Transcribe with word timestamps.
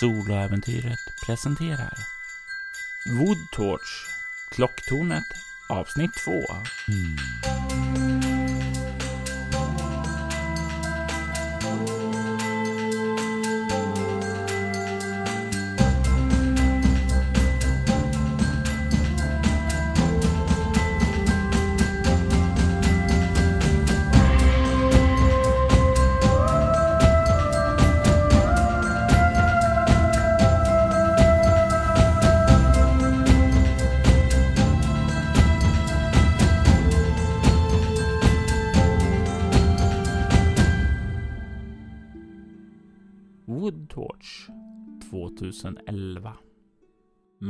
Soloäventyret 0.00 1.12
presenterar 1.26 1.98
Woodtorch, 3.06 4.08
Klocktornet, 4.50 5.26
avsnitt 5.68 6.14
2. 6.14 6.30
Mm. 6.88 7.49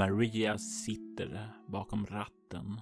Maria 0.00 0.58
sitter 0.58 1.48
bakom 1.66 2.06
ratten 2.06 2.80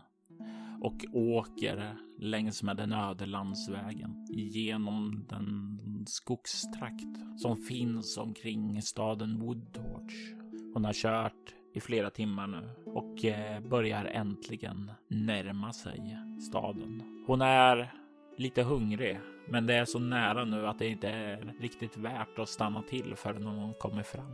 och 0.83 1.05
åker 1.13 1.97
längs 2.19 2.63
med 2.63 2.77
den 2.77 2.93
öde 2.93 3.27
landsvägen 3.27 4.27
genom 4.31 5.27
den 5.29 5.79
skogstrakt 6.07 7.41
som 7.43 7.57
finns 7.57 8.19
omkring 8.19 8.83
staden 8.83 9.41
Woodtorch. 9.41 10.35
Hon 10.75 10.85
har 10.85 10.93
kört 10.93 11.55
i 11.75 11.81
flera 11.81 12.11
timmar 12.11 12.47
nu 12.47 12.71
och 12.87 13.25
eh, 13.25 13.61
börjar 13.61 14.05
äntligen 14.05 14.91
närma 15.09 15.73
sig 15.73 16.19
staden. 16.49 17.25
Hon 17.27 17.41
är 17.41 17.93
lite 18.37 18.63
hungrig 18.63 19.21
men 19.49 19.67
det 19.67 19.75
är 19.75 19.85
så 19.85 19.99
nära 19.99 20.45
nu 20.45 20.67
att 20.67 20.79
det 20.79 20.89
inte 20.89 21.09
är 21.09 21.55
riktigt 21.61 21.97
värt 21.97 22.39
att 22.39 22.49
stanna 22.49 22.83
till 22.83 23.15
förrän 23.17 23.47
hon 23.47 23.75
kommer 23.75 24.03
fram. 24.03 24.33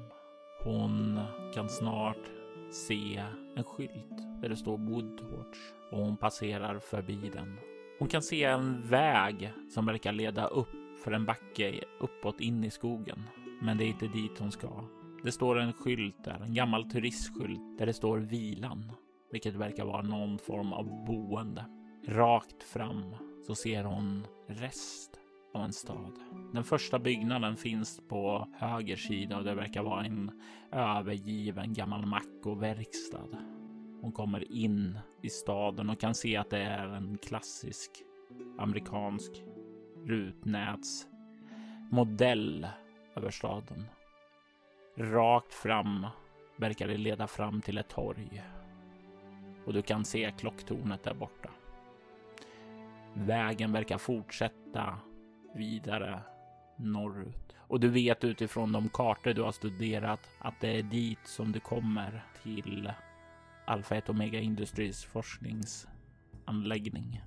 Hon 0.64 1.20
kan 1.54 1.68
snart 1.68 2.43
se 2.74 3.22
en 3.56 3.64
skylt 3.64 4.40
där 4.42 4.48
det 4.48 4.56
står 4.56 4.78
Woodtorch 4.78 5.58
och 5.92 5.98
hon 5.98 6.16
passerar 6.16 6.78
förbi 6.78 7.30
den. 7.32 7.58
Hon 7.98 8.08
kan 8.08 8.22
se 8.22 8.44
en 8.44 8.88
väg 8.88 9.52
som 9.74 9.86
verkar 9.86 10.12
leda 10.12 10.46
upp 10.46 11.00
för 11.04 11.12
en 11.12 11.24
backe 11.24 11.80
uppåt 12.00 12.40
in 12.40 12.64
i 12.64 12.70
skogen. 12.70 13.22
Men 13.62 13.78
det 13.78 13.84
är 13.84 13.88
inte 13.88 14.06
dit 14.06 14.38
hon 14.38 14.52
ska. 14.52 14.84
Det 15.24 15.32
står 15.32 15.58
en 15.58 15.72
skylt 15.72 16.24
där, 16.24 16.40
en 16.40 16.54
gammal 16.54 16.90
turistskylt 16.90 17.78
där 17.78 17.86
det 17.86 17.94
står 17.94 18.18
Vilan, 18.18 18.92
vilket 19.32 19.54
verkar 19.54 19.84
vara 19.84 20.02
någon 20.02 20.38
form 20.38 20.72
av 20.72 21.04
boende. 21.06 21.64
Rakt 22.08 22.62
fram 22.62 23.16
så 23.46 23.54
ser 23.54 23.84
hon 23.84 24.26
rest 24.48 25.20
av 25.54 25.64
en 25.64 25.72
stad. 25.72 26.12
Den 26.52 26.64
första 26.64 26.98
byggnaden 26.98 27.56
finns 27.56 28.00
på 28.08 28.48
höger 28.52 28.96
sida 28.96 29.38
och 29.38 29.44
det 29.44 29.54
verkar 29.54 29.82
vara 29.82 30.04
en 30.04 30.40
övergiven 30.72 31.72
gammal 31.72 32.06
mack 32.06 32.46
och 32.46 32.62
verkstad. 32.62 33.28
Hon 34.00 34.12
kommer 34.12 34.52
in 34.52 34.98
i 35.22 35.30
staden 35.30 35.90
och 35.90 36.00
kan 36.00 36.14
se 36.14 36.36
att 36.36 36.50
det 36.50 36.62
är 36.62 36.86
en 36.86 37.18
klassisk 37.18 37.90
amerikansk 38.58 39.32
rutnätsmodell 40.04 42.68
över 43.16 43.30
staden. 43.30 43.84
Rakt 44.96 45.54
fram 45.54 46.06
verkar 46.56 46.88
det 46.88 46.96
leda 46.96 47.26
fram 47.26 47.60
till 47.60 47.78
ett 47.78 47.88
torg 47.88 48.42
och 49.66 49.72
du 49.72 49.82
kan 49.82 50.04
se 50.04 50.32
klocktornet 50.38 51.02
där 51.02 51.14
borta. 51.14 51.50
Vägen 53.14 53.72
verkar 53.72 53.98
fortsätta 53.98 54.98
vidare 55.54 56.22
norrut 56.76 57.54
och 57.58 57.80
du 57.80 57.88
vet 57.88 58.24
utifrån 58.24 58.72
de 58.72 58.88
kartor 58.88 59.34
du 59.34 59.42
har 59.42 59.52
studerat 59.52 60.30
att 60.38 60.60
det 60.60 60.78
är 60.78 60.82
dit 60.82 61.18
som 61.24 61.52
du 61.52 61.60
kommer 61.60 62.24
till 62.42 62.92
Alpha 63.66 63.94
1 63.94 64.08
Omega 64.08 64.40
Industries 64.40 65.04
forskningsanläggning. 65.04 67.22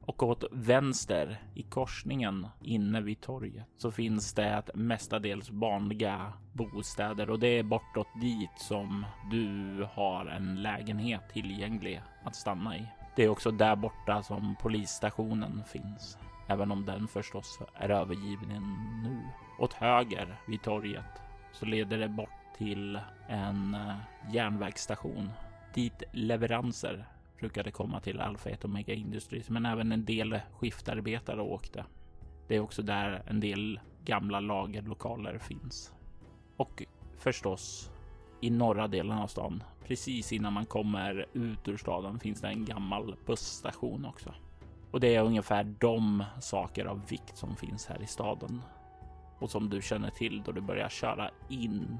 Och 0.00 0.22
åt 0.22 0.44
vänster 0.52 1.42
i 1.54 1.62
korsningen 1.62 2.46
inne 2.60 3.00
vid 3.00 3.20
torget 3.20 3.66
så 3.76 3.90
finns 3.90 4.34
det 4.34 4.62
mestadels 4.74 5.50
vanliga 5.50 6.32
bostäder 6.52 7.30
och 7.30 7.38
det 7.38 7.58
är 7.58 7.62
bortåt 7.62 8.08
dit 8.20 8.50
som 8.56 9.06
du 9.30 9.86
har 9.92 10.26
en 10.26 10.62
lägenhet 10.62 11.22
tillgänglig 11.32 12.02
att 12.24 12.36
stanna 12.36 12.76
i. 12.76 12.86
Det 13.16 13.24
är 13.24 13.28
också 13.28 13.50
där 13.50 13.76
borta 13.76 14.22
som 14.22 14.56
polisstationen 14.62 15.64
finns, 15.64 16.18
även 16.52 16.72
om 16.72 16.84
den 16.84 17.08
förstås 17.08 17.58
är 17.74 17.88
övergiven 17.88 18.76
nu. 19.04 19.18
Åt 19.58 19.72
höger 19.72 20.40
vid 20.46 20.62
torget 20.62 21.22
så 21.52 21.66
leder 21.66 21.98
det 21.98 22.08
bort 22.08 22.28
till 22.58 22.98
en 23.28 23.74
eh, 23.74 23.96
järnvägsstation 24.32 25.30
dit 25.74 26.02
leveranser 26.12 27.06
brukade 27.38 27.70
komma 27.70 28.00
till 28.00 28.20
Alpha 28.20 28.50
1 28.50 28.64
Omega 28.64 28.94
Industries, 28.94 29.50
men 29.50 29.66
även 29.66 29.92
en 29.92 30.04
del 30.04 30.40
skiftarbetare 30.58 31.42
åkte. 31.42 31.84
Det 32.48 32.56
är 32.56 32.60
också 32.60 32.82
där 32.82 33.22
en 33.26 33.40
del 33.40 33.80
gamla 34.04 34.40
lagerlokaler 34.40 35.38
finns. 35.38 35.92
Och 36.56 36.82
förstås 37.18 37.90
i 38.40 38.50
norra 38.50 38.88
delen 38.88 39.18
av 39.18 39.26
stan. 39.26 39.62
Precis 39.86 40.32
innan 40.32 40.52
man 40.52 40.66
kommer 40.66 41.26
ut 41.32 41.68
ur 41.68 41.76
staden 41.76 42.18
finns 42.18 42.40
det 42.40 42.48
en 42.48 42.64
gammal 42.64 43.16
busstation 43.26 44.04
också. 44.04 44.34
Och 44.92 45.00
det 45.00 45.14
är 45.14 45.22
ungefär 45.22 45.64
de 45.64 46.24
saker 46.40 46.84
av 46.84 47.08
vikt 47.08 47.36
som 47.36 47.56
finns 47.56 47.86
här 47.86 48.02
i 48.02 48.06
staden 48.06 48.62
och 49.38 49.50
som 49.50 49.70
du 49.70 49.82
känner 49.82 50.10
till 50.10 50.42
då 50.42 50.52
du 50.52 50.60
börjar 50.60 50.88
köra 50.88 51.30
in 51.48 51.98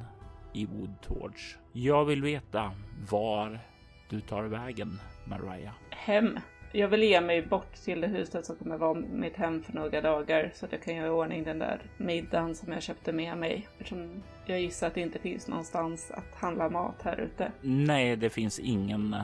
i 0.52 0.66
Woodtorch. 0.66 1.56
Jag 1.72 2.04
vill 2.04 2.22
veta 2.22 2.72
var 3.10 3.60
du 4.08 4.20
tar 4.20 4.42
vägen, 4.42 5.00
Mariah. 5.24 5.72
Hem. 5.90 6.38
Jag 6.72 6.88
vill 6.88 7.02
ge 7.02 7.20
mig 7.20 7.42
bort 7.42 7.74
till 7.74 8.00
det 8.00 8.06
huset 8.06 8.46
som 8.46 8.56
kommer 8.56 8.76
vara 8.76 8.94
mitt 8.94 9.36
hem 9.36 9.62
för 9.62 9.72
några 9.72 10.00
dagar 10.00 10.50
så 10.54 10.66
att 10.66 10.72
jag 10.72 10.82
kan 10.82 10.96
göra 10.96 11.06
i 11.06 11.10
ordning 11.10 11.44
den 11.44 11.58
där 11.58 11.82
middagen 11.96 12.54
som 12.54 12.72
jag 12.72 12.82
köpte 12.82 13.12
med 13.12 13.38
mig. 13.38 13.68
Eftersom 13.72 14.22
jag 14.46 14.60
gissar 14.60 14.86
att 14.86 14.94
det 14.94 15.00
inte 15.00 15.18
finns 15.18 15.48
någonstans 15.48 16.10
att 16.10 16.34
handla 16.34 16.70
mat 16.70 17.02
här 17.02 17.20
ute. 17.20 17.52
Nej, 17.60 18.16
det 18.16 18.30
finns 18.30 18.58
ingen 18.58 19.16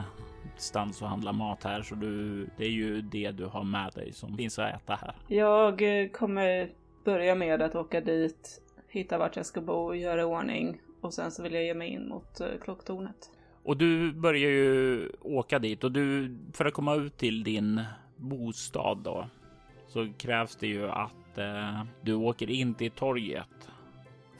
stans 0.61 1.01
att 1.01 1.09
handla 1.09 1.31
mat 1.31 1.63
här 1.63 1.81
så 1.81 1.95
du, 1.95 2.45
det 2.57 2.65
är 2.65 2.69
ju 2.69 3.01
det 3.01 3.31
du 3.31 3.45
har 3.45 3.63
med 3.63 3.91
dig 3.95 4.13
som 4.13 4.37
finns 4.37 4.59
att 4.59 4.75
äta 4.75 4.95
här. 4.95 5.15
Jag 5.27 6.01
eh, 6.01 6.09
kommer 6.09 6.69
börja 7.03 7.35
med 7.35 7.61
att 7.61 7.75
åka 7.75 8.01
dit, 8.01 8.61
hitta 8.87 9.17
vart 9.17 9.35
jag 9.35 9.45
ska 9.45 9.61
bo, 9.61 9.93
göra 9.93 10.25
ordning 10.25 10.81
och 11.01 11.13
sen 11.13 11.31
så 11.31 11.43
vill 11.43 11.53
jag 11.53 11.63
ge 11.63 11.73
mig 11.73 11.89
in 11.89 12.07
mot 12.07 12.39
eh, 12.39 12.47
klocktornet. 12.61 13.31
Och 13.63 13.77
du 13.77 14.13
börjar 14.13 14.49
ju 14.51 15.09
åka 15.21 15.59
dit 15.59 15.83
och 15.83 15.91
du 15.91 16.37
för 16.53 16.65
att 16.65 16.73
komma 16.73 16.95
ut 16.95 17.17
till 17.17 17.43
din 17.43 17.81
bostad 18.15 18.97
då 18.97 19.25
så 19.87 20.09
krävs 20.17 20.55
det 20.55 20.67
ju 20.67 20.89
att 20.89 21.37
eh, 21.37 21.83
du 22.01 22.13
åker 22.13 22.49
in 22.49 22.73
till 22.73 22.91
torget 22.91 23.69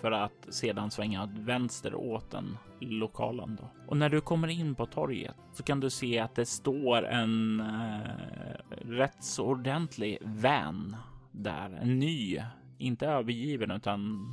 för 0.01 0.12
att 0.12 0.47
sedan 0.50 0.91
svänga 0.91 1.30
vänster 1.36 1.96
åt 1.96 2.31
den 2.31 2.57
lokalen 2.86 3.56
då. 3.62 3.70
Och 3.88 3.98
när 3.98 4.10
du 4.10 4.22
kommer 4.22 4.48
in 4.48 4.76
på 4.76 4.86
torget 4.86 5.36
så 5.54 5.64
kan 5.64 5.80
du 5.80 5.90
se 5.90 6.20
att 6.20 6.36
det 6.36 6.46
står 6.46 7.06
en 7.06 7.60
eh, 7.60 8.76
rätt 8.82 9.24
så 9.24 9.46
ordentlig 9.46 10.18
van 10.22 10.96
där. 11.32 11.80
En 11.82 12.00
ny, 12.00 12.42
inte 12.78 13.08
övergiven 13.08 13.72
utan 13.72 14.28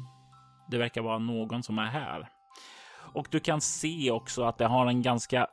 det 0.70 0.78
verkar 0.78 1.02
vara 1.02 1.18
någon 1.18 1.62
som 1.62 1.78
är 1.78 1.86
här. 1.86 2.28
Och 3.14 3.28
du 3.30 3.40
kan 3.40 3.60
se 3.60 4.10
också 4.10 4.42
att 4.42 4.58
det 4.58 4.66
har 4.66 4.86
en 4.86 5.02
ganska 5.02 5.46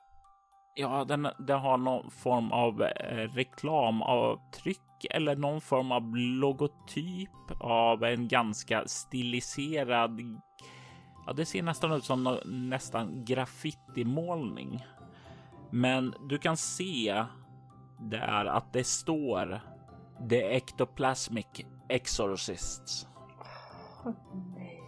Ja, 0.76 1.06
den, 1.06 1.28
den 1.40 1.60
har 1.60 1.78
någon 1.78 2.12
form 2.12 2.52
av 2.52 2.82
eh, 2.82 3.16
reklamavtryck 3.16 5.06
eller 5.10 5.36
någon 5.36 5.62
form 5.62 5.92
av 5.92 6.16
logotyp 6.16 7.30
av 7.60 8.04
en 8.04 8.28
ganska 8.28 8.88
stiliserad. 8.88 10.20
Ja, 11.28 11.34
det 11.34 11.46
ser 11.46 11.64
nästan 11.64 11.92
ut 11.92 12.06
som 12.06 12.40
nästan 12.46 13.26
graffitimålning. 13.26 14.86
Men 15.72 16.14
du 16.30 16.38
kan 16.38 16.58
se 16.58 17.26
där 18.00 18.46
att 18.46 18.74
det 18.74 18.84
står 18.84 19.62
The 20.30 20.56
Ectoplasmic 20.56 21.48
Exorcists. 21.90 23.08
Oh, 24.04 24.14
nej. 24.56 24.84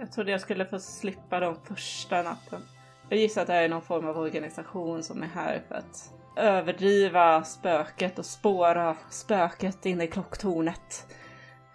Jag 0.00 0.12
trodde 0.12 0.30
jag 0.30 0.40
skulle 0.40 0.66
få 0.66 0.78
slippa 0.78 1.40
dem 1.40 1.56
första 1.64 2.22
natten. 2.22 2.62
Jag 3.08 3.18
gissar 3.18 3.40
att 3.40 3.46
det 3.46 3.52
här 3.52 3.62
är 3.62 3.68
någon 3.68 3.82
form 3.82 4.06
av 4.08 4.18
organisation 4.18 5.02
som 5.02 5.22
är 5.22 5.26
här 5.26 5.62
för 5.68 5.74
att 5.74 6.14
överdriva 6.36 7.44
spöket 7.44 8.18
och 8.18 8.26
spåra 8.26 8.96
spöket 9.10 9.86
inne 9.86 10.04
i 10.04 10.08
klocktornet 10.08 11.06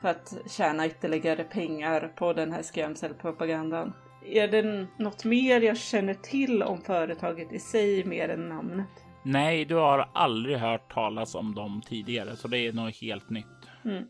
för 0.01 0.09
att 0.09 0.33
tjäna 0.49 0.85
ytterligare 0.85 1.43
pengar 1.43 2.11
på 2.15 2.33
den 2.33 2.51
här 2.51 2.61
skrämselpropagandan. 2.61 3.93
Är 4.25 4.47
det 4.47 4.87
något 4.97 5.25
mer 5.25 5.61
jag 5.61 5.77
känner 5.77 6.13
till 6.13 6.63
om 6.63 6.81
företaget 6.81 7.53
i 7.53 7.59
sig 7.59 8.05
mer 8.05 8.29
än 8.29 8.49
namnet? 8.49 8.87
Nej, 9.23 9.65
du 9.65 9.75
har 9.75 10.09
aldrig 10.13 10.57
hört 10.57 10.93
talas 10.93 11.35
om 11.35 11.55
dem 11.55 11.81
tidigare, 11.85 12.35
så 12.35 12.47
det 12.47 12.57
är 12.57 12.73
något 12.73 12.95
helt 12.95 13.29
nytt. 13.29 13.45
Mm. 13.85 14.03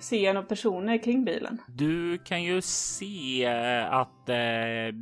Ser 0.00 0.24
jag 0.24 0.34
några 0.34 0.46
personer 0.46 1.02
kring 1.02 1.24
bilen? 1.24 1.58
Du 1.68 2.18
kan 2.18 2.42
ju 2.42 2.60
se 2.62 3.46
att 3.90 4.28
eh, 4.28 4.94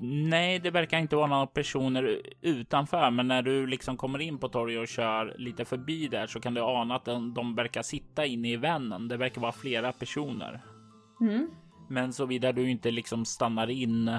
nej, 0.00 0.58
det 0.58 0.70
verkar 0.70 0.98
inte 0.98 1.16
vara 1.16 1.26
några 1.26 1.46
personer 1.46 2.20
utanför, 2.40 3.10
men 3.10 3.28
när 3.28 3.42
du 3.42 3.66
liksom 3.66 3.96
kommer 3.96 4.18
in 4.18 4.38
på 4.38 4.48
torget 4.48 4.80
och 4.80 4.88
kör 4.88 5.34
lite 5.38 5.64
förbi 5.64 6.08
där 6.08 6.26
så 6.26 6.40
kan 6.40 6.54
du 6.54 6.60
ana 6.60 6.96
att 6.96 7.04
de, 7.04 7.34
de 7.34 7.54
verkar 7.54 7.82
sitta 7.82 8.26
inne 8.26 8.52
i 8.52 8.56
vännen. 8.56 9.08
Det 9.08 9.16
verkar 9.16 9.40
vara 9.40 9.52
flera 9.52 9.92
personer. 9.92 10.60
Mm. 11.20 11.50
Men 11.88 12.12
såvida 12.12 12.52
du 12.52 12.70
inte 12.70 12.90
liksom 12.90 13.24
stannar 13.24 13.70
in 13.70 14.18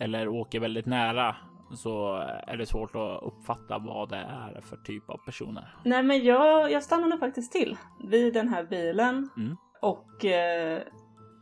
eller 0.00 0.28
åker 0.28 0.60
väldigt 0.60 0.86
nära 0.86 1.36
så 1.76 2.16
är 2.46 2.56
det 2.56 2.66
svårt 2.66 2.94
att 2.94 3.22
uppfatta 3.22 3.78
vad 3.78 4.08
det 4.08 4.16
är 4.16 4.60
för 4.60 4.76
typ 4.76 5.10
av 5.10 5.16
personer. 5.16 5.74
Nej, 5.84 6.02
men 6.02 6.24
jag, 6.24 6.72
jag 6.72 6.82
stannar 6.82 7.08
nog 7.08 7.20
faktiskt 7.20 7.52
till 7.52 7.76
vid 8.04 8.34
den 8.34 8.48
här 8.48 8.64
bilen 8.64 9.28
Mm. 9.36 9.56
och 9.82 10.24
eh, 10.24 10.82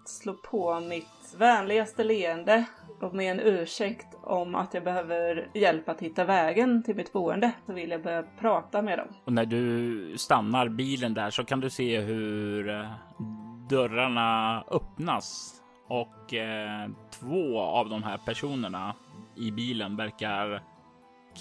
slår 0.04 0.34
på 0.34 0.80
mitt 0.80 1.34
vänligaste 1.38 2.04
leende 2.04 2.64
och 3.02 3.14
med 3.14 3.30
en 3.30 3.40
ursäkt 3.40 4.06
om 4.22 4.54
att 4.54 4.74
jag 4.74 4.84
behöver 4.84 5.48
hjälp 5.54 5.88
att 5.88 6.00
hitta 6.00 6.24
vägen 6.24 6.82
till 6.82 6.96
mitt 6.96 7.12
boende 7.12 7.52
så 7.66 7.72
vill 7.72 7.90
jag 7.90 8.02
börja 8.02 8.22
prata 8.40 8.82
med 8.82 8.98
dem. 8.98 9.08
Och 9.24 9.32
när 9.32 9.46
du 9.46 10.14
stannar 10.18 10.68
bilen 10.68 11.14
där 11.14 11.30
så 11.30 11.44
kan 11.44 11.60
du 11.60 11.70
se 11.70 12.00
hur 12.00 12.70
eh, 12.70 12.90
dörrarna 13.68 14.60
öppnas 14.70 15.54
och 15.88 16.34
eh, 16.34 16.90
två 17.10 17.60
av 17.60 17.88
de 17.88 18.02
här 18.02 18.18
personerna 18.24 18.94
i 19.36 19.50
bilen 19.50 19.96
verkar 19.96 20.62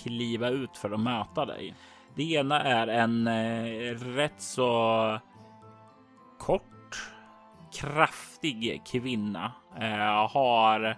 kliva 0.04 0.50
ut 0.50 0.78
för 0.78 0.92
att 0.92 1.00
möta 1.00 1.46
dig. 1.46 1.76
Det 2.16 2.24
ena 2.24 2.62
är 2.62 2.88
en 2.88 3.28
eh, 3.28 3.94
rätt 3.94 4.42
så 4.42 5.20
kort, 6.40 7.12
kraftig 7.80 8.82
kvinna. 8.86 9.52
Eh, 9.80 10.30
har, 10.30 10.98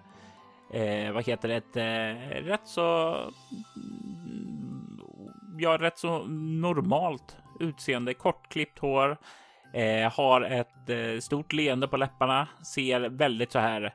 eh, 0.73 1.11
vad 1.11 1.25
heter 1.25 1.47
det, 1.47 1.55
ett 1.55 1.77
eh, 1.77 2.43
rätt 2.45 2.67
så 2.67 3.15
mm, 3.75 4.99
ja, 5.57 5.77
rätt 5.77 5.97
så 5.97 6.23
normalt 6.59 7.37
utseende, 7.59 8.13
kortklippt 8.13 8.79
hår, 8.79 9.17
eh, 9.73 10.11
har 10.13 10.41
ett 10.41 10.89
eh, 10.89 11.19
stort 11.19 11.53
leende 11.53 11.87
på 11.87 11.97
läpparna, 11.97 12.47
ser 12.75 12.99
väldigt 12.99 13.51
så 13.51 13.59
här 13.59 13.93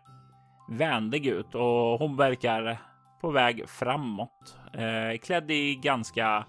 vänlig 0.68 1.26
ut 1.26 1.54
och 1.54 1.98
hon 1.98 2.16
verkar 2.16 2.78
på 3.20 3.30
väg 3.30 3.68
framåt. 3.68 4.56
Eh, 4.72 5.18
klädd 5.18 5.50
i 5.50 5.74
ganska 5.74 6.44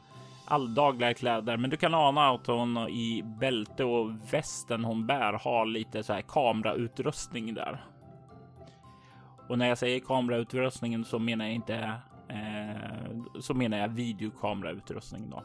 alldagliga 0.45 1.13
kläder, 1.13 1.57
men 1.57 1.69
du 1.69 1.77
kan 1.77 1.93
ana 1.93 2.29
att 2.29 2.47
hon 2.47 2.77
i 2.77 3.23
bälte 3.39 3.83
och 3.83 4.33
västen 4.33 4.83
hon 4.83 5.07
bär 5.07 5.33
har 5.33 5.65
lite 5.65 6.03
så 6.03 6.13
här 6.13 6.21
kamerautrustning 6.21 7.53
där. 7.53 7.85
Och 9.49 9.57
när 9.57 9.67
jag 9.67 9.77
säger 9.77 9.99
kamerautrustningen 9.99 11.05
så 11.05 11.19
menar 11.19 11.45
jag 11.45 11.53
inte 11.53 11.93
eh, 12.27 13.39
så 13.39 13.53
menar 13.53 13.77
jag 13.77 13.87
videokamerautrustning 13.87 15.29
då. 15.29 15.43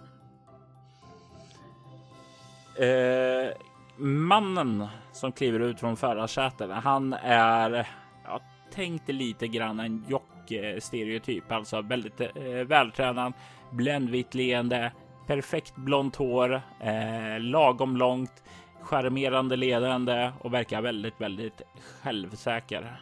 Eh, 2.84 3.52
mannen 3.96 4.86
som 5.12 5.32
kliver 5.32 5.60
ut 5.60 5.80
från 5.80 5.96
förarsätet, 5.96 6.70
han 6.70 7.12
är, 7.12 7.88
jag 8.24 8.40
tänkte 8.70 9.12
lite 9.12 9.48
grann 9.48 9.80
en 9.80 10.04
jock-stereotyp, 10.08 11.52
alltså 11.52 11.82
väldigt 11.82 12.20
eh, 12.20 12.64
vältränad, 12.66 13.32
bländvitt 13.70 14.34
leende, 14.34 14.92
perfekt 15.26 15.76
blont 15.76 16.16
hår, 16.16 16.62
eh, 16.80 17.40
lagom 17.40 17.96
långt, 17.96 18.42
charmerande 18.82 19.56
ledande 19.56 20.32
och 20.40 20.54
verkar 20.54 20.82
väldigt, 20.82 21.20
väldigt 21.20 21.62
självsäker. 22.02 23.00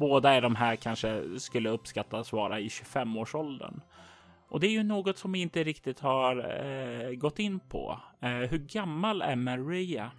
Båda 0.00 0.30
är 0.34 0.40
de 0.40 0.54
här 0.54 0.76
kanske 0.76 1.22
skulle 1.38 1.70
uppskattas 1.70 2.32
vara 2.32 2.60
i 2.60 2.68
25-årsåldern. 2.68 3.80
Och 4.48 4.60
det 4.60 4.66
är 4.66 4.70
ju 4.70 4.82
något 4.82 5.18
som 5.18 5.32
vi 5.32 5.38
inte 5.38 5.64
riktigt 5.64 6.00
har 6.00 6.36
eh, 6.36 7.10
gått 7.10 7.38
in 7.38 7.60
på. 7.60 8.00
Eh, 8.20 8.28
hur 8.30 8.58
gammal 8.58 9.22
är 9.22 9.36
Maria? 9.36 10.10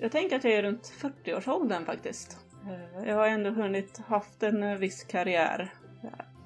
Jag 0.00 0.12
tänker 0.12 0.36
att 0.36 0.44
jag 0.44 0.52
är 0.52 0.62
runt 0.62 0.92
40-årsåldern 1.00 1.84
faktiskt. 1.84 2.38
Eh, 2.66 3.08
Jag 3.08 3.16
har 3.16 3.28
ändå 3.28 3.50
hunnit 3.50 3.98
haft 4.06 4.42
en 4.42 4.78
viss 4.78 5.04
karriär, 5.04 5.72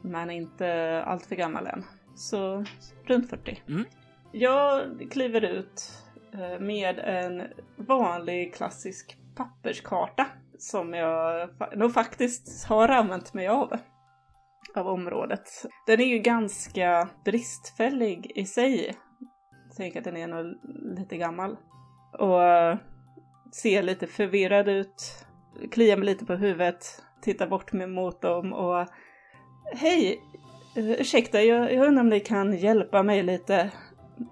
men 0.02 0.31
inte 0.31 1.02
allt 1.06 1.26
för 1.26 1.37
gammal 1.37 1.66
än. 1.66 1.84
Så 2.16 2.64
runt 3.04 3.31
40. 3.31 3.62
Mm. 3.69 3.84
Jag 4.32 4.82
kliver 5.10 5.44
ut 5.44 5.92
eh, 6.32 6.60
med 6.60 6.98
en 6.98 7.42
vanlig 7.76 8.54
klassisk 8.54 9.16
papperskarta 9.37 10.26
som 10.62 10.94
jag 10.94 11.50
nog 11.76 11.94
faktiskt 11.94 12.66
har 12.66 12.88
använt 12.88 13.34
mig 13.34 13.48
av. 13.48 13.76
Av 14.74 14.88
området. 14.88 15.66
Den 15.86 16.00
är 16.00 16.04
ju 16.04 16.18
ganska 16.18 17.08
bristfällig 17.24 18.32
i 18.34 18.44
sig. 18.44 18.96
Jag 19.68 19.76
tänker 19.76 19.98
att 19.98 20.04
den 20.04 20.16
är 20.16 20.26
nog 20.26 20.54
lite 20.98 21.16
gammal. 21.16 21.56
Och 22.18 22.42
eh, 22.42 22.78
ser 23.62 23.82
lite 23.82 24.06
förvirrad 24.06 24.68
ut. 24.68 25.26
Kliar 25.72 25.96
mig 25.96 26.06
lite 26.06 26.26
på 26.26 26.34
huvudet. 26.34 27.02
Tittar 27.22 27.46
bort 27.46 27.72
mig 27.72 27.86
mot 27.86 28.22
dem 28.22 28.52
och 28.52 28.86
Hej! 29.74 30.20
Ursäkta, 30.76 31.42
jag, 31.42 31.72
jag 31.72 31.86
undrar 31.86 32.02
om 32.02 32.08
ni 32.08 32.20
kan 32.20 32.56
hjälpa 32.56 33.02
mig 33.02 33.22
lite. 33.22 33.70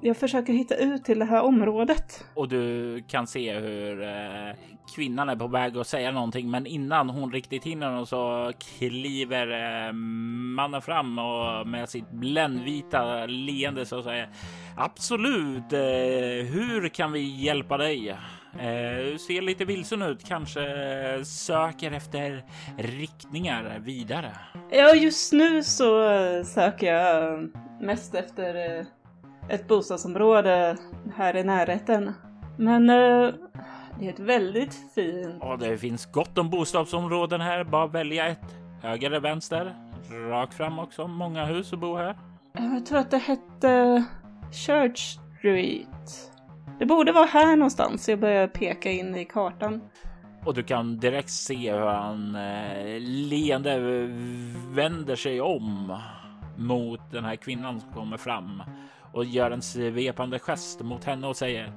Jag 0.01 0.17
försöker 0.17 0.53
hitta 0.53 0.77
ut 0.77 1.05
till 1.05 1.19
det 1.19 1.25
här 1.25 1.43
området. 1.43 2.25
Och 2.35 2.49
du 2.49 3.03
kan 3.09 3.27
se 3.27 3.59
hur 3.59 4.03
eh, 4.03 4.55
kvinnan 4.95 5.29
är 5.29 5.37
på 5.37 5.47
väg 5.47 5.77
att 5.77 5.87
säga 5.87 6.11
någonting, 6.11 6.51
men 6.51 6.67
innan 6.67 7.11
hon 7.11 7.33
riktigt 7.33 7.65
hinner 7.65 8.01
och 8.01 8.09
så 8.09 8.53
kliver 8.79 9.47
eh, 9.87 9.93
mannen 10.55 10.83
fram 10.83 11.19
och 11.19 11.67
med 11.67 11.89
sitt 11.89 12.11
bländvita 12.11 13.27
leende 13.27 13.87
så 13.87 14.03
säger 14.03 14.29
absolut. 14.77 15.73
Eh, 15.73 16.47
hur 16.53 16.89
kan 16.89 17.13
vi 17.13 17.21
hjälpa 17.21 17.77
dig? 17.77 18.09
Eh, 18.59 19.05
du 19.13 19.19
ser 19.19 19.43
lite 19.43 19.65
vilsen 19.65 20.03
ut, 20.03 20.25
kanske 20.25 20.61
söker 21.25 21.93
efter 21.93 22.45
riktningar 22.79 23.79
vidare. 23.79 24.33
Ja, 24.71 24.95
just 24.95 25.33
nu 25.33 25.63
så 25.63 26.03
söker 26.45 26.95
jag 26.95 27.51
mest 27.81 28.15
efter 28.15 28.79
eh, 28.79 28.87
ett 29.49 29.69
bostadsområde 29.69 30.77
här 31.17 31.37
i 31.37 31.45
närheten. 31.45 32.13
Men 32.57 32.91
eh, 32.91 33.35
det 33.99 34.07
är 34.07 34.11
ett 34.11 34.21
väldigt 34.21 34.75
fint... 34.95 35.37
Ja, 35.41 35.57
det 35.57 35.79
finns 35.79 36.07
gott 36.07 36.39
om 36.39 36.51
bostadsområden 36.51 37.41
här. 37.41 37.65
Bara 37.65 37.87
välja 37.87 38.27
ett. 38.27 38.57
Höger 38.83 39.07
eller 39.07 39.21
vänster. 39.21 39.75
Rakt 40.11 40.55
fram 40.55 40.79
också. 40.79 41.09
Många 41.09 41.45
hus 41.45 41.73
att 41.73 41.79
bo 41.79 41.97
här. 41.97 42.19
Jag 42.53 42.87
tror 42.87 42.99
att 42.99 43.11
det 43.11 43.19
hette 43.19 44.05
Church 44.67 45.19
Street. 45.39 46.33
Det 46.79 46.87
borde 46.87 47.13
vara 47.13 47.27
här 47.27 47.57
någonstans. 47.57 48.09
Jag 48.09 48.21
börjar 48.21 48.47
peka 48.47 48.91
in 48.91 49.17
i 49.17 49.25
kartan. 49.25 49.81
Och 50.45 50.55
du 50.55 50.63
kan 50.63 50.99
direkt 50.99 51.31
se 51.31 51.73
hur 51.73 51.87
han 51.87 52.35
eh, 52.35 53.01
leende 53.01 53.79
vänder 54.75 55.17
sig 55.17 55.41
om 55.41 55.99
mot 56.57 57.01
den 57.11 57.25
här 57.25 57.37
kvinnan 57.37 57.81
som 57.81 57.93
kommer 57.93 58.17
fram 58.17 58.63
och 59.13 59.25
gör 59.25 59.51
en 59.51 59.63
svepande 59.63 60.39
gest 60.39 60.81
mot 60.81 61.05
henne 61.05 61.27
och 61.27 61.37
säger 61.37 61.73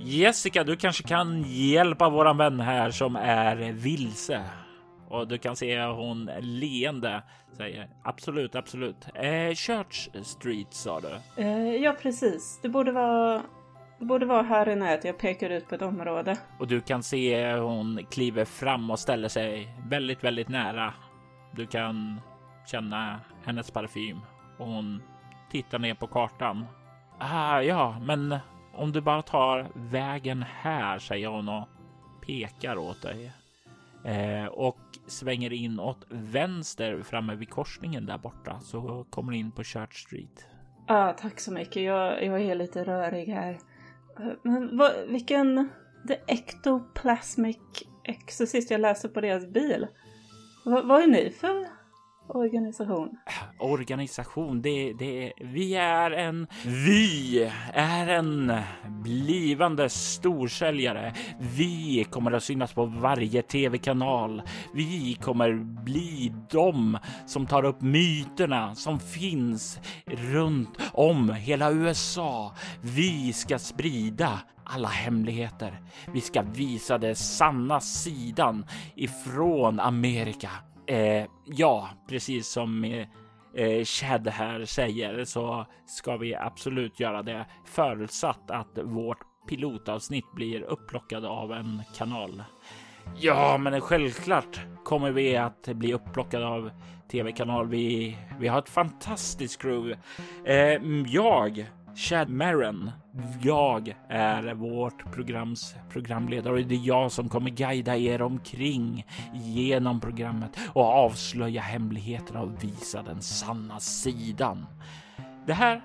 Jessica, 0.00 0.64
du 0.64 0.76
kanske 0.76 1.02
kan 1.02 1.42
hjälpa 1.42 2.08
våran 2.08 2.36
vän 2.36 2.60
här 2.60 2.90
som 2.90 3.16
är 3.16 3.72
vilse. 3.72 4.42
Och 5.08 5.28
du 5.28 5.38
kan 5.38 5.56
se 5.56 5.82
hon 5.84 6.30
leende 6.40 7.22
säger 7.58 7.88
absolut, 8.02 8.54
absolut. 8.54 9.06
Eh, 9.14 9.54
Church 9.54 10.08
Street 10.22 10.74
sa 10.74 11.00
du. 11.00 11.42
Eh, 11.42 11.76
ja, 11.76 11.96
precis. 12.02 12.58
Det 12.62 12.68
borde 12.68 12.92
vara... 12.92 13.42
Det 13.98 14.04
borde 14.04 14.26
vara 14.26 14.42
här 14.42 14.68
i 14.68 14.76
närheten. 14.76 15.08
Jag 15.08 15.18
pekar 15.18 15.50
ut 15.50 15.68
på 15.68 15.74
ett 15.74 15.82
område. 15.82 16.36
Och 16.58 16.66
du 16.66 16.80
kan 16.80 17.02
se 17.02 17.52
hon 17.52 18.06
kliver 18.10 18.44
fram 18.44 18.90
och 18.90 18.98
ställer 18.98 19.28
sig 19.28 19.68
väldigt, 19.88 20.24
väldigt 20.24 20.48
nära. 20.48 20.94
Du 21.52 21.66
kan 21.66 22.20
känna 22.66 23.20
hennes 23.44 23.70
parfym 23.70 24.20
och 24.58 24.66
hon 24.66 25.02
tittar 25.50 25.78
ner 25.78 25.94
på 25.94 26.06
kartan. 26.06 26.64
Ah, 27.18 27.60
ja, 27.60 28.00
men 28.02 28.38
om 28.74 28.92
du 28.92 29.00
bara 29.00 29.22
tar 29.22 29.70
vägen 29.74 30.42
här, 30.42 30.98
säger 30.98 31.28
hon 31.28 31.48
och 31.48 31.68
pekar 32.26 32.76
åt 32.76 33.02
dig. 33.02 33.32
Eh, 34.04 34.46
och 34.46 34.78
svänger 35.06 35.52
in 35.52 35.80
åt 35.80 36.06
vänster 36.08 37.02
framme 37.02 37.34
vid 37.34 37.50
korsningen 37.50 38.06
där 38.06 38.18
borta 38.18 38.60
så 38.60 39.06
kommer 39.10 39.32
du 39.32 39.38
in 39.38 39.50
på 39.50 39.64
Church 39.64 40.06
Street. 40.06 40.46
Ah, 40.86 41.12
tack 41.12 41.40
så 41.40 41.52
mycket. 41.52 41.82
Jag, 41.82 42.24
jag 42.24 42.40
är 42.40 42.54
lite 42.54 42.84
rörig 42.84 43.28
här. 43.28 43.58
Eh, 44.20 44.26
men 44.42 44.76
vad, 44.78 44.92
vilken... 45.08 45.68
The 46.08 46.14
Ectoplasmic 46.26 47.58
Exorcist. 48.04 48.70
Jag 48.70 48.80
läste 48.80 49.08
på 49.08 49.20
deras 49.20 49.46
bil. 49.46 49.86
Va, 50.64 50.82
vad 50.82 51.02
är 51.02 51.06
ni 51.06 51.30
för 51.30 51.66
organisation? 52.28 53.18
Organisation, 53.58 54.62
det, 54.62 54.92
det, 54.92 55.32
vi 55.40 55.74
är 55.74 56.10
en, 56.10 56.46
vi 56.64 57.50
är 57.72 58.08
en 58.08 58.52
blivande 59.02 59.88
storsäljare. 59.88 61.14
Vi 61.38 62.06
kommer 62.10 62.32
att 62.32 62.42
synas 62.42 62.72
på 62.72 62.84
varje 62.86 63.42
tv-kanal. 63.42 64.42
Vi 64.74 65.14
kommer 65.14 65.52
bli 65.84 66.32
de 66.50 66.98
som 67.26 67.46
tar 67.46 67.64
upp 67.64 67.80
myterna 67.80 68.74
som 68.74 69.00
finns 69.00 69.80
runt 70.06 70.78
om 70.92 71.30
hela 71.30 71.72
USA. 71.72 72.54
Vi 72.82 73.32
ska 73.32 73.58
sprida 73.58 74.40
alla 74.68 74.88
hemligheter. 74.88 75.80
Vi 76.12 76.20
ska 76.20 76.42
visa 76.42 76.98
den 76.98 77.16
sanna 77.16 77.80
sidan 77.80 78.66
ifrån 78.94 79.80
Amerika. 79.80 80.50
Eh, 80.88 81.24
ja, 81.44 81.88
precis 82.08 82.48
som 82.48 82.84
eh, 82.84 83.06
eh, 83.54 83.84
Chad 83.84 84.28
här 84.28 84.64
säger 84.64 85.24
så 85.24 85.66
ska 85.86 86.16
vi 86.16 86.34
absolut 86.34 87.00
göra 87.00 87.22
det 87.22 87.46
förutsatt 87.64 88.50
att 88.50 88.78
vårt 88.84 89.18
pilotavsnitt 89.48 90.32
blir 90.34 90.62
upplockad 90.62 91.24
av 91.24 91.52
en 91.52 91.82
kanal. 91.96 92.42
Ja, 93.16 93.58
men 93.58 93.80
självklart 93.80 94.60
kommer 94.84 95.10
vi 95.10 95.36
att 95.36 95.62
bli 95.62 95.92
upplockade 95.92 96.46
av 96.46 96.70
tv-kanal. 97.10 97.68
Vi, 97.68 98.16
vi 98.40 98.48
har 98.48 98.58
ett 98.58 98.68
fantastiskt 98.68 99.62
crew. 99.62 99.98
Eh, 100.44 100.82
jag 101.06 101.66
Chad 101.98 102.28
Maron. 102.28 102.90
Jag 103.42 103.96
är 104.08 104.54
vårt 104.54 105.12
programs 105.12 105.74
programledare 105.90 106.52
och 106.52 106.60
det 106.60 106.74
är 106.74 106.86
jag 106.86 107.12
som 107.12 107.28
kommer 107.28 107.50
guida 107.50 107.96
er 107.96 108.22
omkring 108.22 109.06
genom 109.34 110.00
programmet 110.00 110.58
och 110.72 110.84
avslöja 110.84 111.60
hemligheterna 111.60 112.40
och 112.40 112.64
visa 112.64 113.02
den 113.02 113.22
sanna 113.22 113.80
sidan. 113.80 114.66
Det 115.46 115.52
här, 115.52 115.82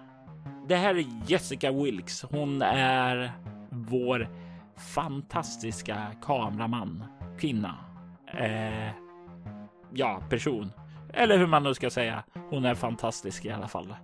det 0.68 0.76
här 0.76 0.96
är 0.96 1.06
Jessica 1.28 1.72
Wilkes. 1.72 2.24
Hon 2.24 2.62
är 2.62 3.32
vår 3.70 4.28
fantastiska 4.96 6.08
kameraman, 6.22 7.04
kvinna, 7.40 7.76
eh, 8.38 8.92
ja, 9.94 10.22
person 10.30 10.72
eller 11.14 11.38
hur 11.38 11.48
man 11.48 11.64
nu 11.64 11.74
ska 11.74 11.90
säga. 11.90 12.24
Hon 12.50 12.66
är 12.66 12.76
fantastisk 12.76 13.46
i 13.46 13.52
alla 13.52 13.68
fall 13.68 13.96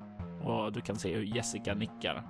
och 0.43 0.74
du 0.74 0.81
kan 0.81 0.96
se 0.96 1.15
hur 1.15 1.24
Jessica 1.24 1.74
nickar. 1.74 2.24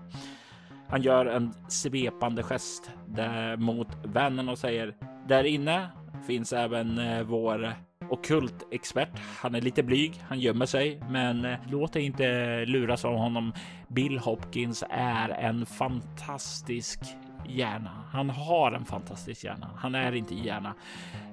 Han 0.90 1.02
gör 1.02 1.26
en 1.26 1.54
svepande 1.68 2.44
gest 2.44 2.92
där 3.08 3.58
mot 3.58 3.88
vännen 4.04 4.50
och 4.50 4.58
säger 4.58 4.96
där 5.28 5.44
inne 5.44 5.90
finns 6.28 6.54
även 6.54 7.00
eh, 7.00 7.24
vår 7.24 7.74
okult 8.10 8.68
expert. 8.72 9.10
Han 9.42 9.56
är 9.56 9.62
lite 9.62 9.84
blyg, 9.84 10.24
han 10.28 10.40
gömmer 10.40 10.66
sig, 10.66 11.02
men 11.10 11.46
eh, 11.46 11.58
låt 11.68 11.94
dig 11.94 12.04
inte 12.04 12.26
luras 12.66 13.06
av 13.06 13.16
honom. 13.16 13.54
Bill 13.88 14.20
Hopkins 14.20 14.84
är 14.90 15.30
en 15.30 15.66
fantastisk 15.66 17.00
hjärna. 17.48 18.04
Han 18.12 18.30
har 18.30 18.72
en 18.72 18.86
fantastisk 18.86 19.44
hjärna. 19.44 19.70
Han 19.76 19.96
är 19.96 20.16
inte 20.16 20.36
hjärna, 20.36 20.74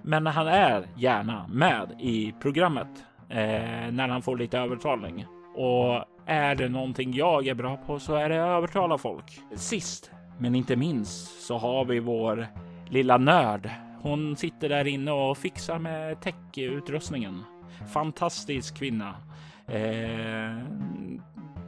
men 0.03 0.27
han 0.27 0.47
är 0.47 0.87
gärna 0.97 1.47
med 1.49 1.97
i 2.01 2.35
programmet 2.41 3.05
eh, 3.29 3.93
när 3.93 4.09
han 4.09 4.23
får 4.23 4.37
lite 4.37 4.59
övertalning 4.59 5.27
och 5.57 6.05
är 6.27 6.55
det 6.55 6.69
någonting 6.69 7.15
jag 7.15 7.47
är 7.47 7.55
bra 7.55 7.77
på 7.77 7.99
så 7.99 8.15
är 8.15 8.29
det 8.29 8.45
att 8.45 8.59
övertala 8.59 8.99
folk. 8.99 9.41
Sist 9.55 10.11
men 10.39 10.55
inte 10.55 10.77
minst 10.77 11.43
så 11.43 11.59
har 11.59 11.85
vi 11.85 12.01
vår 12.01 12.47
lilla 12.91 13.19
nörd. 13.19 13.71
Hon 14.03 14.37
sitter 14.37 14.69
där 14.69 14.87
inne 14.87 15.13
och 15.13 15.39
fixar 15.39 15.79
med 15.79 16.21
täckutrustningen. 16.21 17.45
Fantastisk 17.93 18.79
kvinna. 18.79 19.15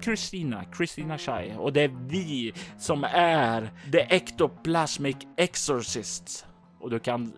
Kristina, 0.00 0.62
eh, 0.62 0.70
Kristina 0.70 1.18
Shai 1.18 1.54
och 1.58 1.72
det 1.72 1.82
är 1.82 1.90
vi 2.08 2.52
som 2.78 3.04
är 3.12 3.70
The 3.92 4.00
Ectoplasmic 4.00 5.16
Exorcists. 5.36 6.46
Och 6.80 6.90
du 6.90 6.98
kan 6.98 7.32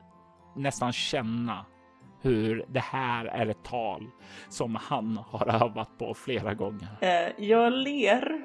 nästan 0.57 0.93
känna 0.93 1.67
hur 2.23 2.65
det 2.69 2.81
här 2.81 3.25
är 3.25 3.47
ett 3.47 3.63
tal 3.63 4.07
som 4.49 4.75
han 4.75 5.17
har 5.31 5.65
övat 5.65 5.99
på 5.99 6.15
flera 6.15 6.55
gånger. 6.55 6.89
Eh, 7.01 7.45
jag 7.45 7.73
ler 7.73 8.43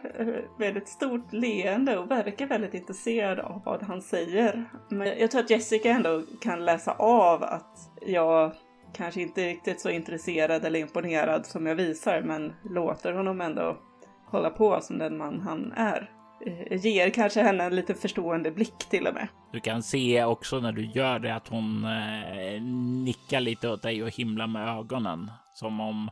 väldigt 0.57 0.59
med 0.59 0.77
ett 0.77 0.87
stort 0.89 1.33
leende 1.33 1.97
och 1.97 2.11
verkar 2.11 2.47
väldigt 2.47 2.73
intresserad 2.73 3.39
av 3.39 3.61
vad 3.65 3.83
han 3.83 4.01
säger. 4.01 4.65
Men 4.89 5.19
jag 5.19 5.31
tror 5.31 5.41
att 5.41 5.49
Jessica 5.49 5.89
ändå 5.89 6.23
kan 6.41 6.65
läsa 6.65 6.91
av 6.91 7.43
att 7.43 7.91
jag 8.01 8.51
kanske 8.93 9.21
inte 9.21 9.41
är 9.41 9.47
riktigt 9.47 9.81
så 9.81 9.89
intresserad 9.89 10.65
eller 10.65 10.79
imponerad 10.79 11.45
som 11.45 11.65
jag 11.65 11.75
visar, 11.75 12.21
men 12.21 12.53
låter 12.63 13.13
honom 13.13 13.41
ändå 13.41 13.77
hålla 14.25 14.49
på 14.49 14.81
som 14.81 14.97
den 14.97 15.17
man 15.17 15.39
han 15.39 15.71
är. 15.75 16.14
Eh, 16.45 16.85
ger 16.85 17.09
kanske 17.09 17.41
henne 17.41 17.63
en 17.63 17.75
lite 17.75 17.93
förstående 17.93 18.51
blick 18.51 18.77
till 18.89 19.07
och 19.07 19.13
med. 19.13 19.27
Du 19.51 19.59
kan 19.59 19.83
se 19.83 20.23
också 20.23 20.59
när 20.59 20.71
du 20.71 20.85
gör 20.85 21.19
det 21.19 21.35
att 21.35 21.47
hon 21.47 21.85
eh, 21.85 22.61
nickar 23.03 23.39
lite 23.39 23.69
åt 23.69 23.81
dig 23.81 24.03
och 24.03 24.09
himlar 24.09 24.47
med 24.47 24.77
ögonen 24.77 25.31
som 25.53 25.79
om 25.79 26.09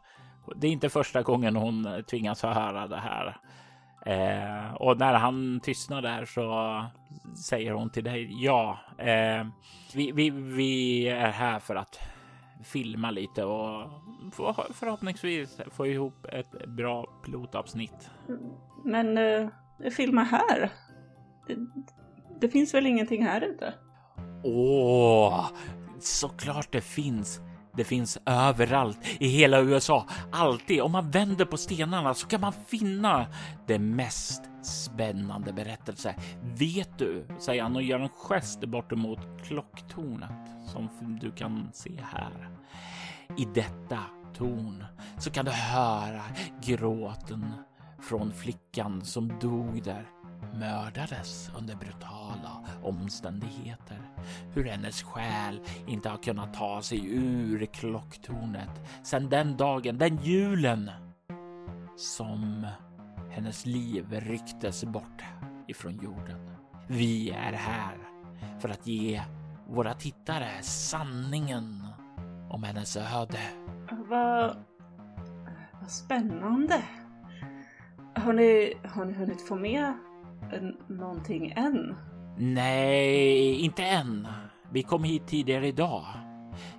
det 0.56 0.68
är 0.68 0.72
inte 0.72 0.90
första 0.90 1.22
gången 1.22 1.56
hon 1.56 2.04
tvingas 2.10 2.44
höra 2.44 2.88
det 2.88 3.00
här. 3.00 3.38
Eh, 4.06 4.74
och 4.74 4.98
när 4.98 5.14
han 5.14 5.60
tystnar 5.64 6.02
där 6.02 6.26
så 6.26 6.86
säger 7.50 7.72
hon 7.72 7.90
till 7.90 8.04
dig 8.04 8.44
ja, 8.44 8.80
eh, 8.98 9.48
vi, 9.96 10.12
vi, 10.12 10.30
vi 10.30 11.08
är 11.08 11.32
här 11.32 11.60
för 11.60 11.76
att 11.76 12.00
filma 12.64 13.12
lite 13.12 13.44
och 13.44 13.90
förhoppningsvis 14.74 15.62
få 15.72 15.88
ihop 15.88 16.26
ett 16.26 16.68
bra 16.68 17.06
pilotavsnitt. 17.26 18.10
Men 18.84 19.18
eh, 19.18 19.48
filma 19.92 20.24
här? 20.24 20.72
Det, 21.48 21.58
det 22.42 22.50
finns 22.50 22.74
väl 22.74 22.86
ingenting 22.86 23.26
här 23.26 23.42
ute? 23.42 23.74
Åh, 24.44 25.48
såklart 26.00 26.72
det 26.72 26.82
finns. 26.82 27.42
Det 27.76 27.84
finns 27.84 28.18
överallt 28.26 29.00
i 29.20 29.28
hela 29.28 29.62
USA. 29.62 30.06
Alltid 30.32 30.82
om 30.82 30.92
man 30.92 31.12
vänder 31.12 31.46
på 31.46 31.58
stenarna 31.58 32.14
så 32.14 32.28
kan 32.28 32.42
man 32.42 32.54
finna 32.54 33.26
det 33.68 33.80
mest 33.80 34.44
spännande 34.64 35.54
berättelse. 35.54 36.16
Vet 36.42 36.98
du, 36.98 37.26
säger 37.40 37.64
han 37.64 37.76
och 37.76 37.84
gör 37.84 38.00
en 38.00 38.10
gest 38.10 38.66
bort 38.66 38.92
emot 38.92 39.20
klocktornet 39.44 40.50
som 40.68 41.20
du 41.22 41.32
kan 41.32 41.70
se 41.74 42.00
här. 42.04 42.50
I 43.38 43.48
detta 43.54 44.00
torn 44.34 44.86
så 45.20 45.32
kan 45.32 45.46
du 45.46 45.52
höra 45.52 46.22
gråten 46.62 47.54
från 48.04 48.34
flickan 48.34 49.02
som 49.02 49.40
dog 49.40 49.84
där 49.84 50.08
mördades 50.54 51.52
under 51.58 51.76
brutala 51.76 52.66
omständigheter. 52.84 54.02
Hur 54.54 54.64
hennes 54.64 55.04
själ 55.04 55.62
inte 55.88 56.10
har 56.10 56.18
kunnat 56.18 56.54
ta 56.54 56.82
sig 56.82 57.16
ur 57.16 57.66
klocktornet 57.66 58.70
sedan 59.04 59.30
den 59.30 59.58
dagen, 59.58 59.98
den 59.98 60.18
julen 60.18 60.92
som 61.98 62.68
hennes 63.32 63.66
liv 63.66 64.06
rycktes 64.12 64.84
bort 64.84 65.24
ifrån 65.68 66.00
jorden. 66.04 66.50
Vi 66.88 67.30
är 67.30 67.54
här 67.54 67.98
för 68.60 68.70
att 68.70 68.88
ge 68.88 69.22
våra 69.68 69.94
tittare 69.94 70.62
sanningen 70.62 71.88
om 72.50 72.64
hennes 72.64 72.98
öde. 72.98 73.40
Vad, 74.10 74.56
vad 75.82 75.92
spännande. 75.92 76.84
Har 78.16 78.34
ni, 78.34 78.74
har 78.84 79.06
ni 79.06 79.14
hunnit 79.14 79.48
få 79.48 79.56
med 79.56 79.94
någonting 80.88 81.54
än? 81.56 81.96
Nej, 82.38 83.60
inte 83.60 83.84
än. 83.84 84.28
Vi 84.72 84.84
kom 84.84 85.04
hit 85.04 85.28
tidigare 85.28 85.68
idag. 85.68 86.06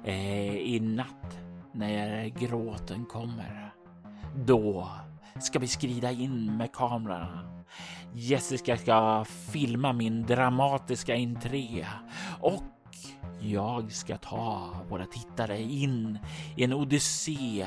Eh, 0.05 0.57
I 0.57 0.81
natt 0.81 1.39
när 1.73 2.29
gråten 2.29 3.05
kommer. 3.05 3.73
Då 4.47 4.89
ska 5.41 5.59
vi 5.59 5.67
skrida 5.69 6.11
in 6.11 6.57
med 6.57 6.73
kamerorna. 6.73 7.65
Jessica 8.15 8.77
ska 8.77 9.25
filma 9.25 9.93
min 9.93 10.23
dramatiska 10.23 11.15
entré 11.15 11.87
och 12.41 12.63
jag 13.41 13.93
ska 13.93 14.17
ta 14.17 14.75
våra 14.89 15.07
tittare 15.07 15.61
in 15.63 16.19
i 16.57 16.65
en 16.65 16.73
odyssé 16.73 17.67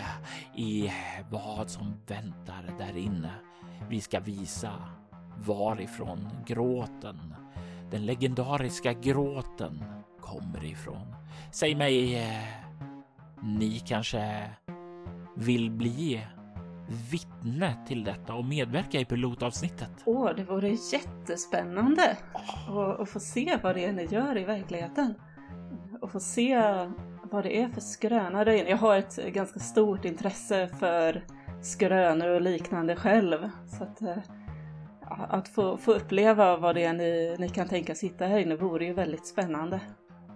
i 0.56 0.92
vad 1.30 1.70
som 1.70 1.94
väntar 2.08 2.76
där 2.80 2.98
inne. 2.98 3.32
Vi 3.90 4.02
ska 4.02 4.20
visa 4.20 4.72
varifrån 5.46 6.30
gråten, 6.46 7.36
den 7.92 8.06
legendariska 8.06 8.94
gråten, 8.94 9.84
kommer 10.20 10.66
ifrån. 10.66 11.16
Säg 11.52 11.76
mig, 11.76 12.16
eh, 12.16 12.44
ni 13.44 13.80
kanske 13.80 14.50
vill 15.36 15.72
bli 15.72 16.22
vittne 17.12 17.86
till 17.88 18.04
detta 18.04 18.34
och 18.34 18.46
medverka 18.46 19.00
i 19.00 19.06
pilotavsnittet. 19.06 19.92
Åh, 20.06 20.32
det 20.36 20.44
vore 20.44 20.70
jättespännande 20.70 22.18
att, 22.34 23.00
att 23.00 23.10
få 23.10 23.20
se 23.20 23.58
vad 23.64 23.76
det 23.76 23.86
är 23.86 23.94
ni 23.94 24.06
gör 24.06 24.38
i 24.38 24.44
verkligheten. 24.44 25.14
Och 26.02 26.12
få 26.12 26.20
se 26.20 26.62
vad 27.24 27.44
det 27.44 27.62
är 27.62 27.70
för 27.70 27.82
skröna 27.82 28.46
där 28.46 28.52
inne. 28.52 28.70
Jag 28.70 28.78
har 28.78 28.98
ett 28.98 29.34
ganska 29.34 29.60
stort 29.60 30.06
intresse 30.06 30.68
för 30.68 31.24
skrönor 31.68 32.28
och 32.28 32.42
liknande 32.42 32.96
själv. 32.96 33.50
Så 33.68 33.84
att, 33.84 34.02
eh, 34.02 34.18
att 35.30 35.48
få, 35.48 35.78
få 35.78 35.94
uppleva 35.94 36.58
vad 36.58 36.76
det 36.76 36.84
är 36.84 36.94
ni, 36.94 37.36
ni 37.40 37.50
kan 37.50 37.68
tänka 37.68 37.96
sitta 37.96 38.26
här 38.26 38.40
inne 38.40 38.56
vore 38.56 38.86
ju 38.86 38.94
väldigt 38.94 39.28
spännande. 39.28 39.80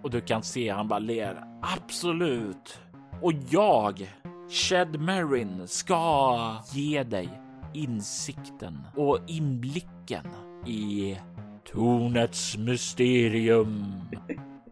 Och 0.02 0.10
du 0.10 0.20
kan 0.20 0.42
se 0.42 0.70
han 0.70 0.88
bara 0.88 0.98
ler. 0.98 1.44
Absolut. 1.76 2.80
Och 3.22 3.32
jag, 3.50 4.14
Shed 4.50 5.00
Marin, 5.00 5.68
ska 5.68 6.56
ge 6.72 7.02
dig 7.02 7.28
insikten 7.74 8.78
och 8.96 9.18
inblicken 9.26 10.26
i 10.66 11.18
tornets 11.64 12.56
mysterium. 12.56 13.84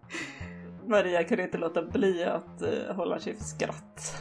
Maria 0.87 1.25
kan 1.25 1.41
inte 1.41 1.59
låta 1.59 1.83
bli 1.83 2.25
att 2.25 2.63
uh, 2.63 2.95
hålla 2.97 3.19
sig 3.19 3.37
för 3.37 3.45
skratt 3.45 4.15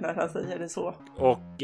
när 0.00 0.14
han 0.14 0.28
säger 0.28 0.58
det 0.58 0.68
så. 0.68 0.94
Och 1.16 1.62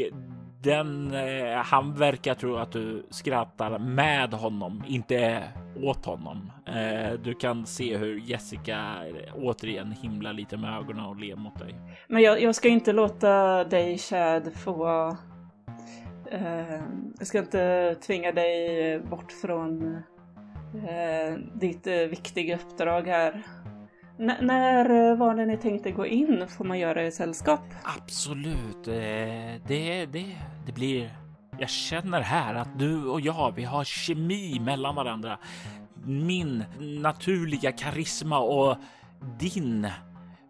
den, 0.61 1.13
uh, 1.13 1.55
han 1.55 1.93
verkar 1.93 2.33
tro 2.33 2.55
att 2.55 2.71
du 2.71 3.05
skrattar 3.09 3.79
med 3.79 4.33
honom, 4.33 4.83
inte 4.87 5.43
åt 5.83 6.05
honom. 6.05 6.51
Du 7.23 7.33
kan 7.33 7.65
se 7.65 7.97
hur 7.97 8.19
Jessica 8.19 8.95
återigen 9.35 9.91
himlar 9.91 10.33
lite 10.33 10.57
med 10.57 10.77
ögonen 10.77 11.05
och 11.05 11.15
ler 11.15 11.35
mot 11.35 11.59
dig. 11.59 11.75
Men 12.07 12.21
jag, 12.21 12.41
jag 12.41 12.55
ska 12.55 12.67
inte 12.67 12.93
låta 12.93 13.63
dig 13.63 13.97
Chad 13.97 14.53
få 14.53 15.15
jag 17.19 17.27
ska 17.27 17.39
inte 17.39 17.95
tvinga 18.01 18.31
dig 18.31 18.99
bort 18.99 19.31
från 19.31 19.97
ditt 21.53 21.87
viktiga 21.87 22.55
uppdrag 22.55 23.07
här. 23.07 23.43
N 24.19 24.33
när 24.41 25.11
eh, 25.11 25.17
var 25.17 25.35
det 25.35 25.45
ni 25.45 25.57
tänkte 25.57 25.91
gå 25.91 26.05
in? 26.05 26.47
Får 26.47 26.65
man 26.65 26.79
göra 26.79 27.03
i 27.03 27.11
sällskap? 27.11 27.59
Absolut. 27.83 28.83
Det, 28.85 29.59
det, 29.67 30.05
det, 30.05 30.25
det 30.65 30.71
blir... 30.71 31.09
Jag 31.59 31.69
känner 31.69 32.21
här 32.21 32.55
att 32.55 32.79
du 32.79 33.05
och 33.05 33.21
jag, 33.21 33.53
vi 33.55 33.63
har 33.63 33.83
kemi 33.83 34.59
mellan 34.59 34.95
varandra. 34.95 35.37
Min 36.05 36.63
naturliga 36.79 37.71
karisma 37.71 38.39
och 38.39 38.77
din 39.39 39.87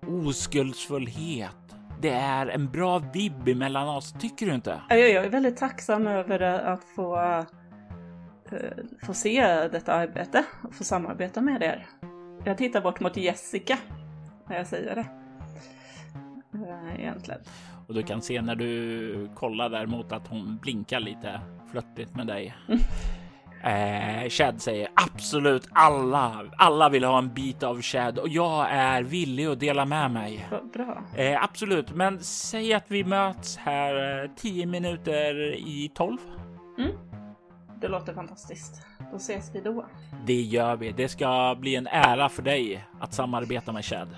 oskuldsfullhet. 0.07 1.55
Det 2.01 2.09
är 2.09 2.47
en 2.47 2.71
bra 2.71 2.99
vibb 2.99 3.57
mellan 3.57 3.89
oss, 3.89 4.13
tycker 4.19 4.45
du 4.45 4.53
inte? 4.55 4.81
Jag 4.89 4.99
är 4.99 5.29
väldigt 5.29 5.57
tacksam 5.57 6.07
över 6.07 6.41
att 6.41 6.83
få, 6.95 7.17
eh, 8.51 8.59
få 9.05 9.13
se 9.13 9.67
detta 9.71 9.93
arbete 9.93 10.43
och 10.63 10.75
få 10.75 10.83
samarbeta 10.83 11.41
med 11.41 11.63
er. 11.63 11.85
Jag 12.45 12.57
tittar 12.57 12.81
bort 12.81 12.99
mot 12.99 13.17
Jessica 13.17 13.77
när 14.47 14.57
jag 14.57 14.67
säger 14.67 14.95
det. 14.95 15.05
Eh, 16.53 16.99
egentligen. 16.99 17.41
Och 17.87 17.93
du 17.93 18.03
kan 18.03 18.21
se 18.21 18.41
när 18.41 18.55
du 18.55 19.29
kollar 19.35 19.69
däremot 19.69 20.11
att 20.11 20.27
hon 20.27 20.57
blinkar 20.57 20.99
lite 20.99 21.41
flörtigt 21.71 22.15
med 22.15 22.27
dig. 22.27 22.55
Eh, 23.63 24.29
Chad 24.29 24.61
säger 24.61 24.87
absolut 24.93 25.67
alla. 25.71 26.45
Alla 26.57 26.89
vill 26.89 27.03
ha 27.03 27.17
en 27.17 27.33
bit 27.33 27.63
av 27.63 27.81
Chad 27.81 28.19
och 28.19 28.29
jag 28.29 28.67
är 28.71 29.03
villig 29.03 29.45
att 29.45 29.59
dela 29.59 29.85
med 29.85 30.11
mig. 30.11 30.47
Bra. 30.73 31.03
Eh, 31.15 31.43
absolut, 31.43 31.91
men 31.95 32.19
säg 32.23 32.73
att 32.73 32.85
vi 32.87 33.03
möts 33.03 33.57
här 33.57 34.23
eh, 34.23 34.29
tio 34.35 34.65
minuter 34.65 35.55
i 35.55 35.91
tolv. 35.95 36.17
Mm. 36.77 36.91
Det 37.81 37.87
låter 37.87 38.13
fantastiskt. 38.13 38.85
Då 39.11 39.17
ses 39.17 39.55
vi 39.55 39.61
då. 39.61 39.85
Det 40.25 40.41
gör 40.41 40.75
vi. 40.75 40.91
Det 40.91 41.07
ska 41.07 41.55
bli 41.59 41.75
en 41.75 41.87
ära 41.87 42.29
för 42.29 42.41
dig 42.41 42.85
att 42.99 43.13
samarbeta 43.13 43.71
med 43.71 43.85
Chad. 43.85 44.15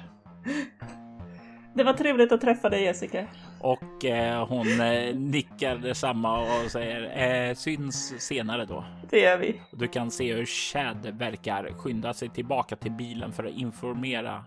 Det 1.73 1.83
var 1.83 1.93
trevligt 1.93 2.31
att 2.31 2.41
träffa 2.41 2.69
dig 2.69 2.83
Jessica. 2.83 3.27
Och 3.61 4.05
eh, 4.05 4.47
hon 4.47 4.81
eh, 4.81 5.15
nickar 5.15 5.77
detsamma 5.77 6.39
och 6.39 6.71
säger 6.71 7.49
eh, 7.49 7.55
syns 7.55 8.21
senare 8.21 8.65
då. 8.65 8.85
Det 9.09 9.19
gör 9.19 9.37
vi. 9.37 9.61
Du 9.71 9.87
kan 9.87 10.11
se 10.11 10.33
hur 10.33 10.45
Chad 10.45 11.07
verkar 11.13 11.73
skynda 11.77 12.13
sig 12.13 12.29
tillbaka 12.29 12.75
till 12.75 12.91
bilen 12.91 13.31
för 13.31 13.43
att 13.43 13.53
informera 13.53 14.43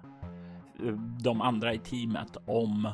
eh, 0.85 0.93
de 1.23 1.41
andra 1.41 1.75
i 1.75 1.79
teamet 1.79 2.37
om 2.47 2.93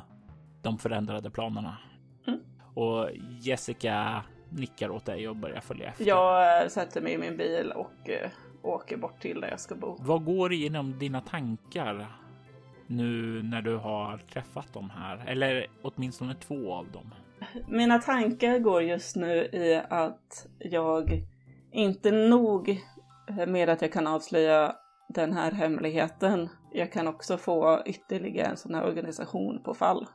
de 0.63 0.79
förändrade 0.79 1.31
planerna. 1.31 1.79
Mm. 2.27 2.41
Och 2.75 3.09
Jessica 3.41 4.23
nickar 4.51 4.91
åt 4.91 5.05
dig 5.05 5.29
och 5.29 5.37
börjar 5.37 5.61
följa 5.61 5.89
efter. 5.89 6.05
Jag 6.07 6.63
äh, 6.63 6.69
sätter 6.69 7.01
mig 7.01 7.13
i 7.13 7.19
min 7.19 7.37
bil 7.37 7.73
och 7.73 8.11
äh, 8.11 8.31
åker 8.63 8.97
bort 8.97 9.21
till 9.21 9.41
där 9.41 9.51
jag 9.51 9.61
ska 9.61 9.75
bo. 9.75 9.97
Vad 10.01 10.25
går 10.25 10.53
igenom 10.53 10.99
dina 10.99 11.21
tankar 11.21 12.17
nu 12.87 13.43
när 13.43 13.63
du 13.63 13.77
har 13.77 14.19
träffat 14.19 14.73
dem 14.73 14.91
här? 14.91 15.25
Eller 15.27 15.67
åtminstone 15.83 16.35
två 16.35 16.75
av 16.75 16.91
dem? 16.91 17.15
Mina 17.69 17.99
tankar 17.99 18.59
går 18.59 18.83
just 18.83 19.17
nu 19.17 19.35
i 19.37 19.83
att 19.89 20.47
jag 20.59 21.23
inte 21.73 22.11
nog 22.11 22.81
med 23.47 23.69
att 23.69 23.83
jag 23.83 23.93
kan 23.93 24.07
avslöja 24.07 24.77
den 25.09 25.33
här 25.33 25.53
hemligheten. 25.53 26.49
Jag 26.73 26.93
kan 26.93 27.09
också 27.09 27.37
få 27.37 27.83
ytterligare 27.87 28.49
en 28.49 28.57
sån 28.57 28.75
här 28.75 28.85
organisation 28.85 29.63
på 29.63 29.75
fall 29.75 30.07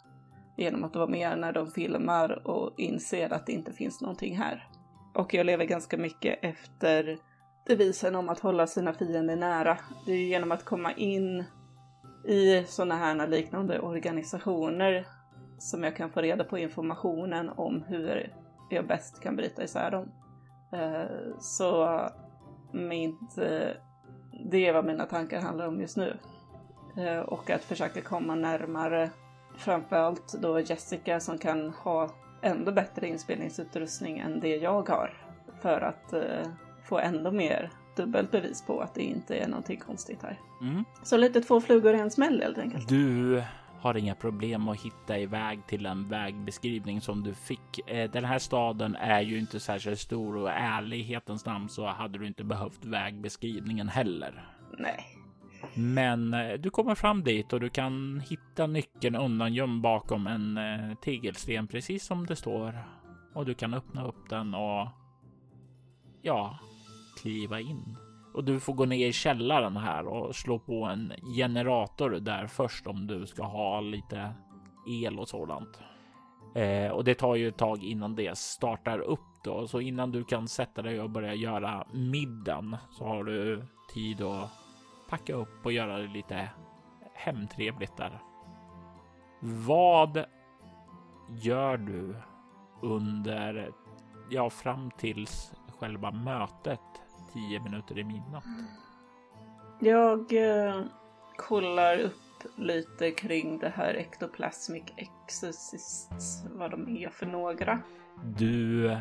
genom 0.62 0.84
att 0.84 0.96
vara 0.96 1.08
med 1.08 1.38
när 1.38 1.52
de 1.52 1.68
filmar 1.68 2.48
och 2.48 2.74
inser 2.78 3.34
att 3.34 3.46
det 3.46 3.52
inte 3.52 3.74
finns 3.74 4.02
någonting 4.02 4.38
här. 4.38 4.68
Och 5.14 5.34
jag 5.34 5.46
lever 5.46 5.66
ganska 5.66 5.98
mycket 5.98 6.40
efter 6.42 7.18
devisen 7.66 8.16
om 8.16 8.30
att 8.30 8.40
hålla 8.40 8.68
sina 8.68 8.94
fiender 8.94 9.36
nära. 9.36 9.78
Det 10.06 10.12
är 10.12 10.26
genom 10.26 10.52
att 10.52 10.66
komma 10.66 10.94
in 10.94 11.44
i 12.28 12.64
sådana 12.68 12.96
här 12.96 13.28
liknande 13.28 13.80
organisationer 13.80 15.08
som 15.58 15.84
jag 15.84 15.96
kan 15.96 16.10
få 16.10 16.22
reda 16.22 16.44
på 16.44 16.58
informationen 16.58 17.50
om 17.50 17.84
hur 17.88 18.34
jag 18.70 18.88
bäst 18.88 19.22
kan 19.22 19.36
bryta 19.36 19.64
isär 19.64 19.92
dem. 19.92 20.12
Eh, 20.74 21.38
så 21.40 22.00
mitt, 22.72 23.38
eh, 23.38 23.70
det 24.52 24.68
är 24.68 24.74
vad 24.74 24.86
mina 24.86 25.06
tankar 25.06 25.42
handlar 25.42 25.68
om 25.68 25.82
just 25.82 25.98
nu. 25.98 26.18
Eh, 26.98 27.20
och 27.20 27.50
att 27.50 27.64
försöka 27.64 28.02
komma 28.02 28.36
närmare 28.36 29.10
framförallt 29.58 30.34
då 30.42 30.60
Jessica 30.60 31.20
som 31.20 31.38
kan 31.38 31.70
ha 31.70 32.10
ändå 32.42 32.72
bättre 32.72 33.08
inspelningsutrustning 33.08 34.20
än 34.20 34.40
det 34.40 34.56
jag 34.56 34.90
har 34.90 35.14
för 35.62 35.82
att 35.82 36.14
eh, 36.14 36.48
få 36.84 37.00
ändå 37.00 37.32
mer 37.32 37.72
dubbelt 37.96 38.32
bevis 38.32 38.66
på 38.66 38.80
att 38.80 38.94
det 38.94 39.04
inte 39.04 39.38
är 39.38 39.48
någonting 39.48 39.80
konstigt 39.80 40.24
här. 40.24 40.40
Mm. 40.62 40.84
Så 41.04 41.18
lite 41.18 41.42
två 41.42 41.62
flugor 41.62 41.96
i 41.96 42.00
en 42.00 42.12
smäll 42.12 42.42
helt 42.42 42.58
enkelt. 42.58 42.90
Du 42.90 43.44
har 43.80 43.98
inga 43.98 44.16
problem 44.16 44.68
att 44.68 44.82
hitta 44.82 45.20
iväg 45.20 45.68
till 45.68 45.86
en 45.86 46.10
vägbeskrivning 46.10 47.02
som 47.02 47.24
du 47.24 47.34
fick. 47.34 47.90
Eh, 47.90 48.12
den 48.12 48.26
här 48.26 48.40
staden 48.40 48.96
är 48.96 49.22
ju 49.22 49.40
inte 49.40 49.60
särskilt 49.60 50.00
stor 50.00 50.38
och 50.38 50.52
ärlighetens 50.52 51.46
namn 51.46 51.70
så 51.70 51.88
hade 51.88 52.20
du 52.20 52.28
inte 52.28 52.44
behövt 52.44 52.86
vägbeskrivningen 52.86 53.90
heller. 53.90 54.50
Nej, 54.78 55.06
men 55.76 56.34
eh, 56.34 56.54
du 56.54 56.70
kommer 56.70 56.96
fram 56.96 57.24
dit 57.24 57.54
och 57.54 57.60
du 57.60 57.70
kan 57.70 58.22
hitta 58.30 58.68
nyckeln 58.68 59.16
undangömd 59.16 59.82
bakom 59.82 60.28
en 60.28 60.58
eh, 60.58 60.96
tegelsten 60.98 61.68
precis 61.68 62.06
som 62.06 62.26
det 62.26 62.36
står. 62.36 62.84
Och 63.34 63.46
du 63.46 63.54
kan 63.54 63.74
öppna 63.74 64.08
upp 64.08 64.30
den 64.30 64.54
och 64.54 64.88
ja, 66.22 66.60
kliva 67.22 67.60
in. 67.60 67.98
Och 68.34 68.44
du 68.44 68.60
får 68.60 68.74
gå 68.74 68.86
ner 68.86 69.08
i 69.08 69.14
källaren 69.14 69.78
här 69.78 70.08
och 70.08 70.36
slå 70.36 70.60
på 70.60 70.86
en 70.86 71.14
generator 71.38 72.10
där 72.10 72.48
först 72.48 72.88
om 72.88 73.08
du 73.08 73.26
ska 73.26 73.44
ha 73.44 73.82
lite 73.82 74.34
el 74.88 75.20
och 75.20 75.30
sådant. 75.30 75.80
Eh, 76.56 76.92
och 76.92 77.04
det 77.04 77.16
tar 77.16 77.36
ju 77.36 77.48
ett 77.48 77.58
tag 77.58 77.84
innan 77.84 78.16
det 78.16 78.38
startar 78.38 79.00
upp 79.00 79.20
då, 79.44 79.68
så 79.68 79.82
innan 79.82 80.12
du 80.12 80.24
kan 80.24 80.48
sätta 80.48 80.82
dig 80.82 81.02
och 81.02 81.10
börja 81.10 81.34
göra 81.34 81.88
middagen 81.94 82.78
så 82.92 83.06
har 83.06 83.24
du 83.24 83.64
tid 83.94 84.22
att 84.22 84.61
packa 85.12 85.34
upp 85.34 85.66
och 85.66 85.72
göra 85.72 85.98
det 85.98 86.08
lite 86.08 86.50
hemtrevligt 87.14 87.98
där. 87.98 88.22
Vad 89.40 90.26
gör 91.30 91.78
du 91.78 92.16
under, 92.82 93.72
ja, 94.30 94.50
fram 94.50 94.92
tills 94.98 95.54
själva 95.80 96.12
mötet 96.12 96.80
tio 97.34 97.60
minuter 97.60 98.00
i 98.00 98.04
midnatt? 98.04 98.44
Jag 99.80 100.34
eh, 100.34 100.82
kollar 101.38 102.00
upp 102.00 102.14
lite 102.56 103.12
kring 103.12 103.60
det 103.60 103.70
här 103.70 103.94
Ectoplasmic 103.94 104.84
Exorcists, 104.96 106.44
vad 106.52 106.72
de 106.72 106.98
är 106.98 107.10
för 107.10 107.26
några. 107.26 107.80
Du 108.24 108.98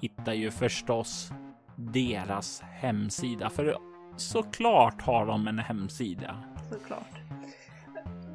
hittar 0.00 0.32
ju 0.32 0.50
förstås 0.50 1.30
deras 1.76 2.60
hemsida, 2.60 3.50
för 3.50 3.95
Såklart 4.16 5.02
har 5.02 5.26
de 5.26 5.48
en 5.48 5.58
hemsida. 5.58 6.36
Såklart. 6.72 7.10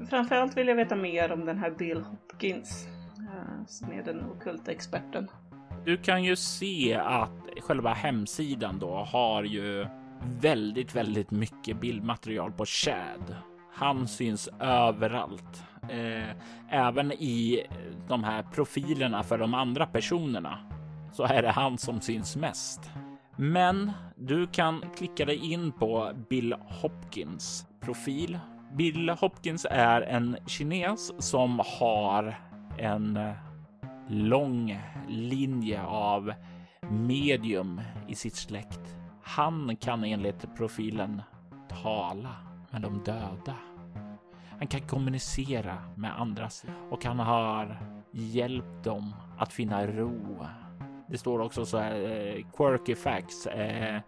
Framförallt 0.10 0.58
vill 0.58 0.68
jag 0.68 0.76
veta 0.76 0.96
mer 0.96 1.32
om 1.32 1.46
den 1.46 1.58
här 1.58 1.72
Bill 1.72 2.02
Hopkins. 2.02 2.88
eh, 3.18 3.66
som 3.68 3.92
är 3.92 4.04
den 4.04 4.26
okulta 4.26 4.72
experten. 4.72 5.28
Du 5.86 5.98
kan 5.98 6.24
ju 6.24 6.36
se 6.36 6.96
att 6.96 7.30
själva 7.62 7.94
hemsidan 7.94 8.80
då 8.80 8.96
har 8.96 9.44
ju 9.44 9.88
väldigt, 10.42 10.96
väldigt 10.96 11.32
mycket 11.32 11.82
bildmaterial 11.82 12.52
på 12.52 12.66
Chad. 12.66 13.36
Han 13.74 14.08
syns 14.08 14.50
överallt. 14.60 15.64
Eh, 15.90 16.36
även 16.70 17.12
i 17.12 17.68
de 18.08 18.24
här 18.24 18.44
profilerna 18.44 19.24
för 19.24 19.38
de 19.38 19.54
andra 19.54 19.86
personerna 19.86 20.58
så 21.14 21.24
är 21.24 21.42
det 21.42 21.52
han 21.52 21.78
som 21.78 22.02
syns 22.02 22.36
mest. 22.36 22.92
Men 23.36 23.92
du 24.16 24.48
kan 24.48 24.84
klicka 24.96 25.26
dig 25.26 25.52
in 25.52 25.72
på 25.72 26.12
Bill 26.30 26.56
Hopkins 26.82 27.66
profil. 27.80 28.40
Bill 28.74 29.10
Hopkins 29.10 29.68
är 29.70 30.02
en 30.02 30.38
kines 30.48 31.12
som 31.32 31.62
har 31.80 32.40
en 32.78 33.20
lång 34.08 34.80
linje 35.08 35.84
av 35.84 36.34
medium 36.90 37.82
i 38.08 38.16
sitt 38.16 38.36
släkt. 38.36 38.96
Han 39.24 39.76
kan 39.76 40.04
enligt 40.04 40.56
profilen 40.58 41.22
tala 41.84 42.36
med 42.72 42.82
de 42.82 43.04
döda. 43.04 43.56
Han 44.50 44.68
kan 44.68 44.82
kommunicera 44.82 45.78
med 45.96 46.20
andra 46.20 46.50
och 46.90 47.06
han 47.06 47.20
har 47.20 47.78
hjälpt 48.12 48.84
dem 48.84 49.16
att 49.38 49.54
finna 49.54 49.88
ro. 49.88 50.46
Det 51.12 51.18
står 51.18 51.40
också 51.40 51.66
så 51.66 51.78
här 51.78 51.96
eh, 51.96 52.46
quirky 52.58 52.96
facts. 52.96 53.48
Eh, 53.48 54.00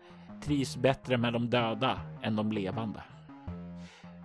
trivs 0.43 0.77
bättre 0.77 1.17
med 1.17 1.33
de 1.33 1.49
döda 1.49 1.99
än 2.21 2.35
de 2.35 2.51
levande. 2.51 3.03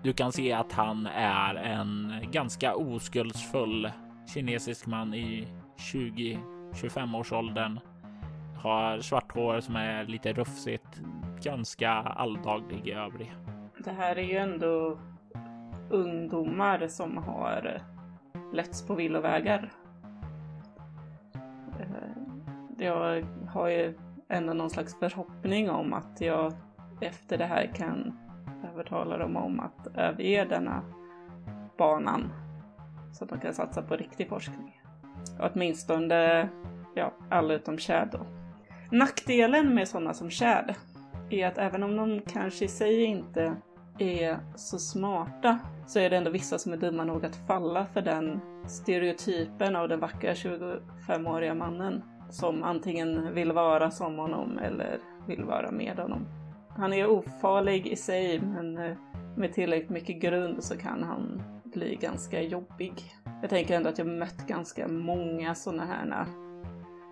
Du 0.03 0.13
kan 0.13 0.33
se 0.33 0.53
att 0.53 0.73
han 0.73 1.07
är 1.07 1.55
en 1.55 2.13
ganska 2.33 2.75
oskuldsfull 2.75 3.91
kinesisk 4.35 4.87
man 4.87 5.15
i 5.15 5.49
20-25 5.77 7.19
års 7.19 7.33
åldern. 7.33 7.81
Har 8.63 9.01
svart 9.01 9.33
hår 9.33 9.61
som 9.61 9.77
är 9.77 10.05
lite 10.05 10.33
rufsigt. 10.33 11.01
Ganska 11.43 11.91
alldaglig 11.93 12.87
i 12.87 12.93
övrigt. 12.93 13.31
Det 13.85 13.91
här 13.91 14.17
är 14.17 14.23
ju 14.23 14.37
ändå 14.37 14.99
ungdomar 15.91 16.89
som 16.89 17.17
har 17.17 17.83
letts 18.53 18.87
på 18.87 18.95
villovägar. 18.95 19.73
Jag 22.79 23.27
har 23.49 23.69
ju 23.69 23.95
ändå 24.29 24.53
någon 24.53 24.71
slags 24.71 24.99
förhoppning 24.99 25.71
om 25.71 25.93
att 25.93 26.21
jag 26.21 26.53
efter 27.01 27.39
det 27.39 27.45
här 27.45 27.73
kan 27.75 28.19
övertala 28.73 29.19
dem 29.19 29.37
om 29.37 29.61
att 29.61 29.87
överge 29.87 30.45
denna 30.45 30.83
banan 31.79 32.33
så 33.13 33.25
att 33.25 33.31
de 33.31 33.41
kan 33.41 33.55
satsa 33.55 33.83
på 33.83 33.97
riktig 33.97 34.29
forskning. 34.29 34.83
Åtminstone, 35.41 36.49
ja, 36.95 37.13
alla 37.31 37.55
utom 37.55 37.79
Chad 37.79 38.09
då. 38.13 38.27
Nackdelen 38.97 39.75
med 39.75 39.89
sådana 39.89 40.15
som 40.15 40.31
Chad 40.31 40.75
är 41.31 41.47
att 41.47 41.59
även 41.59 41.83
om 41.83 41.97
de 41.97 42.21
kanske 42.21 42.65
i 42.65 42.69
sig 42.69 43.05
inte 43.05 43.57
är 43.99 44.39
så 44.57 44.79
smarta 44.79 45.59
så 45.87 45.99
är 45.99 46.11
det 46.11 46.17
ändå 46.17 46.31
vissa 46.31 46.59
som 46.59 46.73
är 46.73 46.77
dumma 46.77 47.05
nog 47.05 47.25
att 47.25 47.37
falla 47.47 47.87
för 47.87 48.03
den 48.03 48.41
stereotypen 48.67 49.77
av 49.77 49.89
den 49.89 50.01
vackra 50.01 50.33
25-åriga 50.33 51.55
mannen 51.55 52.03
som 52.31 52.63
antingen 52.63 53.35
vill 53.35 53.53
vara 53.53 53.91
som 53.91 54.19
honom 54.19 54.59
eller 54.59 54.99
vill 55.27 55.45
vara 55.45 55.71
med 55.71 55.99
honom. 55.99 56.27
Han 56.69 56.93
är 56.93 57.11
ofarlig 57.11 57.87
i 57.87 57.97
sig 57.97 58.41
men 58.41 58.79
eh, 58.79 58.97
med 59.37 59.53
tillräckligt 59.53 59.91
mycket 59.91 60.23
grund 60.23 60.65
så 60.65 60.77
kan 60.77 61.03
han 61.03 61.43
bli 61.65 61.99
ganska 62.01 62.43
jobbig. 62.43 62.93
Jag 63.41 63.51
tänker 63.51 63.77
ändå 63.77 63.89
att 63.89 63.99
jag 63.99 64.07
mött 64.07 64.47
ganska 64.47 64.89
många 64.89 65.55
sådana 65.55 65.85
här 65.85 66.27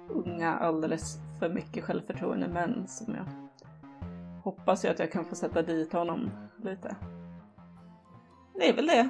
unga, 0.08 0.54
alldeles 0.54 1.18
för 1.38 1.48
mycket 1.48 1.84
självförtroende 1.84 2.48
män 2.48 2.84
som 2.86 3.14
jag 3.14 3.46
hoppas 4.42 4.84
ju 4.84 4.88
att 4.88 4.98
jag 4.98 5.12
kan 5.12 5.24
få 5.24 5.34
sätta 5.34 5.62
dit 5.62 5.92
honom 5.92 6.30
lite. 6.62 6.96
Det 8.54 8.68
är 8.68 8.76
väl 8.76 8.86
det. 8.86 9.08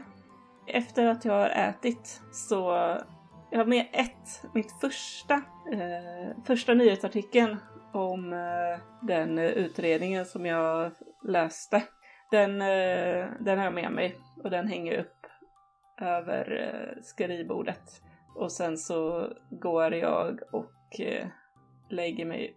Efter 0.67 1.07
att 1.07 1.25
jag 1.25 1.33
har 1.33 1.49
ätit 1.49 2.23
så 2.33 2.71
jag 3.51 3.59
har 3.59 3.67
med 3.67 3.87
ett, 3.93 4.55
mitt 4.55 4.73
första, 4.81 5.35
eh, 5.73 6.37
första 6.45 6.75
nyhetsartikeln 6.75 7.57
om 7.93 8.33
eh, 8.33 9.07
den 9.07 9.39
utredningen 9.39 10.25
som 10.25 10.47
jag 10.47 10.93
läste. 11.25 11.83
Den, 12.31 12.63
eh, 12.63 13.27
den 13.41 13.59
har 13.59 13.65
jag 13.65 13.75
med 13.75 13.93
mig 13.93 14.19
och 14.45 14.51
den 14.51 14.69
hänger 14.69 15.01
upp 15.01 15.27
över 16.01 16.63
eh, 16.63 17.03
skrivbordet. 17.03 18.03
Och 18.35 18.53
sen 18.53 18.79
så 18.79 19.29
går 19.51 19.95
jag 19.95 20.41
och 20.53 21.01
eh, 21.01 21.29
lägger 21.89 22.27
mig 22.27 22.57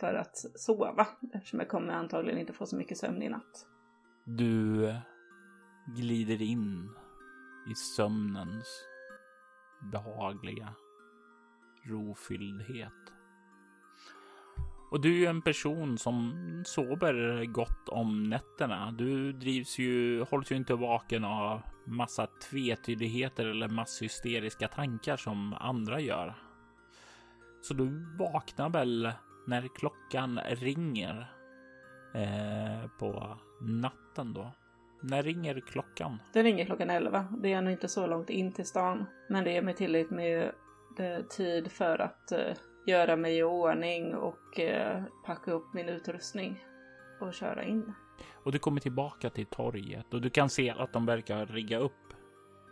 för 0.00 0.14
att 0.14 0.36
sova 0.36 1.06
eftersom 1.34 1.58
jag 1.58 1.68
kommer 1.68 1.92
antagligen 1.92 2.40
inte 2.40 2.52
få 2.52 2.66
så 2.66 2.76
mycket 2.76 2.98
sömn 2.98 3.22
i 3.22 3.28
natt. 3.28 3.66
Du 4.26 4.84
eh, 4.88 4.96
glider 5.96 6.42
in 6.42 6.88
i 7.70 7.74
sömnens 7.74 8.84
behagliga 9.80 10.74
rofylldhet. 11.84 12.92
Och 14.90 15.00
du 15.00 15.14
är 15.14 15.18
ju 15.18 15.26
en 15.26 15.42
person 15.42 15.98
som 15.98 16.32
sover 16.66 17.44
gott 17.44 17.88
om 17.88 18.22
nätterna. 18.22 18.90
Du 18.92 19.32
drivs 19.32 19.78
ju, 19.78 20.22
hålls 20.22 20.52
ju 20.52 20.56
inte 20.56 20.74
vaken 20.74 21.24
av 21.24 21.62
massa 21.86 22.26
tvetydigheter 22.50 23.46
eller 23.46 23.68
masshysteriska 23.68 24.68
tankar 24.68 25.16
som 25.16 25.54
andra 25.54 26.00
gör. 26.00 26.34
Så 27.62 27.74
du 27.74 28.16
vaknar 28.18 28.70
väl 28.70 29.12
när 29.46 29.68
klockan 29.68 30.40
ringer 30.48 31.32
eh, 32.14 32.90
på 32.98 33.38
natten 33.60 34.32
då. 34.32 34.52
När 35.00 35.22
ringer 35.22 35.60
klockan? 35.60 36.18
Den 36.32 36.44
ringer 36.44 36.64
klockan 36.64 36.90
11. 36.90 37.26
Det 37.38 37.52
är 37.52 37.62
nog 37.62 37.72
inte 37.72 37.88
så 37.88 38.06
långt 38.06 38.30
in 38.30 38.52
till 38.52 38.66
stan. 38.66 39.06
Men 39.28 39.44
det 39.44 39.56
är 39.56 39.62
mig 39.62 39.74
tillräckligt 39.74 40.10
med 40.10 40.52
tid 41.30 41.72
för 41.72 41.98
att 41.98 42.32
eh, 42.32 42.54
göra 42.86 43.16
mig 43.16 43.38
i 43.38 43.42
ordning 43.42 44.14
och 44.14 44.60
eh, 44.60 45.02
packa 45.26 45.52
upp 45.52 45.74
min 45.74 45.88
utrustning 45.88 46.64
och 47.20 47.34
köra 47.34 47.64
in. 47.64 47.92
Och 48.44 48.52
du 48.52 48.58
kommer 48.58 48.80
tillbaka 48.80 49.30
till 49.30 49.46
torget 49.46 50.14
och 50.14 50.20
du 50.20 50.30
kan 50.30 50.48
se 50.48 50.70
att 50.70 50.92
de 50.92 51.06
verkar 51.06 51.46
rigga 51.46 51.78
upp 51.78 51.92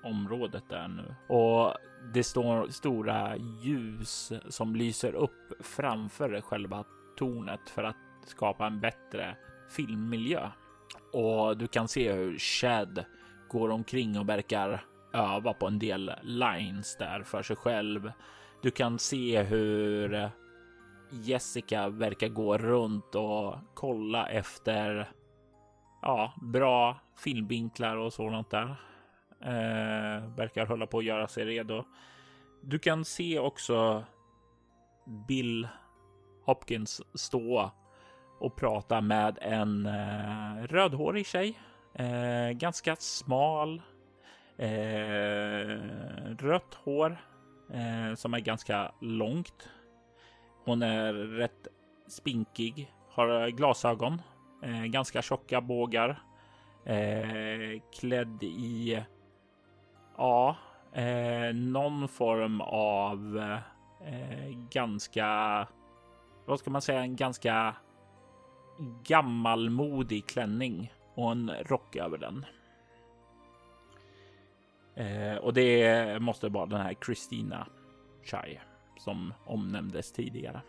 området 0.05 0.65
där 0.69 0.89
nu. 0.89 1.15
Och 1.35 1.75
det 2.15 2.23
står 2.23 2.69
stora 2.69 3.37
ljus 3.37 4.33
som 4.49 4.77
lyser 4.77 5.15
upp 5.15 5.53
framför 5.61 6.41
själva 6.41 6.85
tornet 7.17 7.71
för 7.71 7.85
att 7.85 7.97
skapa 8.25 8.67
en 8.67 8.81
bättre 8.81 9.37
filmmiljö. 9.69 10.51
Och 11.13 11.57
du 11.57 11.67
kan 11.67 11.89
se 11.89 12.13
hur 12.13 12.39
Chad 12.39 13.05
går 13.49 13.71
omkring 13.71 14.19
och 14.19 14.29
verkar 14.29 14.85
öva 15.13 15.53
på 15.53 15.67
en 15.67 15.79
del 15.79 16.13
lines 16.23 16.97
där 16.97 17.23
för 17.23 17.43
sig 17.43 17.57
själv. 17.57 18.13
Du 18.63 18.71
kan 18.71 18.99
se 18.99 19.43
hur 19.43 20.15
eh, 20.15 20.29
Jessica 21.11 21.89
verkar 21.89 22.29
gå 22.29 22.59
runt 22.59 23.15
och 23.15 23.55
kolla 23.75 24.29
efter 24.29 25.11
ja, 26.03 26.33
bra 26.43 27.01
filmvinklar 27.17 27.97
och 27.97 28.13
sådant 28.13 28.51
där. 28.51 28.77
Eh, 29.41 30.35
verkar 30.37 30.67
hålla 30.67 30.87
på 30.87 30.99
att 30.99 31.05
göra 31.05 31.29
sig 31.29 31.45
redo. 31.45 31.85
Du 32.63 32.79
kan 32.79 33.05
se 33.05 33.39
också 33.39 34.05
Bill 35.29 35.69
Hopkins 36.45 37.03
stå 37.15 37.71
och 38.39 38.57
prata 38.57 39.01
med 39.01 39.39
en 39.43 39.87
eh, 39.87 40.63
rödhårig 40.67 41.27
tjej. 41.27 41.59
Eh, 41.95 42.51
ganska 42.51 42.97
smal. 42.97 43.83
Eh, 44.59 45.69
rött 46.39 46.75
hår 46.85 47.21
eh, 47.73 48.15
som 48.15 48.35
är 48.35 48.41
ganska 48.41 48.93
långt. 49.01 49.69
Hon 50.65 50.83
är 50.83 51.13
rätt 51.13 51.69
spinkig, 52.07 52.93
har 53.11 53.49
glasögon, 53.49 54.23
eh, 54.63 54.85
ganska 54.85 55.23
tjocka 55.23 55.61
bågar, 55.61 56.23
eh, 56.85 57.81
klädd 58.01 58.43
i 58.43 59.03
ja, 60.17 60.57
eh, 60.93 61.55
någon 61.55 62.09
form 62.09 62.61
av 62.61 63.39
eh, 64.01 64.49
ganska, 64.71 65.69
vad 66.47 66.59
ska 66.59 66.71
man 66.71 66.83
säga, 66.83 67.01
en 67.01 67.17
ganska 67.17 67.75
gammalmodig 69.05 70.27
klänning 70.27 70.93
och 71.15 71.33
en 71.33 71.51
rock 71.51 71.97
över 71.97 72.19
den. 72.19 72.45
Eh, 74.95 75.37
och 75.37 75.55
det 75.55 76.23
måste 76.23 76.49
vara 76.49 76.67
den 76.67 76.81
här 76.81 76.95
Christina 77.07 77.67
Chai 78.25 78.61
som 78.99 79.35
omnämndes 79.45 80.13
tidigare. 80.13 80.61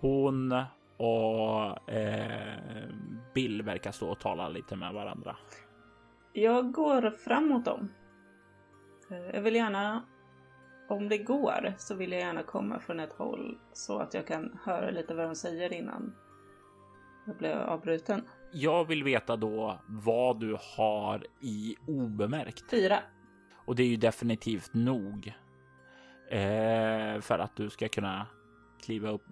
Hon 0.00 0.52
och 0.96 1.90
eh, 1.90 2.88
Bill 3.34 3.62
verkar 3.62 3.92
stå 3.92 4.10
och 4.10 4.20
tala 4.20 4.48
lite 4.48 4.76
med 4.76 4.94
varandra. 4.94 5.36
Jag 6.32 6.72
går 6.72 7.10
fram 7.10 7.48
mot 7.48 7.64
dem. 7.64 7.88
Eh, 9.10 9.34
jag 9.34 9.42
vill 9.42 9.54
gärna 9.54 10.02
om 10.88 11.08
det 11.08 11.18
går 11.18 11.74
så 11.78 11.94
vill 11.94 12.12
jag 12.12 12.20
gärna 12.20 12.42
komma 12.42 12.80
från 12.80 13.00
ett 13.00 13.12
håll 13.12 13.58
så 13.72 13.98
att 13.98 14.14
jag 14.14 14.26
kan 14.26 14.58
höra 14.64 14.90
lite 14.90 15.14
vad 15.14 15.26
de 15.26 15.34
säger 15.34 15.72
innan 15.72 16.14
jag 17.24 17.36
blir 17.36 17.50
avbruten. 17.50 18.24
Jag 18.52 18.84
vill 18.84 19.04
veta 19.04 19.36
då 19.36 19.80
vad 19.88 20.40
du 20.40 20.56
har 20.76 21.26
i 21.40 21.76
obemärkt. 21.86 22.70
Fyra. 22.70 22.98
Och 23.64 23.76
det 23.76 23.82
är 23.82 23.88
ju 23.88 23.96
definitivt 23.96 24.74
nog 24.74 25.32
eh, 26.30 27.20
för 27.20 27.38
att 27.38 27.56
du 27.56 27.70
ska 27.70 27.88
kunna 27.88 28.26
kliva 28.84 29.10
upp 29.10 29.26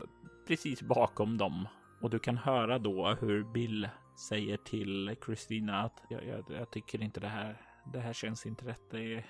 precis 0.47 0.83
bakom 0.83 1.39
dem. 1.39 1.69
Och 2.01 2.11
du 2.11 2.19
kan 2.19 2.37
höra 2.37 2.79
då 2.79 3.17
hur 3.21 3.45
Bill 3.45 3.89
säger 4.29 4.57
till 4.57 5.17
Kristina 5.21 5.83
att 5.83 6.03
jag, 6.09 6.27
jag, 6.27 6.45
jag, 6.49 6.71
tycker 6.71 7.03
inte 7.03 7.21
det 7.21 7.29
här. 7.29 7.61
Det 7.93 8.01
här 8.01 8.13
känns 8.13 8.47
inte 8.47 8.67
rätt. 8.67 8.91
Det 8.91 9.15
är, 9.15 9.27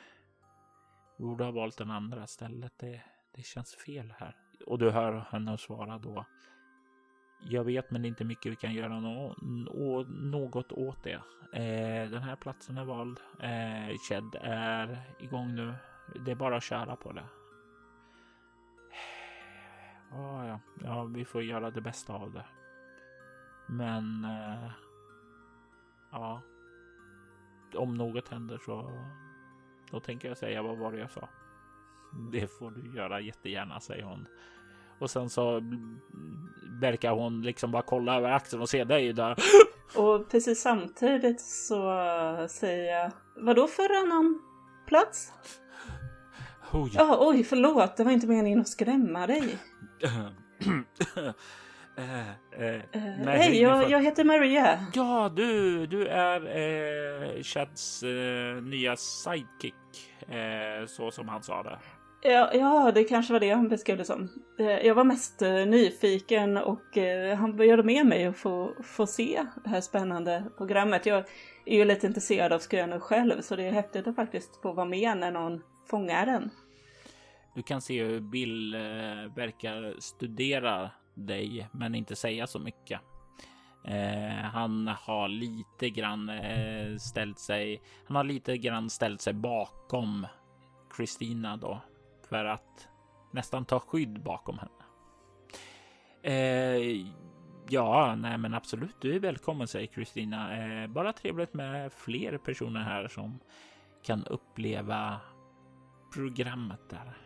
borde 1.18 1.44
ha 1.44 1.50
valt 1.50 1.78
den 1.78 1.90
andra 1.90 2.26
stället. 2.26 2.72
Det, 2.78 3.02
det 3.36 3.42
känns 3.42 3.74
fel 3.74 4.14
här. 4.18 4.36
Och 4.66 4.78
du 4.78 4.90
hör 4.90 5.26
henne 5.30 5.58
svara 5.58 5.98
då. 5.98 6.26
Jag 7.42 7.64
vet, 7.64 7.90
men 7.90 8.02
det 8.02 8.06
är 8.06 8.10
inte 8.10 8.24
mycket 8.24 8.52
vi 8.52 8.56
kan 8.56 8.72
göra 8.72 9.00
no 9.00 9.34
no 9.40 10.04
något 10.08 10.72
åt 10.72 11.02
det. 11.02 11.20
Eh, 11.52 12.10
den 12.10 12.22
här 12.22 12.36
platsen 12.36 12.78
är 12.78 12.84
vald. 12.84 13.20
Eh, 13.40 13.96
Ched 14.08 14.36
är 14.40 14.98
igång 15.18 15.54
nu. 15.54 15.74
Det 16.24 16.30
är 16.30 16.34
bara 16.34 16.56
att 16.56 16.62
köra 16.62 16.96
på 16.96 17.12
det. 17.12 17.24
Oh, 20.12 20.46
ja. 20.46 20.60
ja, 20.84 21.04
vi 21.04 21.24
får 21.24 21.42
göra 21.42 21.70
det 21.70 21.80
bästa 21.80 22.12
av 22.14 22.32
det. 22.32 22.44
Men 23.66 24.24
eh, 24.24 24.70
ja, 26.10 26.42
om 27.74 27.94
något 27.94 28.28
händer 28.28 28.58
så 28.58 28.92
då 29.90 30.00
tänker 30.00 30.28
jag 30.28 30.38
säga 30.38 30.62
vad 30.62 30.78
var 30.78 30.92
det 30.92 30.98
jag 30.98 31.10
sa. 31.10 31.28
Det 32.32 32.46
får 32.46 32.70
du 32.70 32.96
göra 32.96 33.20
jättegärna, 33.20 33.80
säger 33.80 34.04
hon. 34.04 34.26
Och 35.00 35.10
sen 35.10 35.30
så 35.30 35.62
verkar 36.80 37.10
hon 37.10 37.42
liksom 37.42 37.70
bara 37.70 37.82
kolla 37.82 38.16
över 38.16 38.30
axeln 38.30 38.62
och 38.62 38.68
se 38.68 38.84
dig 38.84 39.12
där. 39.12 39.36
Och 39.96 40.30
precis 40.30 40.60
samtidigt 40.60 41.40
så 41.40 41.82
säger 42.50 43.00
jag, 43.00 43.10
vadå 43.36 43.66
för 43.66 44.02
annan 44.02 44.40
plats? 44.86 45.32
Oj. 46.72 46.90
Ja, 46.94 47.16
oj, 47.20 47.44
förlåt, 47.44 47.96
det 47.96 48.04
var 48.04 48.12
inte 48.12 48.26
meningen 48.26 48.60
att 48.60 48.68
skrämma 48.68 49.26
dig. 49.26 49.58
Uh, 51.98 52.66
uh, 52.66 52.80
Hej, 53.26 53.62
jag, 53.62 53.90
jag, 53.90 54.02
heter 54.02 54.24
Maria. 54.24 54.86
Ja, 54.94 55.32
du, 55.36 55.86
du 55.86 56.06
är 56.06 56.40
uh, 56.40 57.42
Chads 57.42 58.02
uh, 58.02 58.62
nya 58.62 58.96
sidekick, 58.96 59.74
så 60.86 61.10
som 61.10 61.28
han 61.28 61.42
sa 61.42 61.62
det. 61.62 61.78
Ja, 62.22 62.54
ja, 62.54 62.92
det 62.94 63.04
kanske 63.04 63.32
var 63.32 63.40
det 63.40 63.50
han 63.50 63.68
beskrev 63.68 63.98
det 63.98 64.04
som. 64.04 64.28
Eh, 64.58 64.66
jag 64.66 64.94
var 64.94 65.04
mest 65.04 65.42
eh, 65.42 65.66
nyfiken 65.66 66.56
och 66.56 66.98
eh, 66.98 67.38
han 67.38 67.56
började 67.56 67.82
med 67.82 68.06
mig 68.06 68.24
att 68.24 68.36
få, 68.36 68.74
få 68.82 69.06
se 69.06 69.46
det 69.64 69.70
här 69.70 69.80
spännande 69.80 70.44
programmet. 70.56 71.06
Jag 71.06 71.24
är 71.66 71.76
ju 71.76 71.84
lite 71.84 72.06
intresserad 72.06 72.52
av 72.52 72.58
skrönor 72.58 72.98
själv, 72.98 73.40
så 73.40 73.56
det 73.56 73.64
är 73.64 73.72
häftigt 73.72 74.06
att 74.06 74.16
faktiskt 74.16 74.62
få 74.62 74.72
vara 74.72 74.86
med 74.86 75.16
när 75.16 75.30
någon 75.30 75.62
fångar 75.86 76.26
den. 76.26 76.50
Du 77.54 77.62
kan 77.62 77.80
se 77.80 78.04
hur 78.04 78.20
Bill 78.20 78.76
verkar 79.36 79.94
studera 80.00 80.90
dig, 81.14 81.68
men 81.72 81.94
inte 81.94 82.16
säga 82.16 82.46
så 82.46 82.58
mycket. 82.58 83.00
Eh, 83.84 84.44
han 84.52 84.88
har 84.88 85.28
lite 85.28 85.90
grann 85.90 86.28
eh, 86.28 86.96
ställt 86.96 87.38
sig. 87.38 87.82
Han 88.06 88.16
har 88.16 88.24
lite 88.24 88.58
grann 88.58 88.90
ställt 88.90 89.20
sig 89.20 89.32
bakom 89.32 90.26
Kristina 90.96 91.56
då 91.56 91.80
för 92.30 92.44
att 92.44 92.88
nästan 93.32 93.64
ta 93.64 93.80
skydd 93.80 94.22
bakom 94.22 94.58
henne. 94.58 94.70
Eh, 96.22 97.06
ja, 97.68 98.14
nej, 98.14 98.38
men 98.38 98.54
absolut. 98.54 98.96
Du 99.00 99.14
är 99.14 99.20
välkommen, 99.20 99.68
säger 99.68 99.86
Kristina. 99.86 100.56
Eh, 100.56 100.88
bara 100.88 101.12
trevligt 101.12 101.54
med 101.54 101.92
fler 101.92 102.38
personer 102.38 102.80
här 102.80 103.08
som 103.08 103.38
kan 104.02 104.24
uppleva 104.24 105.20
programmet 106.14 106.80
där. 106.90 107.16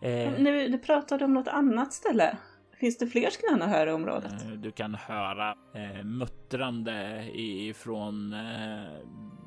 Eh, 0.00 0.40
nu, 0.40 0.68
du 0.68 0.78
pratade 0.78 1.24
om 1.24 1.34
något 1.34 1.48
annat 1.48 1.92
ställe. 1.92 2.38
Finns 2.80 2.98
det 2.98 3.06
fler 3.06 3.30
skrönor 3.30 3.66
här 3.66 3.86
i 3.86 3.92
området? 3.92 4.44
Eh, 4.44 4.50
du 4.50 4.70
kan 4.70 4.94
höra 4.94 5.54
eh, 5.74 6.04
muttrande 6.04 7.28
ifrån 7.34 8.32
eh, 8.32 8.98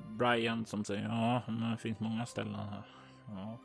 Brian 0.10 0.66
som 0.66 0.84
säger 0.84 1.04
ja, 1.04 1.42
det 1.72 1.78
finns 1.78 2.00
många 2.00 2.26
ställen 2.26 2.56
här. 2.56 2.84
Ja, 3.28 3.60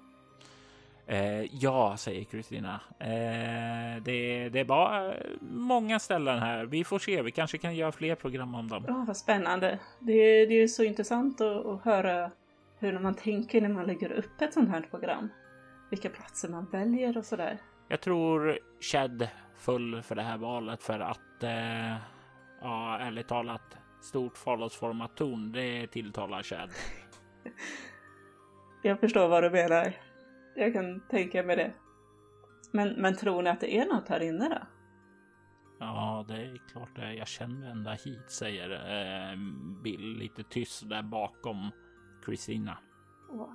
eh, 1.07 1.55
ja 1.55 1.97
säger 1.97 2.25
Kristina. 2.25 2.81
Eh, 2.99 4.03
det, 4.03 4.49
det 4.49 4.61
är 4.61 4.64
bara 4.64 5.14
många 5.40 5.99
ställen 5.99 6.38
här. 6.38 6.64
Vi 6.64 6.85
får 6.85 6.99
se. 6.99 7.23
Vi 7.23 7.31
kanske 7.31 7.59
kan 7.59 7.75
göra 7.75 7.92
fler 7.92 8.14
program 8.14 8.55
om 8.55 8.69
dem. 8.69 8.85
Ja, 8.88 8.95
oh, 8.95 9.07
vad 9.07 9.16
spännande. 9.16 9.79
Det, 10.01 10.47
det 10.47 10.62
är 10.62 10.66
så 10.66 10.83
intressant 10.83 11.40
att, 11.40 11.66
att 11.66 11.85
höra 11.85 12.31
hur 12.79 12.99
man 12.99 13.14
tänker 13.14 13.61
när 13.61 13.69
man 13.69 13.87
lägger 13.87 14.12
upp 14.12 14.40
ett 14.40 14.55
sånt 14.55 14.71
här 14.71 14.81
program. 14.81 15.29
Vilka 15.90 16.09
platser 16.09 16.49
man 16.49 16.66
väljer 16.73 17.19
och 17.19 17.25
sådär. 17.25 17.59
Jag 17.88 18.01
tror 18.01 18.59
Chad 18.81 19.29
full 19.57 20.03
för 20.03 20.14
det 20.14 20.23
här 20.23 20.38
valet 20.38 20.83
för 20.83 21.01
att 21.01 21.42
eh, 21.42 21.97
ja, 22.61 22.99
ärligt 22.99 23.29
talat 23.29 23.77
stort 24.01 24.38
fallosformat 24.38 25.16
torn, 25.16 25.53
det 25.53 25.87
tilltalar 25.87 26.42
Chad. 26.42 26.71
Jag 28.83 29.01
förstår 29.01 29.29
vad 29.29 29.42
du 29.42 29.51
menar. 29.51 29.92
Jag 30.57 30.73
kan 30.73 31.01
tänka 31.01 31.42
mig 31.42 31.57
det. 31.57 31.73
Men, 32.73 32.88
men 32.88 33.16
tror 33.16 33.42
ni 33.42 33.51
att 33.51 33.61
det 33.61 33.77
är 33.79 33.87
något 33.87 34.09
här 34.09 34.21
inne 34.21 34.49
då? 34.49 34.66
Ja, 35.79 36.25
det 36.29 36.35
är 36.35 36.61
klart 36.73 36.97
det. 36.97 37.14
Jag 37.14 37.29
känner 37.29 37.71
ända 37.71 37.92
hit, 37.92 38.31
säger 38.31 38.71
eh, 38.71 39.38
Bill 39.83 40.16
lite 40.19 40.42
tyst 40.42 40.88
där 40.88 41.03
bakom 41.03 41.71
Christina. 42.25 42.79
Wow. 43.31 43.55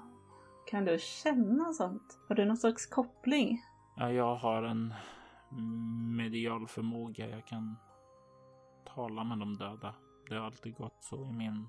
Kan 0.68 0.86
du 0.86 0.98
känna 1.00 1.74
sånt? 1.74 2.20
Har 2.28 2.36
du 2.36 2.46
någon 2.46 2.58
slags 2.58 2.86
koppling? 2.86 3.62
Ja, 3.96 4.12
jag 4.12 4.36
har 4.36 4.64
en 4.64 4.94
medial 6.16 6.68
förmåga. 6.68 7.30
Jag 7.30 7.48
kan 7.48 7.76
tala 8.96 9.24
med 9.24 9.38
de 9.38 9.58
döda. 9.58 9.96
Det 10.30 10.36
har 10.36 10.46
alltid 10.46 10.76
gått 10.76 11.04
så 11.04 11.26
i 11.26 11.32
min 11.34 11.68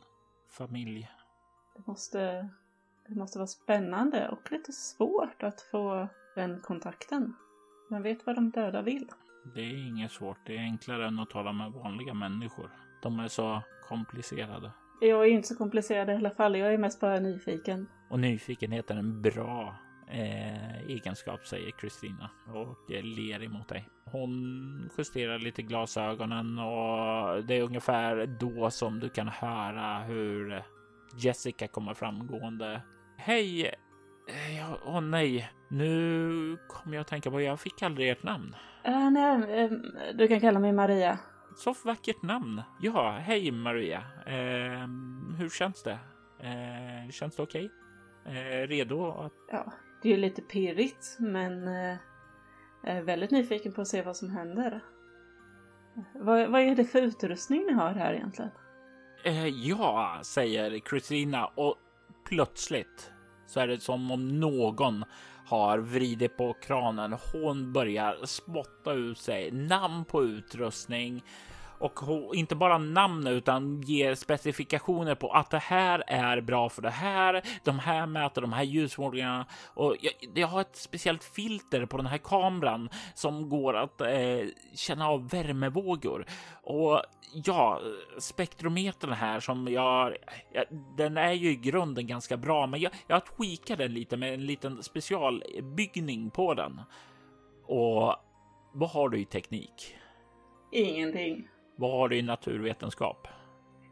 familj. 0.48 1.08
Det 1.76 1.86
måste, 1.86 2.48
det 3.08 3.14
måste 3.14 3.38
vara 3.38 3.46
spännande 3.46 4.28
och 4.28 4.52
lite 4.52 4.72
svårt 4.72 5.42
att 5.42 5.60
få 5.60 6.08
den 6.34 6.60
kontakten. 6.60 7.34
Man 7.90 8.02
vet 8.02 8.26
vad 8.26 8.34
de 8.34 8.50
döda 8.50 8.82
vill. 8.82 9.08
Det 9.54 9.60
är 9.60 9.88
inget 9.88 10.12
svårt. 10.12 10.38
Det 10.46 10.56
är 10.56 10.60
enklare 10.60 11.06
än 11.06 11.18
att 11.18 11.30
tala 11.30 11.52
med 11.52 11.72
vanliga 11.72 12.14
människor. 12.14 12.70
De 13.02 13.20
är 13.20 13.28
så 13.28 13.62
komplicerade. 13.88 14.70
Jag 15.00 15.26
är 15.26 15.30
inte 15.30 15.48
så 15.48 15.56
komplicerad 15.56 16.10
i 16.10 16.12
alla 16.12 16.30
fall. 16.30 16.56
Jag 16.56 16.74
är 16.74 16.78
mest 16.78 17.00
bara 17.00 17.20
nyfiken. 17.20 17.88
Och 18.10 18.20
nyfikenhet 18.20 18.90
är 18.90 18.96
en 18.96 19.22
bra 19.22 19.76
eh, 20.08 20.80
egenskap, 20.88 21.46
säger 21.46 21.70
Kristina 21.70 22.30
och 22.54 22.92
eh, 22.92 23.04
ler 23.04 23.42
emot 23.42 23.68
dig. 23.68 23.88
Hon 24.04 24.90
justerar 24.98 25.38
lite 25.38 25.62
glasögonen 25.62 26.58
och 26.58 27.44
det 27.44 27.54
är 27.54 27.62
ungefär 27.62 28.26
då 28.26 28.70
som 28.70 29.00
du 29.00 29.08
kan 29.08 29.28
höra 29.28 29.98
hur 29.98 30.62
Jessica 31.16 31.68
kommer 31.68 31.94
framgående. 31.94 32.82
Hej! 33.16 33.74
Eh, 34.28 34.56
ja, 34.58 34.78
åh 34.84 35.00
nej, 35.00 35.50
nu 35.68 36.58
kommer 36.68 36.96
jag 36.96 37.00
att 37.00 37.08
tänka 37.08 37.30
på, 37.30 37.40
jag 37.40 37.60
fick 37.60 37.82
aldrig 37.82 38.10
ert 38.10 38.22
namn. 38.22 38.56
Uh, 38.88 39.10
nej, 39.10 39.64
uh, 39.64 39.78
du 40.14 40.28
kan 40.28 40.40
kalla 40.40 40.58
mig 40.58 40.72
Maria. 40.72 41.18
Så 41.56 41.74
vackert 41.84 42.22
namn. 42.22 42.62
Ja, 42.80 43.18
hej 43.20 43.50
Maria. 43.50 43.98
Uh, 44.26 44.88
hur 45.38 45.48
känns 45.48 45.82
det? 45.82 45.98
Uh, 46.42 47.10
känns 47.10 47.36
det 47.36 47.42
okej? 47.42 47.64
Okay? 47.64 47.76
redo 48.66 49.10
att... 49.10 49.32
Ja, 49.50 49.72
det 50.02 50.08
är 50.08 50.12
ju 50.12 50.18
lite 50.18 50.42
pirrigt 50.42 51.16
men 51.18 51.68
eh, 51.68 51.96
jag 52.82 52.96
är 52.96 53.02
väldigt 53.02 53.30
nyfiken 53.30 53.72
på 53.72 53.80
att 53.80 53.88
se 53.88 54.02
vad 54.02 54.16
som 54.16 54.30
händer. 54.30 54.80
Vad, 56.14 56.50
vad 56.50 56.60
är 56.60 56.74
det 56.74 56.84
för 56.84 57.02
utrustning 57.02 57.66
ni 57.66 57.72
har 57.72 57.94
här 57.94 58.14
egentligen? 58.14 58.50
Eh, 59.24 59.46
ja, 59.46 60.18
säger 60.22 60.80
Christina 60.88 61.46
och 61.46 61.76
plötsligt 62.28 63.10
så 63.46 63.60
är 63.60 63.66
det 63.66 63.80
som 63.80 64.10
om 64.10 64.40
någon 64.40 65.04
har 65.46 65.78
vridit 65.78 66.36
på 66.36 66.52
kranen. 66.52 67.16
Hon 67.32 67.72
börjar 67.72 68.26
spotta 68.26 68.92
ut 68.92 69.18
sig 69.18 69.50
namn 69.50 70.04
på 70.04 70.24
utrustning 70.24 71.24
och 71.82 72.34
inte 72.34 72.54
bara 72.54 72.78
namn 72.78 73.26
utan 73.26 73.80
ger 73.80 74.14
specifikationer 74.14 75.14
på 75.14 75.32
att 75.32 75.50
det 75.50 75.58
här 75.58 76.04
är 76.06 76.40
bra 76.40 76.68
för 76.68 76.82
det 76.82 76.90
här. 76.90 77.42
De 77.64 77.78
här 77.78 78.06
mäter 78.06 78.42
de 78.42 78.52
här 78.52 78.62
ljusvågorna 78.62 79.46
och 79.74 79.96
jag, 80.00 80.12
jag 80.34 80.46
har 80.46 80.60
ett 80.60 80.76
speciellt 80.76 81.24
filter 81.24 81.86
på 81.86 81.96
den 81.96 82.06
här 82.06 82.18
kameran 82.18 82.88
som 83.14 83.48
går 83.48 83.76
att 83.76 84.00
eh, 84.00 84.08
känna 84.74 85.08
av 85.08 85.28
värmevågor 85.28 86.26
och 86.62 87.02
ja, 87.44 87.80
spektrometern 88.18 89.12
här 89.12 89.40
som 89.40 89.68
jag, 89.68 90.16
jag, 90.52 90.64
den 90.96 91.16
är 91.16 91.32
ju 91.32 91.50
i 91.50 91.56
grunden 91.56 92.06
ganska 92.06 92.36
bra, 92.36 92.66
men 92.66 92.80
jag, 92.80 92.92
jag 93.06 93.16
har 93.16 93.76
den 93.76 93.94
lite 93.94 94.16
med 94.16 94.34
en 94.34 94.46
liten 94.46 94.82
specialbyggning 94.82 96.30
på 96.30 96.54
den. 96.54 96.80
Och 97.66 98.16
vad 98.72 98.90
har 98.90 99.08
du 99.08 99.20
i 99.20 99.24
teknik? 99.24 99.96
Ingenting. 100.72 101.48
Vad 101.82 101.90
har 101.90 102.08
du 102.08 102.16
i 102.16 102.22
naturvetenskap? 102.22 103.28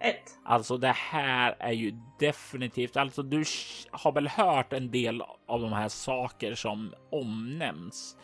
Ett. 0.00 0.38
Alltså 0.44 0.76
det 0.76 0.92
här 0.92 1.56
är 1.58 1.72
ju 1.72 1.94
definitivt, 2.18 2.96
alltså 2.96 3.22
du 3.22 3.44
har 3.90 4.12
väl 4.12 4.28
hört 4.28 4.72
en 4.72 4.90
del 4.90 5.22
av 5.46 5.60
de 5.60 5.72
här 5.72 5.88
saker 5.88 6.54
som 6.54 6.94
omnämns. 7.10 8.16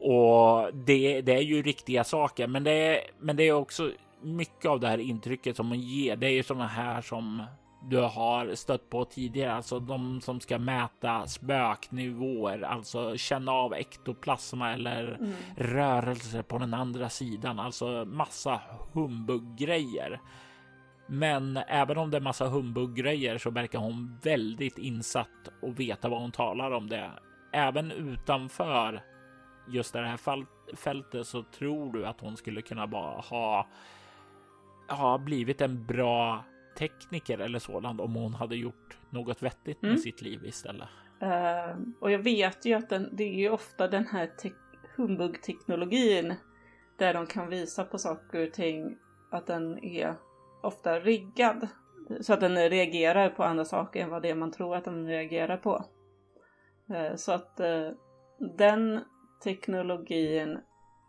Och 0.00 0.74
det, 0.74 1.20
det 1.20 1.32
är 1.32 1.42
ju 1.42 1.62
riktiga 1.62 2.04
saker, 2.04 2.46
men 2.46 2.64
det 2.64 2.72
är, 2.72 3.00
men 3.18 3.36
det 3.36 3.42
är 3.42 3.52
också 3.52 3.92
mycket 4.22 4.66
av 4.66 4.80
det 4.80 4.88
här 4.88 4.98
intrycket 4.98 5.56
som 5.56 5.66
man 5.66 5.80
ger. 5.80 6.16
Det 6.16 6.26
är 6.26 6.32
ju 6.32 6.42
sådana 6.42 6.66
här 6.66 7.00
som 7.00 7.42
du 7.82 7.96
har 7.96 8.54
stött 8.54 8.90
på 8.90 9.04
tidigare, 9.04 9.52
alltså 9.52 9.80
de 9.80 10.20
som 10.20 10.40
ska 10.40 10.58
mäta 10.58 11.26
spöknivåer, 11.26 12.62
alltså 12.62 13.16
känna 13.16 13.52
av 13.52 13.74
ektoplasma 13.74 14.72
eller 14.72 15.14
mm. 15.20 15.32
rörelser 15.56 16.42
på 16.42 16.58
den 16.58 16.74
andra 16.74 17.08
sidan, 17.08 17.58
alltså 17.58 18.04
massa 18.04 18.60
humbug-grejer. 18.92 20.20
Men 21.06 21.56
även 21.56 21.98
om 21.98 22.10
det 22.10 22.16
är 22.16 22.20
massa 22.20 22.48
humbug-grejer 22.48 23.38
så 23.38 23.50
verkar 23.50 23.78
hon 23.78 24.18
väldigt 24.22 24.78
insatt 24.78 25.48
och 25.62 25.80
veta 25.80 26.08
vad 26.08 26.20
hon 26.20 26.32
talar 26.32 26.70
om 26.70 26.88
det. 26.88 27.10
Även 27.52 27.92
utanför 27.92 29.02
just 29.68 29.92
det 29.92 30.06
här 30.06 30.44
fältet 30.76 31.26
så 31.26 31.42
tror 31.42 31.92
du 31.92 32.06
att 32.06 32.20
hon 32.20 32.36
skulle 32.36 32.62
kunna 32.62 32.86
bara 32.86 33.20
ha, 33.20 33.66
ha 34.88 35.18
blivit 35.18 35.60
en 35.60 35.86
bra 35.86 36.44
tekniker 36.78 37.38
eller 37.38 37.58
sådant 37.58 38.00
om 38.00 38.14
hon 38.14 38.34
hade 38.34 38.56
gjort 38.56 38.98
något 39.10 39.42
vettigt 39.42 39.82
med 39.82 39.88
mm. 39.88 40.00
sitt 40.00 40.22
liv 40.22 40.44
istället. 40.44 40.88
Uh, 41.22 41.78
och 42.00 42.10
jag 42.10 42.18
vet 42.18 42.64
ju 42.64 42.74
att 42.74 42.88
den, 42.88 43.08
det 43.12 43.24
är 43.24 43.38
ju 43.38 43.50
ofta 43.50 43.88
den 43.88 44.06
här 44.06 44.30
humbug-teknologin 44.96 46.34
där 46.98 47.14
de 47.14 47.26
kan 47.26 47.48
visa 47.48 47.84
på 47.84 47.98
saker 47.98 48.46
och 48.46 48.52
ting 48.52 48.96
att 49.30 49.46
den 49.46 49.84
är 49.84 50.14
ofta 50.62 51.00
riggad 51.00 51.68
så 52.20 52.32
att 52.32 52.40
den 52.40 52.70
reagerar 52.70 53.30
på 53.30 53.44
andra 53.44 53.64
saker 53.64 54.02
än 54.02 54.10
vad 54.10 54.22
det 54.22 54.30
är 54.30 54.34
man 54.34 54.52
tror 54.52 54.76
att 54.76 54.84
den 54.84 55.06
reagerar 55.06 55.56
på. 55.56 55.84
Uh, 56.90 57.16
så 57.16 57.32
att 57.32 57.60
uh, 57.60 57.90
den 58.56 59.00
teknologin 59.44 60.58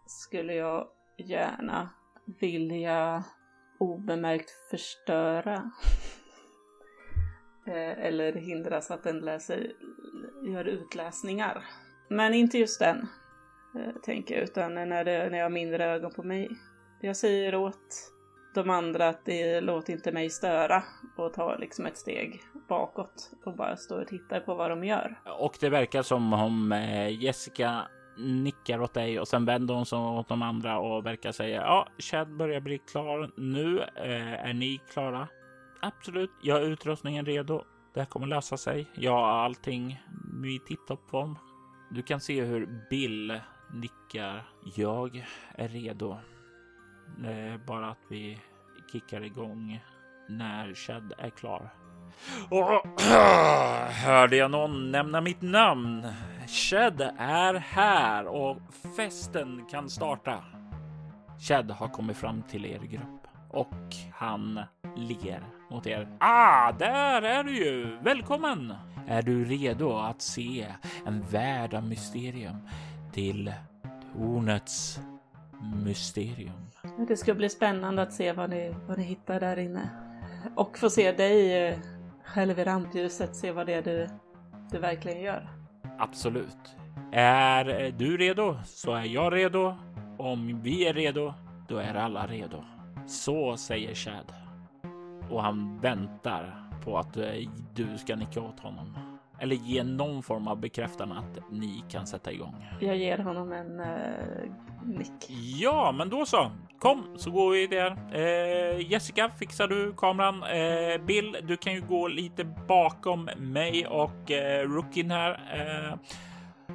skulle 0.05 0.53
jag 0.53 0.87
gärna 1.17 1.89
vilja 2.39 3.23
obemärkt 3.81 4.51
förstöra. 4.69 5.71
Eh, 7.65 8.05
eller 8.05 8.33
hindra 8.33 8.81
så 8.81 8.93
att 8.93 9.03
den 9.03 9.19
läser, 9.19 9.71
gör 10.43 10.65
utläsningar. 10.65 11.65
Men 12.07 12.33
inte 12.33 12.57
just 12.57 12.79
den, 12.79 13.07
eh, 13.75 14.01
tänker 14.03 14.35
jag, 14.35 14.43
utan 14.43 14.73
när, 14.73 15.03
det, 15.03 15.29
när 15.29 15.37
jag 15.37 15.45
har 15.45 15.49
mindre 15.49 15.85
ögon 15.85 16.11
på 16.13 16.23
mig. 16.23 16.49
Jag 17.01 17.17
säger 17.17 17.55
åt 17.55 18.11
de 18.53 18.69
andra 18.69 19.09
att 19.09 19.25
det 19.25 19.61
låter 19.61 19.93
inte 19.93 20.11
mig 20.11 20.29
störa 20.29 20.83
och 21.17 21.33
ta 21.33 21.55
liksom 21.55 21.85
ett 21.85 21.97
steg 21.97 22.41
bakåt 22.67 23.31
och 23.45 23.55
bara 23.55 23.77
stå 23.77 24.01
och 24.01 24.07
titta 24.07 24.39
på 24.39 24.55
vad 24.55 24.69
de 24.69 24.83
gör. 24.83 25.19
Och 25.39 25.57
det 25.59 25.69
verkar 25.69 26.01
som 26.01 26.33
om 26.33 26.71
eh, 26.71 27.23
Jessica 27.23 27.87
nickar 28.21 28.81
åt 28.81 28.93
dig 28.93 29.19
och 29.19 29.27
sen 29.27 29.45
vänder 29.45 29.73
hon 29.73 29.85
sig 29.85 29.99
åt 29.99 30.27
de 30.27 30.41
andra 30.41 30.79
och 30.79 31.05
verkar 31.05 31.31
säga 31.31 31.61
ja, 31.61 31.87
Chad 31.97 32.37
börjar 32.37 32.61
bli 32.61 32.77
klar 32.77 33.31
nu. 33.35 33.79
Eh, 33.81 34.47
är 34.49 34.53
ni 34.53 34.81
klara? 34.93 35.27
Absolut, 35.81 36.31
jag 36.41 36.55
har 36.55 36.61
utrustningen 36.61 37.25
redo. 37.25 37.63
Det 37.93 37.99
här 37.99 38.07
kommer 38.07 38.27
lösa 38.27 38.57
sig. 38.57 38.87
Jag 38.93 39.11
har 39.11 39.27
allting 39.27 39.91
i 40.45 40.59
tipptopp 40.67 41.09
form. 41.09 41.37
Du 41.89 42.01
kan 42.01 42.19
se 42.19 42.43
hur 42.43 42.85
Bill 42.89 43.39
nickar. 43.73 44.49
Jag 44.75 45.27
är 45.55 45.67
redo. 45.67 46.17
Det 47.17 47.31
är 47.31 47.57
bara 47.57 47.89
att 47.89 48.05
vi 48.09 48.39
kickar 48.91 49.23
igång 49.23 49.83
när 50.29 50.73
Chad 50.73 51.13
är 51.17 51.29
klar. 51.29 51.69
Och, 52.49 53.01
hörde 53.91 54.35
jag 54.35 54.51
någon 54.51 54.91
nämna 54.91 55.21
mitt 55.21 55.41
namn? 55.41 56.07
Shed 56.47 57.01
är 57.17 57.53
här 57.53 58.25
och 58.25 58.57
festen 58.95 59.65
kan 59.71 59.89
starta. 59.89 60.43
Shed 61.39 61.71
har 61.71 61.87
kommit 61.87 62.17
fram 62.17 62.43
till 62.43 62.65
er 62.65 62.79
grupp 62.79 63.27
och 63.49 63.95
han 64.13 64.59
ler 64.95 65.43
mot 65.69 65.87
er. 65.87 66.07
Ah, 66.19 66.71
där 66.71 67.21
är 67.21 67.43
du 67.43 67.57
ju! 67.57 67.97
Välkommen! 68.01 68.73
Är 69.07 69.21
du 69.21 69.45
redo 69.45 69.97
att 69.97 70.21
se 70.21 70.67
en 71.05 71.21
värld 71.21 71.73
av 71.73 71.83
mysterium 71.83 72.67
till 73.13 73.53
tornets 74.13 74.99
mysterium? 75.85 76.67
Det 77.07 77.17
ska 77.17 77.33
bli 77.33 77.49
spännande 77.49 78.01
att 78.01 78.13
se 78.13 78.31
vad 78.31 78.49
ni, 78.49 78.75
vad 78.87 78.97
ni 78.97 79.03
hittar 79.03 79.39
där 79.39 79.59
inne. 79.59 79.89
Och 80.55 80.77
få 80.77 80.89
se 80.89 81.11
dig 81.11 81.67
eh, 81.67 81.77
själv 82.31 82.59
i 82.59 82.63
rampljuset, 82.63 83.35
se 83.35 83.51
vad 83.51 83.65
det 83.65 83.73
är 83.73 83.81
du, 83.81 84.09
du 84.71 84.79
verkligen 84.79 85.21
gör. 85.21 85.49
Absolut. 85.99 86.75
Är 87.11 87.91
du 87.91 88.17
redo 88.17 88.57
så 88.65 88.93
är 88.93 89.05
jag 89.05 89.33
redo. 89.33 89.75
Om 90.17 90.61
vi 90.61 90.87
är 90.87 90.93
redo, 90.93 91.33
då 91.67 91.77
är 91.77 91.95
alla 91.95 92.27
redo. 92.27 92.63
Så 93.07 93.57
säger 93.57 93.93
Chad. 93.93 94.33
Och 95.29 95.43
han 95.43 95.79
väntar 95.79 96.69
på 96.83 96.97
att 96.97 97.17
eh, 97.17 97.49
du 97.73 97.97
ska 97.97 98.15
nicka 98.15 98.41
åt 98.41 98.59
honom. 98.59 98.97
Eller 99.41 99.55
ge 99.55 99.83
någon 99.83 100.23
form 100.23 100.47
av 100.47 100.59
bekräftande 100.59 101.15
att 101.15 101.51
ni 101.51 101.83
kan 101.89 102.07
sätta 102.07 102.31
igång. 102.31 102.67
Jag 102.79 102.97
ger 102.97 103.17
honom 103.17 103.51
en 103.51 103.79
uh, 103.79 104.51
nick. 104.85 105.29
Ja, 105.59 105.91
men 105.91 106.09
då 106.09 106.25
så. 106.25 106.51
Kom 106.79 107.13
så 107.17 107.31
går 107.31 107.51
vi 107.51 107.67
där. 107.67 107.97
Eh, 108.13 108.91
Jessica, 108.91 109.29
fixar 109.29 109.67
du 109.67 109.93
kameran? 109.97 110.43
Eh, 110.43 111.05
Bill, 111.05 111.37
du 111.43 111.57
kan 111.57 111.73
ju 111.73 111.81
gå 111.81 112.07
lite 112.07 112.43
bakom 112.67 113.29
mig 113.37 113.87
och 113.87 114.31
eh, 114.31 114.67
Rookin 114.67 115.11
här. 115.11 115.31
Eh, 115.31 115.97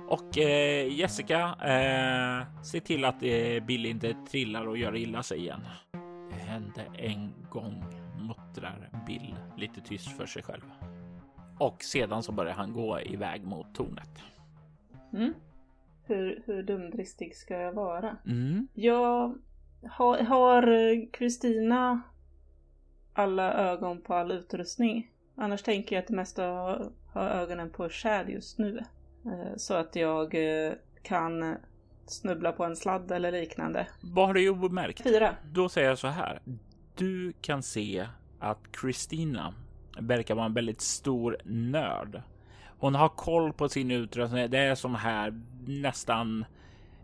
och 0.08 0.38
eh, 0.38 0.92
Jessica, 0.92 1.40
eh, 1.62 2.62
se 2.62 2.80
till 2.80 3.04
att 3.04 3.22
eh, 3.22 3.64
Bill 3.66 3.86
inte 3.86 4.14
trillar 4.30 4.68
och 4.68 4.78
gör 4.78 4.96
illa 4.96 5.22
sig 5.22 5.38
igen. 5.38 5.60
Det 6.30 6.50
hände 6.50 6.82
en 6.98 7.32
gång, 7.50 7.84
muttrar 8.20 8.90
Bill 9.06 9.34
lite 9.56 9.80
tyst 9.80 10.16
för 10.16 10.26
sig 10.26 10.42
själv. 10.42 10.62
Och 11.58 11.82
sedan 11.82 12.22
så 12.22 12.32
börjar 12.32 12.54
han 12.54 12.72
gå 12.72 13.00
iväg 13.00 13.44
mot 13.44 13.74
tornet. 13.74 14.22
Mm. 15.12 15.34
Hur, 16.04 16.42
hur 16.46 16.62
dumdristig 16.62 17.36
ska 17.36 17.54
jag 17.54 17.72
vara? 17.72 18.16
Mm. 18.26 18.68
Jag 18.74 19.38
har 19.90 21.12
Kristina 21.12 22.02
alla 23.12 23.52
ögon 23.52 24.02
på 24.02 24.14
all 24.14 24.32
utrustning? 24.32 25.10
Annars 25.34 25.62
tänker 25.62 25.96
jag 25.96 26.02
att 26.02 26.08
det 26.08 26.14
mesta 26.14 26.44
har, 26.44 26.92
ögonen 27.14 27.70
på 27.70 27.88
Shad 27.88 28.30
just 28.30 28.58
nu. 28.58 28.78
Eh, 29.24 29.56
så 29.56 29.74
att 29.74 29.96
jag 29.96 30.34
eh, 30.34 30.72
kan 31.02 31.56
snubbla 32.06 32.52
på 32.52 32.64
en 32.64 32.76
sladd 32.76 33.12
eller 33.12 33.32
liknande. 33.32 33.86
Vad 34.02 34.26
har 34.26 34.34
du 34.34 34.48
obemärkt? 34.48 35.02
Fyra. 35.02 35.36
Då 35.52 35.68
säger 35.68 35.88
jag 35.88 35.98
så 35.98 36.06
här. 36.06 36.40
Du 36.96 37.32
kan 37.40 37.62
se 37.62 38.06
att 38.38 38.72
Kristina 38.72 39.54
verkar 39.98 40.34
vara 40.34 40.46
en 40.46 40.54
väldigt 40.54 40.80
stor 40.80 41.36
nörd. 41.44 42.22
Hon 42.78 42.94
har 42.94 43.08
koll 43.08 43.52
på 43.52 43.68
sin 43.68 43.90
utrustning. 43.90 44.50
Det 44.50 44.58
är 44.58 44.74
som 44.74 44.94
här 44.94 45.40
nästan 45.66 46.44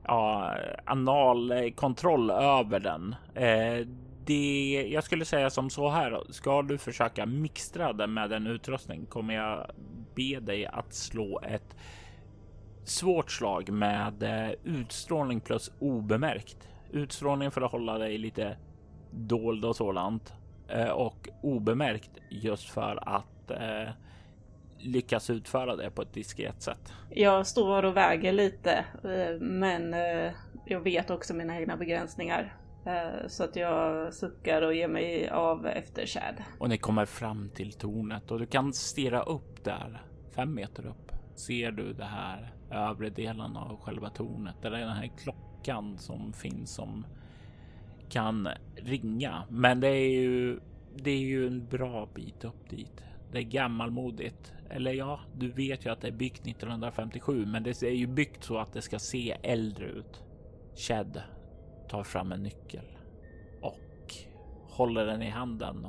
ja, 0.04 0.54
analkontroll 0.84 2.30
över 2.30 2.80
den. 2.80 3.14
Eh, 3.34 3.86
det 4.26 4.88
jag 4.92 5.04
skulle 5.04 5.24
säga 5.24 5.50
som 5.50 5.70
så 5.70 5.88
här. 5.88 6.22
Ska 6.30 6.62
du 6.62 6.78
försöka 6.78 7.26
mixtra 7.26 7.92
den 7.92 8.14
med 8.14 8.32
en 8.32 8.46
utrustning 8.46 9.06
kommer 9.06 9.34
jag 9.34 9.70
be 10.14 10.40
dig 10.40 10.66
att 10.66 10.94
slå 10.94 11.40
ett 11.40 11.76
svårt 12.84 13.30
slag 13.30 13.70
med 13.70 14.22
eh, 14.22 14.54
utstrålning 14.64 15.40
plus 15.40 15.72
obemärkt. 15.78 16.68
Utstrålning 16.90 17.50
för 17.50 17.60
att 17.62 17.72
hålla 17.72 17.98
dig 17.98 18.18
lite 18.18 18.56
dold 19.10 19.64
och 19.64 19.76
sådant 19.76 20.32
och 20.94 21.28
obemärkt 21.42 22.10
just 22.30 22.70
för 22.70 23.08
att 23.08 23.50
eh, 23.50 23.92
lyckas 24.82 25.30
utföra 25.30 25.76
det 25.76 25.90
på 25.90 26.02
ett 26.02 26.12
diskret 26.12 26.62
sätt. 26.62 26.92
Jag 27.10 27.46
står 27.46 27.82
och 27.82 27.96
väger 27.96 28.32
lite, 28.32 28.84
eh, 29.04 29.40
men 29.40 29.94
eh, 29.94 30.32
jag 30.64 30.80
vet 30.80 31.10
också 31.10 31.34
mina 31.34 31.60
egna 31.60 31.76
begränsningar. 31.76 32.56
Eh, 32.86 33.28
så 33.28 33.44
att 33.44 33.56
jag 33.56 34.14
suckar 34.14 34.62
och 34.62 34.74
ger 34.74 34.88
mig 34.88 35.28
av 35.30 35.66
efter 35.66 36.06
Chad. 36.06 36.34
Och 36.58 36.68
ni 36.68 36.78
kommer 36.78 37.06
fram 37.06 37.50
till 37.54 37.72
tornet 37.72 38.30
och 38.30 38.38
du 38.38 38.46
kan 38.46 38.72
stirra 38.72 39.22
upp 39.22 39.64
där, 39.64 40.02
fem 40.34 40.54
meter 40.54 40.86
upp. 40.86 41.12
Ser 41.34 41.70
du 41.70 41.92
det 41.92 42.04
här 42.04 42.54
övre 42.70 43.10
delen 43.10 43.56
av 43.56 43.80
själva 43.80 44.10
tornet? 44.10 44.54
Där 44.62 44.70
är 44.70 44.78
den 44.78 44.96
här 44.96 45.10
klockan 45.18 45.98
som 45.98 46.32
finns 46.32 46.74
som 46.74 47.06
kan 48.12 48.48
ringa. 48.76 49.44
Men 49.48 49.80
det 49.80 49.88
är 49.88 50.10
ju, 50.10 50.60
det 50.96 51.10
är 51.10 51.18
ju 51.18 51.46
en 51.46 51.66
bra 51.66 52.08
bit 52.14 52.44
upp 52.44 52.70
dit. 52.70 53.04
Det 53.32 53.38
är 53.38 53.42
gammalmodigt. 53.42 54.52
Eller 54.70 54.92
ja, 54.92 55.20
du 55.34 55.50
vet 55.50 55.86
ju 55.86 55.92
att 55.92 56.00
det 56.00 56.08
är 56.08 56.12
byggt 56.12 56.46
1957, 56.46 57.46
men 57.46 57.62
det 57.62 57.82
är 57.82 57.90
ju 57.90 58.06
byggt 58.06 58.44
så 58.44 58.58
att 58.58 58.72
det 58.72 58.82
ska 58.82 58.98
se 58.98 59.36
äldre 59.42 59.86
ut. 59.86 60.22
Chad 60.74 61.22
tar 61.88 62.04
fram 62.04 62.32
en 62.32 62.42
nyckel 62.42 62.84
och 63.60 64.14
håller 64.68 65.06
den 65.06 65.22
i 65.22 65.30
handen. 65.30 65.86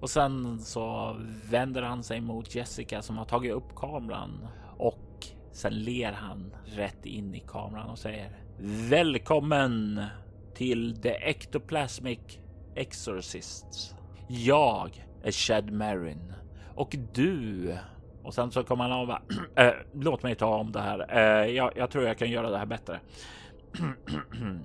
Och 0.00 0.10
sen 0.10 0.60
så 0.60 1.16
vänder 1.50 1.82
han 1.82 2.02
sig 2.02 2.20
mot 2.20 2.54
Jessica 2.54 3.02
som 3.02 3.18
har 3.18 3.24
tagit 3.24 3.52
upp 3.52 3.74
kameran 3.76 4.48
och 4.76 5.26
sen 5.52 5.72
ler 5.74 6.12
han 6.12 6.54
rätt 6.64 7.06
in 7.06 7.34
i 7.34 7.40
kameran 7.40 7.90
och 7.90 7.98
säger 7.98 8.30
Välkommen 8.90 10.04
till 10.58 10.96
The 11.02 11.10
Ectoplasmic 11.10 12.18
Exorcists. 12.74 13.94
Jag 14.28 15.06
är 15.22 15.30
Chad 15.30 15.70
Marin 15.70 16.32
och 16.74 16.96
du 17.14 17.76
och 18.22 18.34
sen 18.34 18.50
så 18.50 18.64
kommer 18.64 18.84
han 18.84 18.92
av. 18.92 19.10
Äh, 19.56 19.72
låt 19.94 20.22
mig 20.22 20.34
ta 20.34 20.56
om 20.56 20.72
det 20.72 20.80
här. 20.80 21.16
Äh, 21.16 21.50
jag, 21.50 21.72
jag 21.76 21.90
tror 21.90 22.04
jag 22.04 22.18
kan 22.18 22.30
göra 22.30 22.50
det 22.50 22.58
här 22.58 22.66
bättre. 22.66 23.00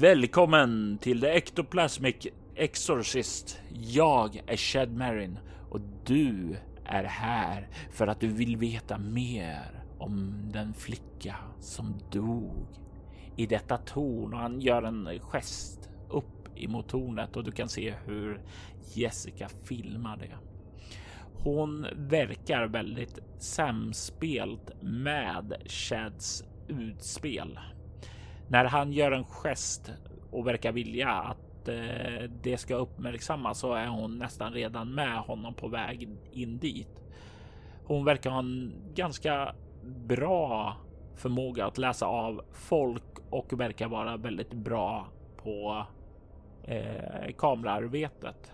Välkommen 0.00 0.98
till 0.98 1.20
The 1.20 1.28
Ectoplasmic 1.28 2.26
Exorcist. 2.54 3.60
Jag 3.70 4.42
är 4.46 4.56
Chad 4.56 4.92
Marin 4.92 5.38
och 5.70 5.80
du 6.06 6.56
är 6.84 7.04
här 7.04 7.68
för 7.90 8.06
att 8.06 8.20
du 8.20 8.28
vill 8.28 8.56
veta 8.56 8.98
mer 8.98 9.84
om 9.98 10.34
den 10.52 10.74
flicka 10.74 11.36
som 11.60 11.94
dog 12.10 12.87
i 13.38 13.46
detta 13.46 13.76
torn 13.76 14.34
och 14.34 14.40
han 14.40 14.60
gör 14.60 14.82
en 14.82 15.18
gest 15.20 15.90
upp 16.10 16.48
emot 16.56 16.88
tornet 16.88 17.36
och 17.36 17.44
du 17.44 17.50
kan 17.50 17.68
se 17.68 17.94
hur 18.04 18.40
Jessica 18.94 19.48
filmar 19.48 20.16
det. 20.16 20.36
Hon 21.44 21.86
verkar 21.96 22.66
väldigt 22.66 23.18
samspelt 23.38 24.82
med 24.82 25.54
Chads 25.66 26.44
utspel. 26.68 27.58
När 28.48 28.64
han 28.64 28.92
gör 28.92 29.12
en 29.12 29.24
gest 29.24 29.92
och 30.30 30.46
verkar 30.46 30.72
vilja 30.72 31.10
att 31.10 31.68
eh, 31.68 32.30
det 32.42 32.56
ska 32.56 32.74
uppmärksammas 32.74 33.58
så 33.58 33.74
är 33.74 33.86
hon 33.86 34.18
nästan 34.18 34.52
redan 34.52 34.94
med 34.94 35.18
honom 35.18 35.54
på 35.54 35.68
väg 35.68 36.08
in 36.32 36.58
dit. 36.58 37.02
Hon 37.84 38.04
verkar 38.04 38.30
ha 38.30 38.38
en 38.38 38.74
ganska 38.94 39.54
bra 39.84 40.76
förmåga 41.18 41.66
att 41.66 41.78
läsa 41.78 42.06
av 42.06 42.42
folk 42.52 43.18
och 43.30 43.60
verkar 43.60 43.88
vara 43.88 44.16
väldigt 44.16 44.52
bra 44.52 45.08
på 45.36 45.86
eh, 46.64 47.34
kamerarbetet. 47.38 48.52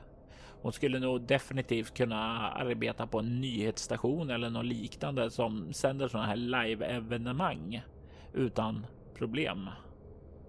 Hon 0.62 0.72
skulle 0.72 0.98
nog 0.98 1.20
definitivt 1.20 1.96
kunna 1.96 2.50
arbeta 2.50 3.06
på 3.06 3.18
en 3.18 3.40
nyhetsstation 3.40 4.30
eller 4.30 4.50
något 4.50 4.64
liknande 4.64 5.30
som 5.30 5.72
sänder 5.72 6.08
sådana 6.08 6.26
här 6.26 6.36
live 6.36 6.86
evenemang 6.86 7.82
utan 8.32 8.86
problem. 9.14 9.68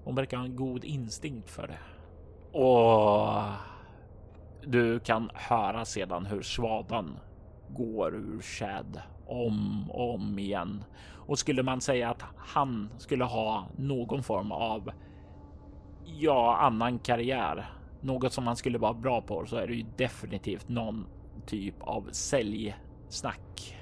Hon 0.03 0.15
verkar 0.15 0.37
ha 0.37 0.45
en 0.45 0.55
god 0.55 0.83
instinkt 0.83 1.49
för 1.49 1.67
det. 1.67 1.79
Och 2.59 3.43
du 4.65 4.99
kan 4.99 5.29
höra 5.33 5.85
sedan 5.85 6.25
hur 6.25 6.41
svadan 6.41 7.19
går 7.69 8.15
ur 8.15 8.41
Chad 8.41 9.01
om 9.27 9.91
och 9.91 10.13
om 10.13 10.39
igen. 10.39 10.83
Och 11.27 11.39
skulle 11.39 11.63
man 11.63 11.81
säga 11.81 12.09
att 12.09 12.23
han 12.37 12.89
skulle 12.97 13.23
ha 13.23 13.67
någon 13.77 14.23
form 14.23 14.51
av 14.51 14.91
ja, 16.05 16.57
annan 16.57 16.99
karriär, 16.99 17.69
något 18.01 18.33
som 18.33 18.47
han 18.47 18.55
skulle 18.55 18.77
vara 18.77 18.93
bra 18.93 19.21
på, 19.21 19.45
så 19.45 19.55
är 19.55 19.67
det 19.67 19.73
ju 19.73 19.85
definitivt 19.97 20.69
någon 20.69 21.07
typ 21.45 21.75
av 21.79 22.09
säljsnack. 22.11 23.77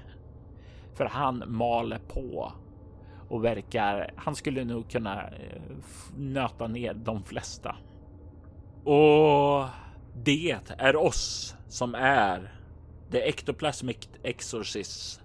För 0.93 1.05
han 1.05 1.43
maler 1.47 1.99
på 2.07 2.51
och 3.29 3.43
verkar. 3.43 4.11
Han 4.15 4.35
skulle 4.35 4.63
nog 4.63 4.89
kunna 4.89 5.23
eh, 5.23 5.61
nöta 6.17 6.67
ner 6.67 6.93
de 6.93 7.23
flesta. 7.23 7.75
Och 8.83 9.65
det 10.23 10.57
är 10.77 10.95
oss 10.95 11.55
som 11.67 11.95
är 11.95 12.51
The 13.11 13.19
Ectoplasmic 13.29 14.09
Exorcist. 14.23 15.22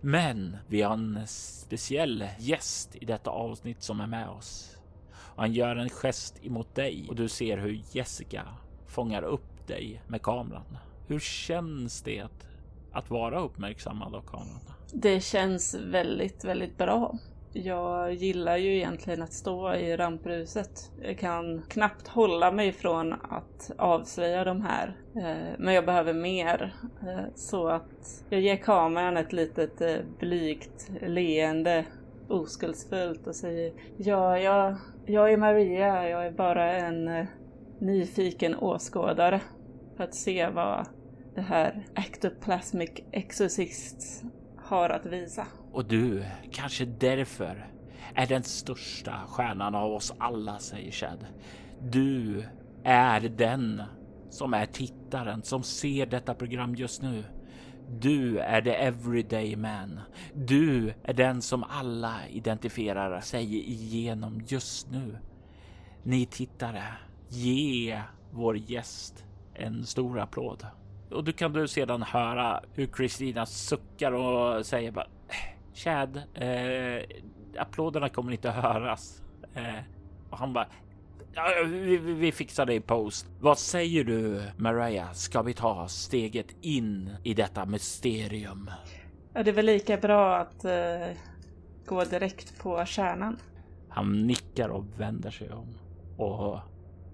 Men 0.00 0.56
vi 0.68 0.82
har 0.82 0.92
en 0.92 1.26
speciell 1.26 2.24
gäst 2.38 2.96
i 2.96 3.04
detta 3.04 3.30
avsnitt 3.30 3.82
som 3.82 4.00
är 4.00 4.06
med 4.06 4.28
oss. 4.28 4.76
Och 5.12 5.42
han 5.42 5.52
gör 5.52 5.76
en 5.76 5.88
gest 5.88 6.44
emot 6.44 6.74
dig 6.74 7.06
och 7.08 7.16
du 7.16 7.28
ser 7.28 7.58
hur 7.58 7.82
Jessica 7.92 8.46
fångar 8.86 9.22
upp 9.22 9.66
dig 9.66 10.02
med 10.08 10.22
kameran. 10.22 10.78
Hur 11.06 11.18
känns 11.18 12.02
det 12.02 12.24
att 12.92 13.10
vara 13.10 13.40
uppmärksammad 13.40 14.14
av 14.14 14.22
kameran? 14.22 14.60
Det 14.92 15.20
känns 15.20 15.74
väldigt, 15.74 16.44
väldigt 16.44 16.78
bra. 16.78 17.18
Jag 17.52 18.14
gillar 18.14 18.56
ju 18.56 18.76
egentligen 18.76 19.22
att 19.22 19.32
stå 19.32 19.74
i 19.74 19.96
rampruset. 19.96 20.90
Jag 21.02 21.18
kan 21.18 21.62
knappt 21.68 22.08
hålla 22.08 22.50
mig 22.50 22.72
från 22.72 23.12
att 23.12 23.70
avslöja 23.78 24.44
de 24.44 24.62
här. 24.62 24.96
Eh, 25.16 25.58
men 25.58 25.74
jag 25.74 25.86
behöver 25.86 26.12
mer. 26.12 26.74
Eh, 27.02 27.34
så 27.34 27.68
att 27.68 28.24
jag 28.28 28.40
ger 28.40 28.56
kameran 28.56 29.16
ett 29.16 29.32
litet 29.32 29.80
eh, 29.80 29.96
blygt 30.18 30.90
leende 31.00 31.84
oskuldsfullt 32.28 33.26
och 33.26 33.36
säger 33.36 33.72
Ja, 33.96 34.38
jag, 34.38 34.76
jag 35.06 35.32
är 35.32 35.36
Maria. 35.36 36.08
Jag 36.08 36.26
är 36.26 36.32
bara 36.32 36.72
en 36.72 37.26
nyfiken 37.78 38.54
åskådare 38.54 39.40
för 39.96 40.04
att 40.04 40.14
se 40.14 40.48
vad 40.48 40.86
det 41.34 41.40
här 41.40 41.86
Ectoplasmic 41.94 42.90
Exorcist 43.12 44.24
har 44.56 44.90
att 44.90 45.06
visa. 45.06 45.46
Och 45.72 45.84
du, 45.84 46.24
kanske 46.52 46.84
därför, 46.84 47.70
är 48.14 48.26
den 48.26 48.42
största 48.42 49.20
stjärnan 49.28 49.74
av 49.74 49.92
oss 49.92 50.12
alla, 50.18 50.58
säger 50.58 50.90
Chad. 50.90 51.26
Du 51.82 52.44
är 52.84 53.20
den 53.20 53.82
som 54.30 54.54
är 54.54 54.66
tittaren 54.66 55.42
som 55.42 55.62
ser 55.62 56.06
detta 56.06 56.34
program 56.34 56.74
just 56.74 57.02
nu. 57.02 57.24
Du 57.88 58.38
är 58.38 58.62
the 58.62 58.70
everyday 58.70 59.56
man. 59.56 60.00
Du 60.34 60.94
är 61.02 61.12
den 61.12 61.42
som 61.42 61.64
alla 61.64 62.28
identifierar 62.28 63.20
sig 63.20 63.70
igenom 63.70 64.42
just 64.46 64.90
nu. 64.90 65.18
Ni 66.02 66.26
tittare, 66.26 66.82
ge 67.28 68.02
vår 68.30 68.56
gäst 68.56 69.24
en 69.54 69.86
stor 69.86 70.20
applåd. 70.20 70.66
Och 71.10 71.24
du 71.24 71.32
kan 71.32 71.52
du 71.52 71.68
sedan 71.68 72.02
höra 72.02 72.62
hur 72.74 72.86
Kristina 72.86 73.46
suckar 73.46 74.12
och 74.12 74.66
säger 74.66 74.92
bara 74.92 75.06
Chad, 75.74 76.22
eh, 76.34 77.02
applåderna 77.58 78.08
kommer 78.08 78.32
inte 78.32 78.50
att 78.50 78.64
höras. 78.64 79.22
Eh, 79.54 79.84
och 80.30 80.38
han 80.38 80.52
bara 80.52 80.66
vi, 81.66 81.96
vi 81.96 82.32
fixar 82.32 82.66
det 82.66 82.74
i 82.74 82.80
post. 82.80 83.26
Vad 83.40 83.58
säger 83.58 84.04
du 84.04 84.42
Mariah? 84.56 85.12
Ska 85.12 85.42
vi 85.42 85.54
ta 85.54 85.88
steget 85.88 86.56
in 86.60 87.10
i 87.24 87.34
detta 87.34 87.66
mysterium? 87.66 88.70
Ja, 89.32 89.42
det 89.42 89.50
är 89.50 89.54
väl 89.54 89.66
lika 89.66 89.96
bra 89.96 90.36
att 90.36 90.64
uh, 90.64 91.16
gå 91.86 92.04
direkt 92.04 92.62
på 92.62 92.84
kärnan. 92.84 93.38
Han 93.88 94.26
nickar 94.26 94.68
och 94.68 94.84
vänder 94.96 95.30
sig 95.30 95.52
om 95.52 95.74
och 96.16 96.58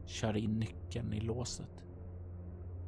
kör 0.07 0.37
in 0.37 0.59
nyckeln 0.61 1.13
i 1.13 1.21
låset. 1.21 1.85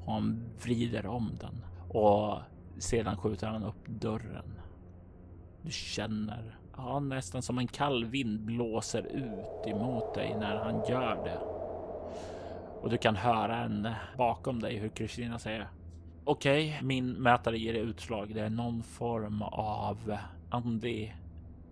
Och 0.04 0.12
han 0.12 0.44
vrider 0.62 1.06
om 1.06 1.30
den 1.40 1.64
och 1.88 2.38
sedan 2.78 3.16
skjuter 3.16 3.46
han 3.46 3.64
upp 3.64 3.86
dörren 3.86 4.58
du 5.68 5.72
känner 5.72 6.56
ja, 6.76 7.00
nästan 7.00 7.42
som 7.42 7.58
en 7.58 7.66
kall 7.66 8.04
vind 8.04 8.40
blåser 8.40 9.02
ut 9.02 9.66
emot 9.66 10.14
dig 10.14 10.36
när 10.40 10.56
han 10.56 10.84
gör 10.88 11.24
det. 11.24 11.38
Och 12.82 12.90
du 12.90 12.98
kan 12.98 13.16
höra 13.16 13.56
en 13.56 13.88
bakom 14.16 14.60
dig 14.60 14.76
hur 14.76 14.88
Kristina 14.88 15.38
säger 15.38 15.68
Okej, 16.24 16.68
okay, 16.68 16.86
min 16.86 17.12
mätare 17.12 17.58
ger 17.58 17.74
utslag. 17.74 18.34
Det 18.34 18.40
är 18.40 18.50
någon 18.50 18.82
form 18.82 19.42
av 19.42 20.18
andlig 20.50 21.16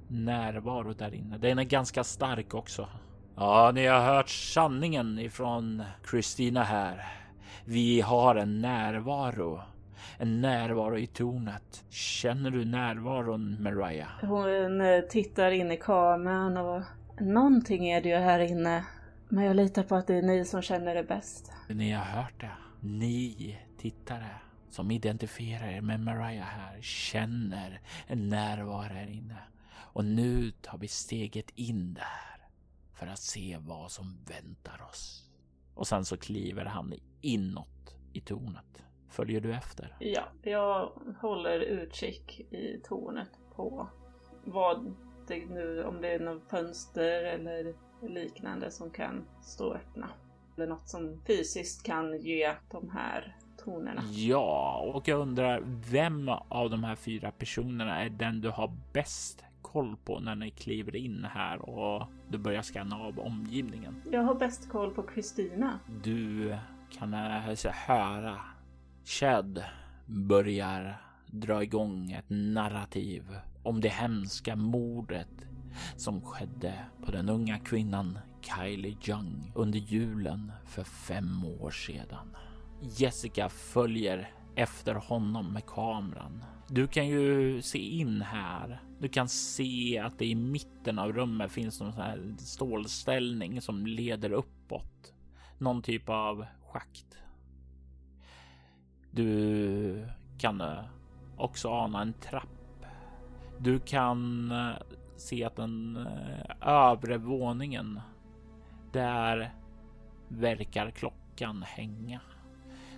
närvaro 0.09 0.93
där 0.93 1.15
inne. 1.15 1.39
Den 1.39 1.59
är 1.59 1.65
ganska 1.65 2.05
stark 2.05 2.55
också. 2.55 2.89
Ja, 3.37 3.71
ni 3.75 3.87
har 3.87 4.01
hört 4.01 4.29
sanningen 4.29 5.19
ifrån 5.19 5.83
Kristina 6.05 6.63
här. 6.63 7.05
Vi 7.65 8.01
har 8.01 8.37
en 8.37 8.61
närvaro 8.61 9.63
en 10.19 10.41
närvaro 10.41 10.99
i 10.99 11.07
tornet. 11.07 11.85
Känner 11.91 12.51
du 12.51 12.65
närvaron, 12.65 13.63
Mariah? 13.63 14.21
Hon 14.21 14.81
eh, 14.81 15.01
tittar 15.01 15.51
in 15.51 15.73
i 15.73 15.77
kameran 15.77 16.57
och 16.57 16.83
någonting 17.21 17.89
är 17.89 18.01
det 18.01 18.09
ju 18.09 18.17
här 18.17 18.41
inne. 18.41 18.85
Men 19.29 19.45
jag 19.45 19.57
litar 19.57 19.83
på 19.83 19.95
att 19.95 20.07
det 20.07 20.15
är 20.15 20.23
ni 20.23 20.45
som 20.45 20.63
känner 20.63 20.95
det 20.95 21.03
bäst. 21.03 21.53
Ni 21.69 21.93
har 21.93 22.05
hört 22.05 22.41
det. 22.41 22.51
Ni 22.81 23.59
tittare 23.79 24.31
som 24.71 24.91
identifierar 24.91 25.69
er 25.69 25.81
med 25.81 26.01
Mariah 26.01 26.47
här 26.47 26.81
känner 26.83 27.81
en 28.07 28.29
närvaro 28.29 28.81
här 28.81 29.07
inne. 29.07 29.39
Och 29.77 30.05
nu 30.05 30.51
tar 30.51 30.79
vi 30.79 30.89
steget 30.89 31.51
in 31.55 31.95
där 31.95 32.49
för 32.95 33.07
att 33.07 33.19
se 33.19 33.57
vad 33.61 33.91
som 33.91 34.19
väntar 34.25 34.83
oss. 34.91 35.31
Och 35.75 35.87
sen 35.87 36.05
så 36.05 36.17
kliver 36.17 36.65
han 36.65 36.95
inåt 37.21 37.97
i 38.13 38.21
tornet. 38.21 38.83
Följer 39.17 39.41
du 39.41 39.55
efter? 39.55 39.97
Ja, 39.99 40.23
jag 40.43 40.91
håller 41.21 41.61
utkik 41.61 42.41
i 42.41 42.81
tornet 42.85 43.31
på 43.55 43.89
vad 44.45 44.95
det 45.29 45.47
nu, 45.47 45.85
om 45.85 46.01
det 46.01 46.09
är 46.09 46.21
något 46.21 46.51
fönster 46.51 47.25
eller 47.25 47.75
liknande 48.03 48.71
som 48.71 48.91
kan 48.91 49.25
stå 49.43 49.75
öppna. 49.75 50.09
Eller 50.57 50.67
något 50.67 50.89
som 50.89 51.21
fysiskt 51.27 51.87
kan 51.87 52.19
ge 52.21 52.55
de 52.71 52.91
här 52.91 53.37
tonerna. 53.65 54.03
Ja, 54.11 54.91
och 54.95 55.09
jag 55.09 55.21
undrar 55.21 55.63
vem 55.91 56.29
av 56.49 56.71
de 56.71 56.85
här 56.85 56.97
fyra 56.97 57.31
personerna 57.31 58.05
är 58.05 58.11
den 58.11 58.41
du 58.41 58.51
har 58.51 58.73
bäst 58.93 59.45
koll 59.63 59.97
på 60.05 60.21
när 60.21 60.35
ni 60.35 60.51
kliver 60.51 60.97
in 60.97 61.27
här 61.31 61.71
och 61.71 62.07
du 62.29 62.39
börjar 62.39 62.63
scanna 62.63 62.97
av 62.97 63.19
omgivningen? 63.19 64.03
Jag 64.11 64.23
har 64.23 64.35
bäst 64.35 64.69
koll 64.69 64.95
på 64.95 65.03
Kristina. 65.03 65.81
Du 66.03 66.57
kan 66.91 67.15
alltså 67.15 67.69
höra 67.69 68.41
Chad 69.09 69.65
börjar 70.07 71.01
dra 71.27 71.63
igång 71.63 72.13
ett 72.13 72.25
narrativ 72.29 73.23
om 73.63 73.81
det 73.81 73.89
hemska 73.89 74.57
mordet 74.57 75.29
som 75.97 76.21
skedde 76.21 76.75
på 77.05 77.13
den 77.13 77.29
unga 77.29 77.59
kvinnan 77.59 78.19
Kylie 78.41 78.97
Young 79.09 79.53
under 79.55 79.79
julen 79.79 80.53
för 80.65 80.85
fem 80.85 81.45
år 81.45 81.71
sedan. 81.71 82.37
Jessica 82.83 83.49
följer 83.49 84.31
efter 84.55 84.95
honom 84.95 85.53
med 85.53 85.67
kameran. 85.67 86.45
Du 86.69 86.87
kan 86.87 87.09
ju 87.09 87.63
se 87.63 87.79
in 87.79 88.23
här. 88.23 88.83
Du 89.01 89.09
kan 89.09 89.29
se 89.29 89.99
att 89.99 90.19
det 90.19 90.27
i 90.27 90.35
mitten 90.35 90.99
av 90.99 91.13
rummet 91.13 91.53
finns 91.53 91.81
någon 91.81 91.93
sån 91.93 92.03
här 92.03 92.35
stålställning 92.39 93.61
som 93.61 93.87
leder 93.87 94.33
uppåt. 94.33 95.15
Någon 95.59 95.83
typ 95.83 96.09
av 96.09 96.47
schakt. 96.73 97.19
Du 99.17 100.09
kan 100.39 100.61
eh, 100.61 100.85
också 101.37 101.71
ana 101.71 102.03
en 102.03 102.13
trapp. 102.13 102.87
Du 103.59 103.79
kan 103.79 104.51
eh, 104.51 104.77
se 105.17 105.45
att 105.45 105.57
den 105.57 105.97
eh, 105.97 106.69
övre 106.69 107.19
våningen 107.19 108.01
där 108.93 109.55
verkar 110.29 110.91
klockan 110.91 111.63
hänga. 111.63 112.21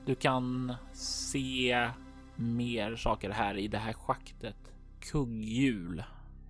Du 0.07 0.15
kan 0.15 0.75
se 0.93 1.91
mer 2.37 2.97
saker 2.97 3.31
här 3.31 3.57
i 3.57 3.69
det 3.69 3.79
här 3.79 3.93
schaktet. 3.93 4.73
Kugghjul 5.01 6.05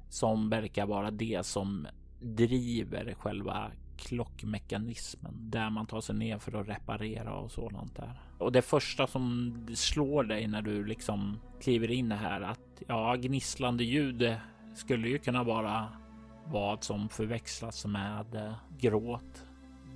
som 0.09 0.51
verkar 0.51 0.87
vara 0.87 1.11
det 1.11 1.47
som 1.47 1.87
driver 2.21 3.15
själva 3.15 3.71
klockmekanismen 3.99 5.51
där 5.51 5.71
man 5.71 5.87
tar 5.87 6.01
sig 6.01 6.15
ner 6.15 6.39
för 6.39 6.61
att 6.61 6.69
reparera 6.69 7.35
och 7.35 7.51
sådant 7.51 7.97
där. 7.97 8.21
Och 8.39 8.53
det 8.53 8.63
första 8.63 9.07
som 9.07 9.55
slår 9.75 10.25
dig 10.25 10.47
när 10.47 10.63
du 10.63 10.85
liksom 10.85 11.39
kliver 11.61 11.91
in 11.91 12.13
här 12.13 12.41
att 12.41 12.83
ja, 12.89 13.15
gnisslande 13.15 13.85
ljud 13.85 14.37
skulle 14.75 15.09
ju 15.09 15.19
kunna 15.19 15.45
vara 15.45 15.89
vad 16.47 16.85
som 16.85 17.09
förväxlas 17.09 17.87
med 17.87 18.35
eh, 18.35 18.55
gråt, 18.79 19.45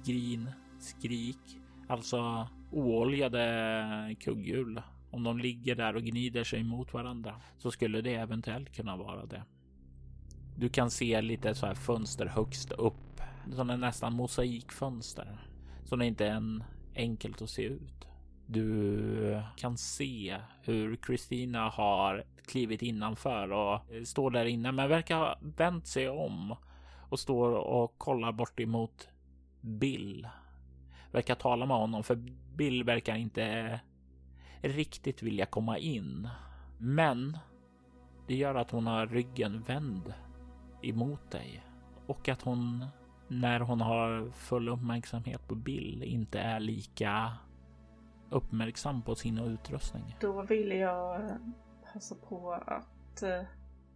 grin, 0.05 0.51
skrik, 0.81 1.59
alltså 1.89 2.49
ooljade 2.71 4.17
kugghjul. 4.21 4.83
Om 5.11 5.23
de 5.23 5.39
ligger 5.39 5.75
där 5.75 5.97
och 5.97 6.03
gnider 6.03 6.45
sig 6.45 6.63
mot 6.63 6.95
varandra 6.95 7.35
så 7.59 7.71
skulle 7.71 8.01
det 8.01 8.15
eventuellt 8.15 8.77
kunna 8.77 8.97
vara 8.97 9.27
det. 9.27 9.43
Du 10.57 10.69
kan 10.69 10.91
se 10.91 11.23
lite 11.23 11.55
så 11.55 11.67
här 11.67 11.75
fönster 11.75 12.27
högst 12.27 12.73
upp 12.73 13.12
som 13.51 13.71
är 13.71 13.77
nästan 13.77 14.13
mosaikfönster 14.13 15.39
som 15.85 15.99
det 15.99 16.07
inte 16.07 16.27
är 16.27 16.43
enkelt 16.95 17.43
att 17.43 17.51
se 17.51 17.63
ut. 17.63 18.09
Du 18.47 19.43
kan 19.57 19.79
se 19.79 20.37
hur 20.63 20.97
Kristina 20.97 21.69
har 21.69 22.25
klivit 22.47 22.83
innanför 22.83 23.53
och 23.53 23.81
står 24.05 24.31
där 24.31 24.45
inne, 24.45 24.73
men 24.73 24.89
verkar 24.89 25.17
ha 25.17 25.39
vänt 25.41 25.87
sig 25.87 26.09
om 26.09 26.57
och 27.09 27.21
står 27.21 27.53
och 27.53 27.99
kollar 27.99 28.33
bort 28.33 28.61
emot 28.61 29.09
Bill. 29.61 30.29
Verkar 31.13 31.35
tala 31.35 31.67
med 31.67 31.77
honom, 31.77 32.03
för 32.03 32.15
Bill 32.57 32.85
verkar 32.85 33.17
inte 33.17 33.81
riktigt 34.61 35.23
vilja 35.23 35.47
komma 35.47 35.79
in. 35.79 36.29
Men 36.79 37.39
det 38.29 38.35
gör 38.35 38.55
att 38.55 38.71
hon 38.71 38.87
har 38.87 39.07
ryggen 39.07 39.63
vänd 39.63 40.15
emot 40.83 41.31
dig 41.31 41.65
och 42.07 42.29
att 42.29 42.43
hon 42.43 42.87
när 43.41 43.61
hon 43.61 43.81
har 43.81 44.31
full 44.31 44.69
uppmärksamhet 44.69 45.49
på 45.49 45.55
Bill 45.55 46.03
inte 46.03 46.41
är 46.41 46.61
lika 46.61 47.33
uppmärksam 48.31 49.03
på 49.03 49.15
sin 49.15 49.39
utrustning. 49.39 50.17
Då 50.21 50.43
vill 50.43 50.71
jag 50.71 51.31
passa 51.93 52.15
på 52.15 52.53
att 52.53 53.23
uh, 53.23 53.47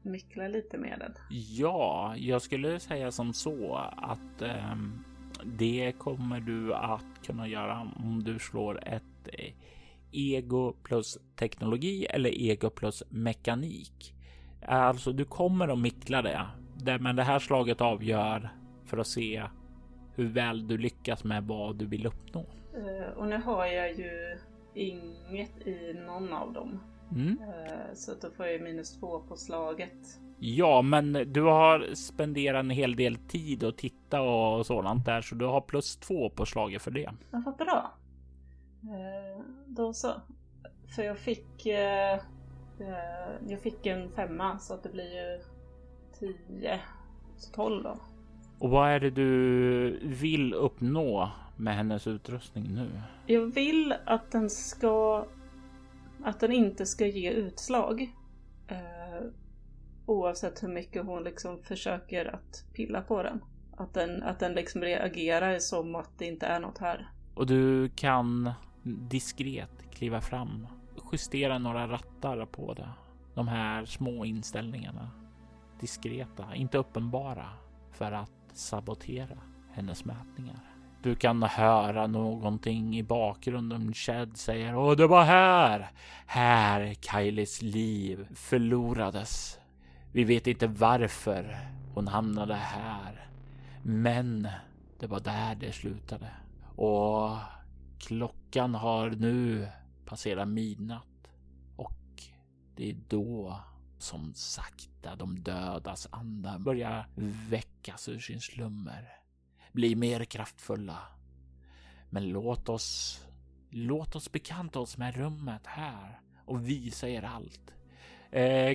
mickla 0.02 0.48
lite 0.48 0.78
med 0.78 0.98
den. 0.98 1.14
Ja, 1.30 2.14
jag 2.16 2.42
skulle 2.42 2.80
säga 2.80 3.10
som 3.10 3.32
så 3.32 3.76
att 3.96 4.42
um, 4.72 5.04
det 5.44 5.92
kommer 5.98 6.40
du 6.40 6.74
att 6.74 7.26
kunna 7.26 7.48
göra 7.48 7.80
om 7.96 8.24
du 8.24 8.38
slår 8.38 8.88
ett 8.88 9.28
eh, 9.32 9.54
ego 10.12 10.72
plus 10.82 11.18
teknologi 11.36 12.04
eller 12.04 12.30
ego 12.42 12.70
plus 12.70 13.02
mekanik. 13.08 14.14
Alltså, 14.68 15.12
du 15.12 15.24
kommer 15.24 15.68
att 15.68 15.78
mickla 15.78 16.22
det, 16.22 16.46
men 17.00 17.16
det 17.16 17.22
här 17.22 17.38
slaget 17.38 17.80
avgör 17.80 18.50
för 18.86 18.98
att 18.98 19.06
se 19.06 19.42
hur 20.14 20.28
väl 20.28 20.66
du 20.66 20.78
lyckas 20.78 21.24
med 21.24 21.44
vad 21.44 21.76
du 21.76 21.86
vill 21.86 22.06
uppnå. 22.06 22.46
Uh, 22.76 23.08
och 23.16 23.26
nu 23.26 23.36
har 23.36 23.66
jag 23.66 23.92
ju 23.92 24.38
inget 24.74 25.66
i 25.66 25.94
någon 26.06 26.32
av 26.32 26.52
dem. 26.52 26.80
Mm. 27.10 27.28
Uh, 27.28 27.94
så 27.94 28.14
då 28.22 28.30
får 28.30 28.46
jag 28.46 28.62
minus 28.62 29.00
två 29.00 29.20
på 29.20 29.36
slaget. 29.36 30.20
Ja, 30.38 30.82
men 30.82 31.12
du 31.12 31.42
har 31.42 31.94
spenderat 31.94 32.60
en 32.60 32.70
hel 32.70 32.96
del 32.96 33.16
tid 33.16 33.64
och 33.64 33.76
titta 33.76 34.20
och 34.20 34.66
sådant 34.66 35.06
där, 35.06 35.20
så 35.20 35.34
du 35.34 35.44
har 35.44 35.60
plus 35.60 35.96
två 35.96 36.30
på 36.30 36.46
slaget 36.46 36.82
för 36.82 36.90
det. 36.90 37.12
Ja, 37.30 37.42
vad 37.46 37.56
bra. 37.56 37.92
Uh, 38.84 39.44
då 39.66 39.92
så. 39.92 40.12
För 40.94 41.02
jag 41.02 41.18
fick, 41.18 41.66
jag 43.48 43.60
fick 43.62 43.86
en 43.86 44.10
femma 44.10 44.58
så 44.58 44.74
att 44.74 44.82
det 44.82 44.88
blir 44.88 45.14
ju 45.14 45.40
tio. 46.18 46.80
Så 47.36 47.52
tolv 47.52 47.82
då. 47.82 47.96
Och 48.58 48.70
vad 48.70 48.90
är 48.90 49.00
det 49.00 49.10
du 49.10 49.98
vill 50.02 50.54
uppnå 50.54 51.30
med 51.56 51.76
hennes 51.76 52.06
utrustning 52.06 52.74
nu? 52.74 53.02
Jag 53.26 53.46
vill 53.46 53.94
att 54.06 54.30
den 54.30 54.50
ska... 54.50 55.26
Att 56.24 56.40
den 56.40 56.52
inte 56.52 56.86
ska 56.86 57.06
ge 57.06 57.30
utslag. 57.30 58.14
Eh, 58.68 59.26
oavsett 60.06 60.62
hur 60.62 60.68
mycket 60.68 61.06
hon 61.06 61.22
liksom 61.22 61.62
försöker 61.62 62.34
att 62.34 62.64
pilla 62.72 63.02
på 63.02 63.22
den. 63.22 63.40
Att 63.76 63.94
den, 63.94 64.22
att 64.22 64.38
den 64.38 64.52
liksom 64.52 64.80
reagerar 64.82 65.58
som 65.58 65.94
att 65.94 66.18
det 66.18 66.26
inte 66.26 66.46
är 66.46 66.60
något 66.60 66.78
här. 66.78 67.08
Och 67.34 67.46
du 67.46 67.88
kan 67.88 68.50
diskret 68.82 69.90
kliva 69.90 70.20
fram, 70.20 70.66
justera 71.12 71.58
några 71.58 71.88
rattar 71.88 72.46
på 72.46 72.74
det. 72.74 72.88
De 73.34 73.48
här 73.48 73.84
små 73.84 74.24
inställningarna. 74.24 75.10
Diskreta, 75.80 76.54
inte 76.54 76.78
uppenbara 76.78 77.46
för 77.92 78.12
att 78.12 78.35
sabotera 78.58 79.38
hennes 79.72 80.04
mätningar. 80.04 80.60
Du 81.02 81.14
kan 81.14 81.42
höra 81.42 82.06
någonting 82.06 82.98
i 82.98 83.02
bakgrunden. 83.02 83.94
Chad 83.94 84.36
säger 84.36 84.74
och 84.74 84.96
det 84.96 85.06
var 85.06 85.24
här, 85.24 85.90
här 86.26 86.94
Kylies 86.94 87.62
liv 87.62 88.26
förlorades. 88.34 89.58
Vi 90.12 90.24
vet 90.24 90.46
inte 90.46 90.66
varför 90.66 91.56
hon 91.94 92.08
hamnade 92.08 92.54
här, 92.54 93.28
men 93.82 94.48
det 94.98 95.06
var 95.06 95.20
där 95.20 95.54
det 95.54 95.72
slutade. 95.72 96.30
Och 96.76 97.36
klockan 97.98 98.74
har 98.74 99.10
nu 99.10 99.68
passerat 100.04 100.48
midnatt 100.48 101.28
och 101.76 102.22
det 102.76 102.90
är 102.90 102.96
då 103.08 103.60
som 103.98 104.34
sakta 104.34 105.16
de 105.16 105.42
dödas 105.42 106.08
andar 106.10 106.58
börjar 106.58 107.06
väckas 107.50 108.08
ur 108.08 108.18
sin 108.18 108.40
slummer, 108.40 109.08
bli 109.72 109.94
mer 109.94 110.24
kraftfulla. 110.24 110.98
Men 112.10 112.28
låt 112.28 112.68
oss, 112.68 113.20
låt 113.70 114.16
oss 114.16 114.32
bekanta 114.32 114.80
oss 114.80 114.98
med 114.98 115.16
rummet 115.16 115.66
här 115.66 116.20
och 116.44 116.68
visa 116.68 117.08
er 117.08 117.22
allt. 117.22 117.72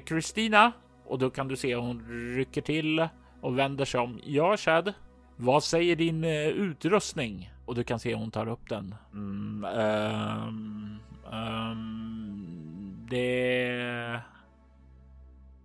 Kristina, 0.05 0.65
eh, 0.65 0.71
och 1.05 1.19
då 1.19 1.29
kan 1.29 1.47
du 1.47 1.57
se 1.57 1.75
hon 1.75 2.07
rycker 2.35 2.61
till 2.61 3.07
och 3.41 3.59
vänder 3.59 3.85
sig 3.85 3.99
om. 3.99 4.19
Ja, 4.23 4.57
Chad, 4.57 4.93
Vad 5.35 5.63
säger 5.63 5.95
din 5.95 6.23
eh, 6.23 6.47
utrustning? 6.47 7.51
Och 7.65 7.75
du 7.75 7.83
kan 7.83 7.99
se 7.99 8.15
hon 8.15 8.31
tar 8.31 8.47
upp 8.47 8.69
den. 8.69 8.95
Mm, 9.13 9.65
um, 9.65 10.99
um, 11.33 13.07
det... 13.09 14.21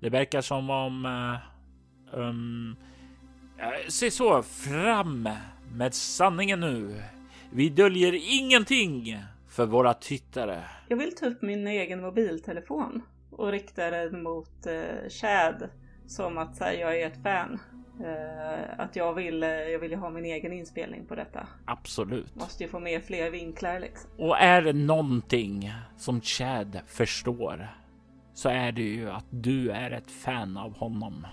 Det 0.01 0.11
verkar 0.11 0.41
som 0.41 0.71
om... 0.71 1.05
Uh, 1.05 2.19
um, 2.19 2.77
se 3.89 4.11
så, 4.11 4.43
fram 4.43 5.29
med 5.73 5.95
sanningen 5.95 6.61
nu. 6.61 7.03
Vi 7.53 7.69
döljer 7.69 8.41
ingenting 8.41 9.19
för 9.49 9.67
våra 9.67 9.95
tittare. 9.95 10.65
Jag 10.89 10.97
vill 10.97 11.15
ta 11.15 11.27
upp 11.27 11.43
min 11.43 11.67
egen 11.67 12.01
mobiltelefon 12.01 13.03
och 13.31 13.51
rikta 13.51 13.91
den 13.91 14.23
mot 14.23 14.67
uh, 14.67 15.09
Chad 15.09 15.69
som 16.07 16.39
att 16.39 16.61
här, 16.61 16.73
jag 16.73 17.01
är 17.01 17.07
ett 17.07 17.23
fan. 17.23 17.61
Uh, 18.01 18.81
att 18.81 18.97
jag 18.97 19.15
vill, 19.15 19.45
uh, 19.45 19.51
jag 19.51 19.79
vill 19.79 19.91
ju 19.91 19.97
ha 19.97 20.11
min 20.11 20.25
egen 20.25 20.53
inspelning 20.53 21.07
på 21.07 21.15
detta. 21.15 21.49
Absolut. 21.65 22.35
Måste 22.35 22.65
ju 22.65 22.69
få 22.71 22.81
med 22.81 23.05
fler 23.05 23.31
vinklar 23.31 23.81
liksom. 23.81 24.11
Och 24.17 24.39
är 24.39 24.63
det 24.63 24.73
någonting 24.73 25.73
som 25.97 26.21
Chad 26.21 26.81
förstår 26.87 27.69
så 28.37 28.49
är 28.49 28.73
det 28.73 28.83
ju 28.83 29.11
att 29.11 29.25
du 29.31 29.71
är 29.71 29.91
ett 29.91 30.11
fan 30.11 30.57
av 30.57 30.77
honom. 30.77 31.27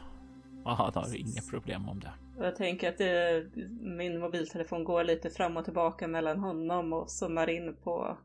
Och 0.63 0.77
han 0.77 0.91
har 0.95 1.15
inga 1.15 1.41
problem 1.49 1.89
om 1.89 1.99
det. 1.99 2.11
Jag 2.39 2.55
tänker 2.55 2.89
att 2.89 2.97
det, 2.97 3.45
min 3.81 4.19
mobiltelefon 4.19 4.83
går 4.83 5.03
lite 5.03 5.29
fram 5.29 5.57
och 5.57 5.63
tillbaka 5.63 6.07
mellan 6.07 6.39
honom 6.39 6.93
och 6.93 7.09
zoomar 7.09 7.49
in 7.49 7.75
på 7.83 8.17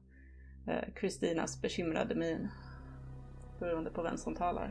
Kristinas 0.95 1.57
eh, 1.57 1.63
bekymrade 1.63 2.15
min. 2.15 2.49
Beroende 3.61 3.91
på 3.91 4.03
vem 4.03 4.17
som 4.17 4.35
talar. 4.35 4.71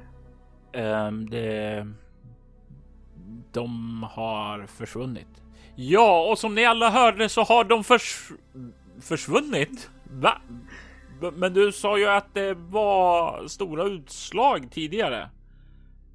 Um, 0.74 1.30
det... 1.30 1.88
De 3.52 4.04
har 4.12 4.66
försvunnit. 4.68 5.44
Ja, 5.76 6.30
och 6.32 6.38
som 6.38 6.56
ni 6.56 6.66
alla 6.66 6.90
hörde 6.90 7.30
så 7.30 7.42
har 7.42 7.64
de 7.64 7.84
förs... 7.84 8.32
försvunnit. 9.02 9.90
Va? 10.04 10.42
Men 11.34 11.54
du 11.54 11.72
sa 11.72 11.98
ju 11.98 12.06
att 12.06 12.34
det 12.34 12.54
var 12.54 13.48
stora 13.48 13.84
utslag 13.84 14.72
tidigare. 14.72 15.30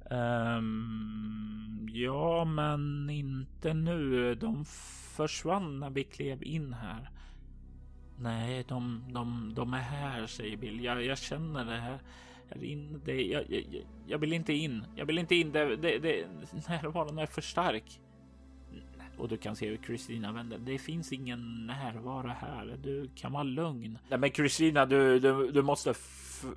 Um, 0.09 1.89
ja, 1.93 2.45
men 2.45 3.09
inte 3.09 3.73
nu. 3.73 4.35
De 4.35 4.65
försvann 5.15 5.79
när 5.79 5.89
vi 5.89 6.03
klev 6.03 6.43
in 6.43 6.73
här. 6.73 7.09
Nej, 8.19 8.65
de, 8.67 9.03
de, 9.13 9.53
de 9.55 9.73
är 9.73 9.77
här, 9.77 10.27
säger 10.27 10.57
Bill. 10.57 10.83
Jag, 10.83 11.05
jag 11.05 11.17
känner 11.17 11.65
det 11.65 11.75
här. 11.75 11.99
Det, 13.05 13.21
jag, 13.21 13.43
jag, 13.49 13.63
jag 14.07 14.17
vill 14.17 14.33
inte 14.33 14.53
in. 14.53 14.85
Jag 14.95 15.05
vill 15.05 15.17
inte 15.17 15.35
in. 15.35 15.51
Det, 15.51 15.75
det, 15.75 15.99
det, 15.99 16.25
närvaron 16.69 17.19
är 17.19 17.25
för 17.25 17.41
stark. 17.41 17.99
Och 19.17 19.29
du 19.29 19.37
kan 19.37 19.55
se 19.55 19.67
hur 19.69 19.77
Kristina 19.77 20.31
vänder. 20.31 20.57
Det 20.57 20.77
finns 20.77 21.13
ingen 21.13 21.67
närvaro 21.67 22.27
här. 22.27 22.77
Du 22.83 23.09
kan 23.15 23.31
vara 23.31 23.43
lugn. 23.43 23.97
Nej, 24.09 24.19
men 24.19 24.31
Kristina, 24.31 24.85
du, 24.85 25.19
du, 25.19 25.51
du 25.51 25.61
måste 25.61 25.93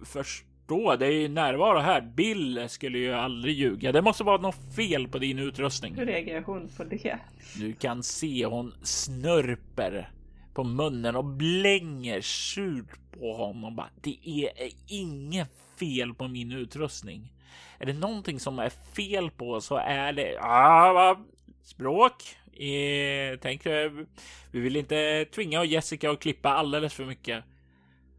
förstå. 0.05 0.97
Det 0.97 1.07
är 1.07 1.11
ju 1.11 1.29
närvaro 1.29 1.79
här. 1.79 2.01
Bill 2.01 2.69
skulle 2.69 2.99
ju 2.99 3.13
aldrig 3.13 3.55
ljuga. 3.55 3.93
Det 3.93 4.03
måste 4.03 4.25
vara 4.25 4.41
något 4.41 4.75
fel 4.77 5.09
på 5.09 5.19
din 5.19 5.39
utrustning. 5.39 5.95
Hur 5.95 6.07
reagerar 6.07 6.43
hon 6.43 6.69
på 6.77 6.85
det? 6.85 7.19
Du 7.57 7.73
kan 7.73 8.03
se 8.03 8.47
hon 8.47 8.75
snörper 8.83 10.11
på 10.55 10.65
munnen 10.65 11.17
och 11.17 11.25
blänger 11.25 12.21
surt 12.21 13.11
på 13.19 13.35
honom. 13.35 13.77
Bara, 13.77 13.91
det 14.01 14.19
är 14.25 14.71
inget 14.87 15.51
fel 15.79 16.15
på 16.15 16.29
min 16.29 16.53
utrustning. 16.53 17.33
Är 17.79 17.87
det 17.87 17.93
någonting 17.93 18.41
som 18.41 18.59
är 18.59 18.69
fel 18.69 19.31
på 19.31 19.61
så 19.61 19.77
är 19.77 20.13
det 20.13 20.39
ah, 20.41 21.17
språk. 21.63 22.37
Eh, 22.59 23.39
tänk, 23.41 23.67
vi 24.51 24.61
vill 24.61 24.77
inte 24.77 25.25
tvinga 25.25 25.65
Jessica 25.65 26.11
att 26.11 26.21
klippa 26.21 26.51
alldeles 26.51 26.95
för 26.95 27.05
mycket. 27.05 27.45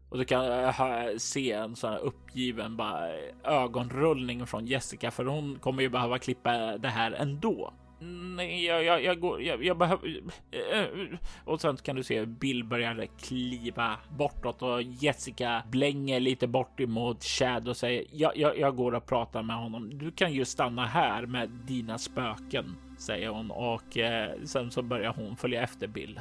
Och 0.08 0.18
du 0.18 0.24
kan 0.24 0.52
eh, 0.52 1.16
se 1.16 1.52
en 1.52 1.76
sån 1.76 1.90
här 1.90 1.98
uppgiven 1.98 2.76
bara 2.76 3.10
ögonrullning 3.44 4.46
från 4.46 4.66
Jessica 4.66 5.10
för 5.10 5.24
hon 5.24 5.58
kommer 5.58 5.82
ju 5.82 5.88
behöva 5.88 6.18
klippa 6.18 6.78
det 6.78 6.88
här 6.88 7.12
ändå. 7.12 7.72
Nej, 8.00 8.64
jag, 8.64 8.84
jag, 8.84 9.04
jag 9.04 9.20
går, 9.20 9.42
jag, 9.42 9.64
jag 9.64 9.78
behöver... 9.78 10.20
Eh, 10.50 11.18
och 11.44 11.60
sen 11.60 11.76
kan 11.76 11.96
du 11.96 12.02
se 12.02 12.26
Bill 12.26 12.64
börjar 12.64 13.06
kliva 13.18 13.96
bortåt 14.16 14.62
och 14.62 14.82
Jessica 14.82 15.62
blänger 15.70 16.20
lite 16.20 16.46
bort 16.46 16.80
emot 16.80 17.24
Chad 17.24 17.68
och 17.68 17.76
säger 17.76 18.04
jag, 18.12 18.36
jag, 18.36 18.58
jag 18.58 18.76
går 18.76 18.94
och 18.94 19.06
pratar 19.06 19.42
med 19.42 19.56
honom. 19.56 19.98
Du 19.98 20.10
kan 20.10 20.32
ju 20.32 20.44
stanna 20.44 20.86
här 20.86 21.26
med 21.26 21.48
dina 21.48 21.98
spöken, 21.98 22.76
säger 22.98 23.28
hon 23.28 23.50
och 23.50 23.98
eh, 23.98 24.30
sen 24.44 24.70
så 24.70 24.82
börjar 24.82 25.12
hon 25.16 25.36
följa 25.36 25.62
efter 25.62 25.86
Bill. 25.86 26.20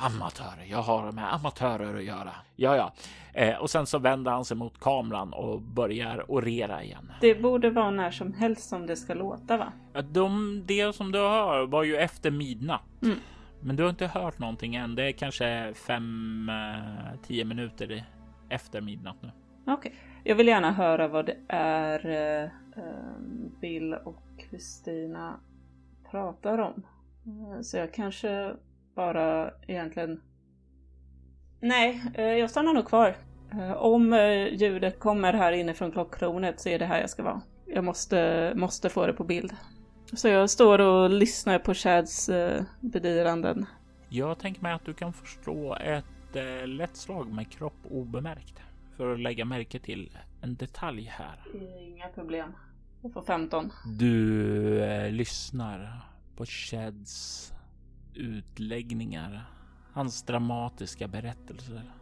Amatörer, 0.00 0.64
jag 0.70 0.82
har 0.82 1.12
med 1.12 1.34
amatörer 1.34 1.96
att 1.96 2.04
göra. 2.04 2.34
Ja, 2.56 2.76
ja. 2.76 2.92
Eh, 3.32 3.56
och 3.56 3.70
sen 3.70 3.86
så 3.86 3.98
vänder 3.98 4.30
han 4.30 4.44
sig 4.44 4.56
mot 4.56 4.80
kameran 4.80 5.32
och 5.32 5.60
börjar 5.60 6.30
orera 6.30 6.82
igen. 6.82 7.12
Det 7.20 7.34
borde 7.34 7.70
vara 7.70 7.90
när 7.90 8.10
som 8.10 8.32
helst 8.32 8.68
som 8.68 8.86
det 8.86 8.96
ska 8.96 9.14
låta, 9.14 9.56
va? 9.56 9.72
De, 10.02 10.62
det 10.66 10.94
som 10.94 11.12
du 11.12 11.18
hör 11.18 11.66
var 11.66 11.82
ju 11.82 11.96
efter 11.96 12.30
midnatt. 12.30 13.02
Mm. 13.02 13.18
Men 13.60 13.76
du 13.76 13.82
har 13.82 13.90
inte 13.90 14.06
hört 14.06 14.38
någonting 14.38 14.74
än. 14.74 14.94
Det 14.94 15.08
är 15.08 15.12
kanske 15.12 15.74
fem, 15.74 16.48
eh, 16.48 17.20
tio 17.26 17.44
minuter 17.44 18.04
efter 18.48 18.80
midnatt 18.80 19.16
nu. 19.22 19.30
Okej. 19.66 19.74
Okay. 19.74 19.92
Jag 20.24 20.36
vill 20.36 20.48
gärna 20.48 20.72
höra 20.72 21.08
vad 21.08 21.26
det 21.26 21.36
är 21.48 22.06
eh, 22.06 22.50
ehm, 22.84 23.50
Bill 23.60 23.94
och 23.94 24.22
Kristina 24.38 25.40
pratar 26.10 26.58
om. 26.58 26.82
Eh, 27.26 27.60
så 27.60 27.76
jag 27.76 27.94
kanske 27.94 28.54
bara 28.94 29.50
egentligen... 29.66 30.20
Nej, 31.60 32.02
eh, 32.14 32.24
jag 32.24 32.50
stannar 32.50 32.74
nog 32.74 32.86
kvar. 32.86 33.16
Eh, 33.52 33.72
om 33.72 34.12
ljudet 34.52 34.98
kommer 34.98 35.32
här 35.32 35.52
inifrån 35.52 35.92
klocktornet 35.92 36.60
så 36.60 36.68
är 36.68 36.78
det 36.78 36.86
här 36.86 37.00
jag 37.00 37.10
ska 37.10 37.22
vara. 37.22 37.40
Jag 37.66 37.84
måste, 37.84 38.52
måste 38.56 38.88
få 38.88 39.06
det 39.06 39.12
på 39.12 39.24
bild. 39.24 39.56
Så 40.12 40.28
jag 40.28 40.50
står 40.50 40.78
och 40.78 41.10
lyssnar 41.10 41.58
på 41.58 41.74
Chads 41.74 42.30
bedyranden. 42.80 43.66
Jag 44.08 44.38
tänker 44.38 44.62
mig 44.62 44.72
att 44.72 44.84
du 44.84 44.94
kan 44.94 45.12
förstå 45.12 45.74
ett 45.74 46.36
eh, 46.36 46.66
lätt 46.66 46.96
slag 46.96 47.32
med 47.32 47.52
kropp 47.52 47.78
obemärkt 47.90 48.60
för 48.96 49.12
att 49.12 49.20
lägga 49.20 49.44
märke 49.44 49.78
till 49.78 50.18
en 50.42 50.54
detalj 50.54 51.04
här. 51.04 51.44
Inga 51.80 52.08
problem. 52.08 52.52
Jag 53.02 53.12
får 53.12 53.22
15. 53.22 53.72
Du 53.98 54.82
eh, 54.84 55.12
lyssnar 55.12 56.00
på 56.36 56.46
Sheds 56.46 57.52
utläggningar, 58.14 59.44
hans 59.92 60.22
dramatiska 60.22 61.08
berättelser. 61.08 61.92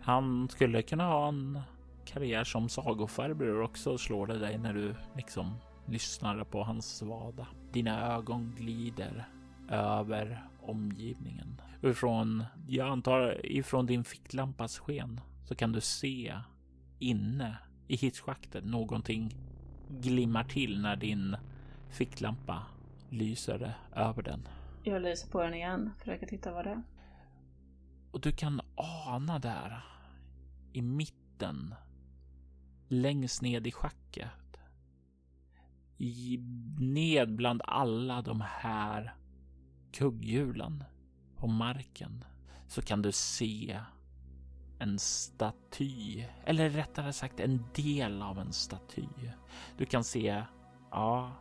Han 0.00 0.48
skulle 0.48 0.82
kunna 0.82 1.06
ha 1.06 1.28
en 1.28 1.60
karriär 2.04 2.44
som 2.44 2.68
sagofarbror 2.68 3.62
också, 3.62 3.98
slår 3.98 4.26
det 4.26 4.38
dig 4.38 4.58
när 4.58 4.74
du 4.74 4.94
liksom 5.16 5.54
lyssnar 5.86 6.44
på 6.44 6.64
hans 6.64 6.96
svada. 6.96 7.46
Dina 7.72 8.14
ögon 8.14 8.54
glider 8.58 9.28
över 9.68 10.48
omgivningen. 10.62 11.60
Ifrån, 11.82 12.44
jag 12.68 12.88
antar 12.88 13.46
ifrån 13.46 13.86
din 13.86 14.04
ficklampas 14.04 14.78
sken 14.78 15.20
så 15.44 15.54
kan 15.54 15.72
du 15.72 15.80
se 15.80 16.34
inne 16.98 17.56
i 17.88 17.96
hisschaktet 17.96 18.64
någonting 18.64 19.34
glimmar 19.88 20.44
till 20.44 20.80
när 20.80 20.96
din 20.96 21.36
ficklampa 21.90 22.62
lyser 23.10 23.74
över 23.92 24.22
den. 24.22 24.48
Jag 24.82 25.02
lyser 25.02 25.28
på 25.28 25.42
den 25.42 25.54
igen, 25.54 25.90
försöker 25.98 26.26
titta 26.26 26.52
vad 26.52 26.64
det 26.64 26.70
är. 26.70 26.82
Och 28.10 28.20
du 28.20 28.32
kan 28.32 28.60
ana 29.06 29.38
där 29.38 29.84
i 30.72 30.82
mitten, 30.82 31.74
längst 32.88 33.42
ned 33.42 33.66
i 33.66 33.72
schacket, 33.72 34.30
i, 35.98 36.38
ned 36.78 37.36
bland 37.36 37.62
alla 37.64 38.22
de 38.22 38.40
här 38.40 39.14
kugghjulen 39.92 40.84
på 41.36 41.46
marken 41.46 42.24
så 42.68 42.82
kan 42.82 43.02
du 43.02 43.12
se 43.12 43.80
en 44.78 44.98
staty, 44.98 46.24
eller 46.44 46.70
rättare 46.70 47.12
sagt 47.12 47.40
en 47.40 47.64
del 47.74 48.22
av 48.22 48.38
en 48.38 48.52
staty. 48.52 49.06
Du 49.76 49.86
kan 49.86 50.04
se, 50.04 50.42
ja, 50.90 51.32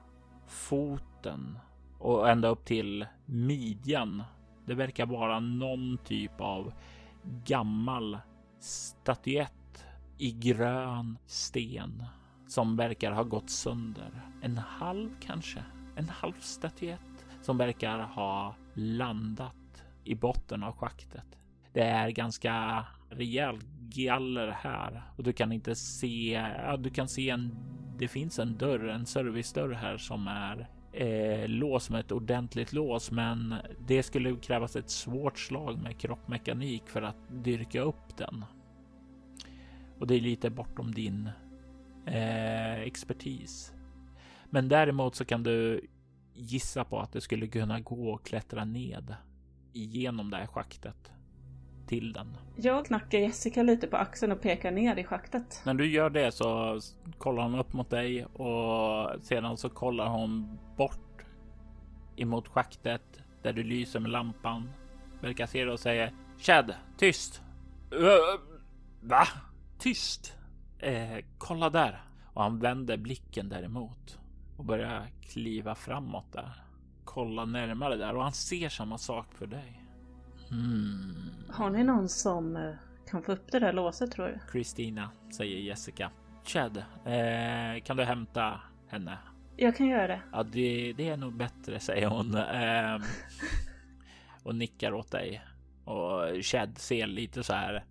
foten 0.48 1.60
och 2.00 2.30
ända 2.30 2.48
upp 2.48 2.66
till 2.66 3.06
midjan. 3.26 4.24
Det 4.66 4.74
verkar 4.74 5.06
vara 5.06 5.40
någon 5.40 5.98
typ 5.98 6.42
av 6.42 6.74
gammal 7.46 8.18
statyett 8.60 9.86
i 10.18 10.32
grön 10.32 11.18
sten 11.26 12.04
som 12.48 12.76
verkar 12.76 13.12
ha 13.12 13.24
gått 13.24 13.50
sönder. 13.50 14.22
En 14.42 14.58
halv 14.58 15.10
kanske? 15.22 15.64
En 15.96 16.10
halv 16.10 16.40
statyett 16.40 17.26
som 17.42 17.58
verkar 17.58 18.00
ha 18.00 18.56
landat 18.74 19.84
i 20.04 20.16
botten 20.16 20.64
av 20.64 20.76
schaktet. 20.76 21.38
Det 21.74 21.84
är 21.84 22.10
ganska 22.10 22.86
rejäl 23.14 23.60
galler 23.80 24.48
här 24.48 25.04
och 25.18 25.24
du 25.24 25.34
kan 25.34 25.52
inte 25.52 25.76
se. 25.76 26.32
Ja, 26.58 26.78
du 26.78 26.90
kan 26.90 27.08
se 27.08 27.30
en. 27.30 27.56
Det 27.98 28.08
finns 28.08 28.40
en 28.40 28.58
dörr, 28.58 28.88
en 28.88 29.06
servicedörr 29.06 29.74
här 29.74 29.98
som 29.98 30.28
är 30.28 30.68
eh, 30.94 31.48
lås 31.48 31.90
med 31.90 32.00
ett 32.00 32.12
ordentligt 32.12 32.74
lås, 32.74 33.12
men 33.12 33.56
det 33.88 34.04
skulle 34.04 34.36
krävas 34.36 34.76
ett 34.76 34.90
svårt 34.90 35.40
slag 35.40 35.82
med 35.84 35.98
kroppmekanik 35.98 36.90
för 36.90 37.02
att 37.02 37.44
dyrka 37.44 37.82
upp 37.82 38.18
den. 38.18 38.46
Och 40.00 40.08
det 40.08 40.16
är 40.16 40.22
lite 40.22 40.50
bortom 40.50 40.94
din 40.94 41.30
eh, 42.06 42.74
expertis. 42.74 43.74
Men 44.50 44.70
däremot 44.70 45.16
så 45.16 45.26
kan 45.26 45.44
du 45.44 45.88
gissa 46.34 46.84
på 46.84 47.00
att 47.00 47.12
det 47.12 47.22
skulle 47.22 47.48
kunna 47.48 47.80
gå 47.80 48.16
att 48.16 48.24
klättra 48.24 48.66
ned 48.66 49.16
igenom 49.74 50.30
det 50.30 50.38
här 50.38 50.48
schaktet 50.48 51.12
till 51.88 52.14
den. 52.14 52.38
Jag 52.56 52.86
knackar 52.86 53.20
Jessica 53.20 53.64
lite 53.64 53.88
på 53.88 53.98
axeln 53.98 54.32
och 54.32 54.42
pekar 54.42 54.72
ner 54.72 54.96
i 54.96 55.04
schaktet. 55.04 55.62
När 55.66 55.74
du 55.74 55.88
gör 55.88 56.10
det 56.10 56.32
så 56.32 56.80
kollar 57.18 57.44
hon 57.44 57.60
upp 57.60 57.74
mot 57.74 57.90
dig 57.90 58.26
och 58.26 59.10
sedan 59.22 59.58
så 59.58 59.70
kollar 59.70 60.08
hon 60.08 60.60
bort 60.78 61.26
emot 62.16 62.48
schaktet 62.48 63.22
där 63.42 63.54
du 63.54 63.64
lyser 63.64 64.00
med 64.00 64.12
lampan. 64.12 64.70
Verkar 65.22 65.46
se 65.46 65.66
det 65.66 65.72
och 65.72 65.80
säger 65.80 66.14
Chad, 66.38 66.74
tyst! 66.98 67.42
Va? 69.02 69.28
Tyst! 69.80 70.34
Eh, 70.80 71.18
kolla 71.38 71.70
där! 71.70 72.04
Och 72.34 72.44
han 72.44 72.60
vänder 72.60 72.98
blicken 72.98 73.50
däremot 73.50 74.20
och 74.58 74.66
börjar 74.66 75.08
kliva 75.22 75.76
framåt 75.76 76.34
där. 76.34 76.52
Kolla 77.06 77.46
närmare 77.46 77.96
där 77.96 78.16
och 78.16 78.24
han 78.24 78.32
ser 78.32 78.70
samma 78.70 78.98
sak 78.98 79.28
för 79.34 79.48
dig. 79.48 79.83
Hmm. 80.50 81.32
Har 81.50 81.70
ni 81.70 81.84
någon 81.84 82.10
som 82.10 82.56
eh, 82.56 82.74
kan 83.10 83.24
få 83.24 83.32
upp 83.32 83.52
det 83.52 83.60
där 83.60 83.74
låset 83.74 84.12
tror 84.12 84.28
du? 84.28 84.40
Kristina, 84.52 85.10
säger 85.38 85.58
Jessica. 85.58 86.12
Chad, 86.44 86.78
eh, 87.06 87.84
kan 87.84 87.98
du 87.98 88.04
hämta 88.04 88.60
henne? 88.88 89.18
Jag 89.58 89.76
kan 89.76 89.88
göra 89.88 90.08
det. 90.08 90.22
Ja, 90.32 90.44
det, 90.44 90.94
det 90.98 91.10
är 91.10 91.18
nog 91.18 91.34
bättre, 91.34 91.80
säger 91.80 92.08
hon. 92.08 92.36
Eh, 92.36 93.02
och 94.44 94.56
nickar 94.56 94.94
åt 94.94 95.12
dig. 95.12 95.42
Och 95.86 96.44
Chad 96.44 96.78
ser 96.78 97.08
lite 97.08 97.44
så 97.44 97.54
här 97.54 97.86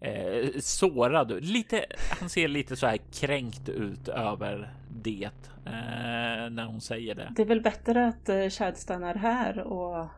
eh, 0.00 0.50
sårad 0.60 1.30
ut. 1.30 1.44
Lite, 1.44 1.84
han 2.20 2.28
ser 2.28 2.48
lite 2.48 2.76
så 2.76 2.86
här 2.86 2.98
kränkt 3.12 3.68
ut 3.68 4.08
över 4.08 4.74
det 4.88 5.30
eh, 5.66 6.50
när 6.50 6.64
hon 6.64 6.80
säger 6.80 7.14
det. 7.14 7.32
Det 7.36 7.42
är 7.42 7.46
väl 7.46 7.60
bättre 7.62 8.06
att 8.06 8.28
eh, 8.28 8.48
Chad 8.48 8.76
stannar 8.76 9.14
här 9.14 9.58
och 9.58 10.08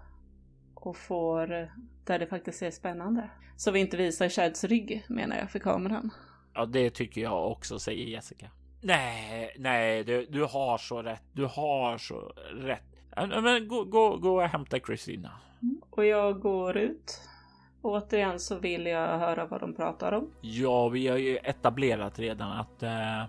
och 0.86 0.96
får 0.96 1.70
där 2.04 2.18
det 2.18 2.26
faktiskt 2.26 2.62
är 2.62 2.70
spännande. 2.70 3.30
Så 3.56 3.70
vi 3.70 3.80
inte 3.80 3.96
visar 3.96 4.28
Chads 4.28 4.64
rygg 4.64 5.04
menar 5.08 5.36
jag 5.36 5.50
för 5.50 5.58
kameran. 5.58 6.10
Ja, 6.54 6.66
det 6.66 6.90
tycker 6.90 7.20
jag 7.20 7.50
också, 7.50 7.78
säger 7.78 8.06
Jessica. 8.06 8.50
Nej, 8.80 9.54
nej, 9.58 10.04
du, 10.04 10.26
du 10.26 10.44
har 10.44 10.78
så 10.78 11.02
rätt. 11.02 11.22
Du 11.32 11.44
har 11.44 11.98
så 11.98 12.32
rätt. 12.52 12.82
Men 13.42 13.68
gå, 13.68 13.84
gå, 13.84 14.16
gå 14.16 14.42
och 14.42 14.48
hämta 14.48 14.78
Kristina. 14.78 15.30
Mm. 15.62 15.80
Och 15.90 16.04
jag 16.04 16.40
går 16.40 16.76
ut. 16.76 17.20
Återigen 17.82 18.40
så 18.40 18.58
vill 18.58 18.86
jag 18.86 19.18
höra 19.18 19.46
vad 19.46 19.60
de 19.60 19.74
pratar 19.74 20.12
om. 20.12 20.30
Ja, 20.40 20.88
vi 20.88 21.08
har 21.08 21.16
ju 21.16 21.36
etablerat 21.36 22.18
redan 22.18 22.52
att 22.52 22.82
eh, 22.82 23.24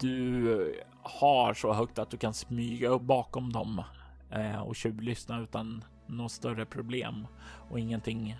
du 0.00 0.82
har 1.02 1.54
så 1.54 1.72
högt 1.72 1.98
att 1.98 2.10
du 2.10 2.16
kan 2.16 2.34
smyga 2.34 2.88
upp 2.88 3.02
bakom 3.02 3.52
dem 3.52 3.82
eh, 4.30 4.60
och 4.62 4.76
tjuvlyssna 4.76 5.40
utan 5.40 5.84
något 6.08 6.32
större 6.32 6.66
problem 6.66 7.26
och 7.70 7.80
ingenting 7.80 8.36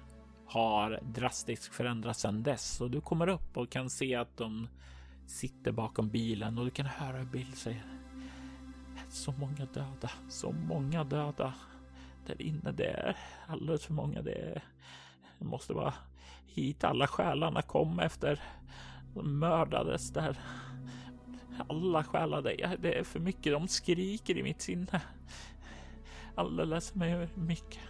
har 0.46 1.00
drastiskt 1.02 1.74
förändrats 1.74 2.20
sedan 2.20 2.42
dess. 2.42 2.80
Och 2.80 2.90
du 2.90 3.00
kommer 3.00 3.28
upp 3.28 3.56
och 3.56 3.70
kan 3.70 3.90
se 3.90 4.14
att 4.14 4.36
de 4.36 4.68
sitter 5.26 5.72
bakom 5.72 6.08
bilen 6.08 6.58
och 6.58 6.64
du 6.64 6.70
kan 6.70 6.86
höra 6.86 7.16
hur 7.16 7.24
Bill 7.24 7.52
säger 7.52 7.84
så 9.08 9.32
många 9.32 9.66
döda, 9.74 10.10
så 10.28 10.52
många 10.52 11.04
döda 11.04 11.54
där 12.26 12.42
inne. 12.42 12.72
Det 12.72 12.86
är 12.86 13.16
alldeles 13.46 13.86
för 13.86 13.92
många. 13.92 14.22
Det, 14.22 14.62
det 15.38 15.44
måste 15.44 15.72
vara 15.72 15.94
hit 16.46 16.84
alla 16.84 17.06
själarna 17.06 17.62
kom 17.62 18.00
efter 18.00 18.40
de 19.14 19.38
mördades 19.38 20.10
där. 20.10 20.38
Alla 21.68 22.04
själar, 22.04 22.42
det 22.78 22.98
är 22.98 23.04
för 23.04 23.20
mycket. 23.20 23.52
De 23.52 23.68
skriker 23.68 24.38
i 24.38 24.42
mitt 24.42 24.60
sinne 24.60 25.02
alldeles 26.38 26.90
för 26.90 27.28
mycket. 27.34 27.80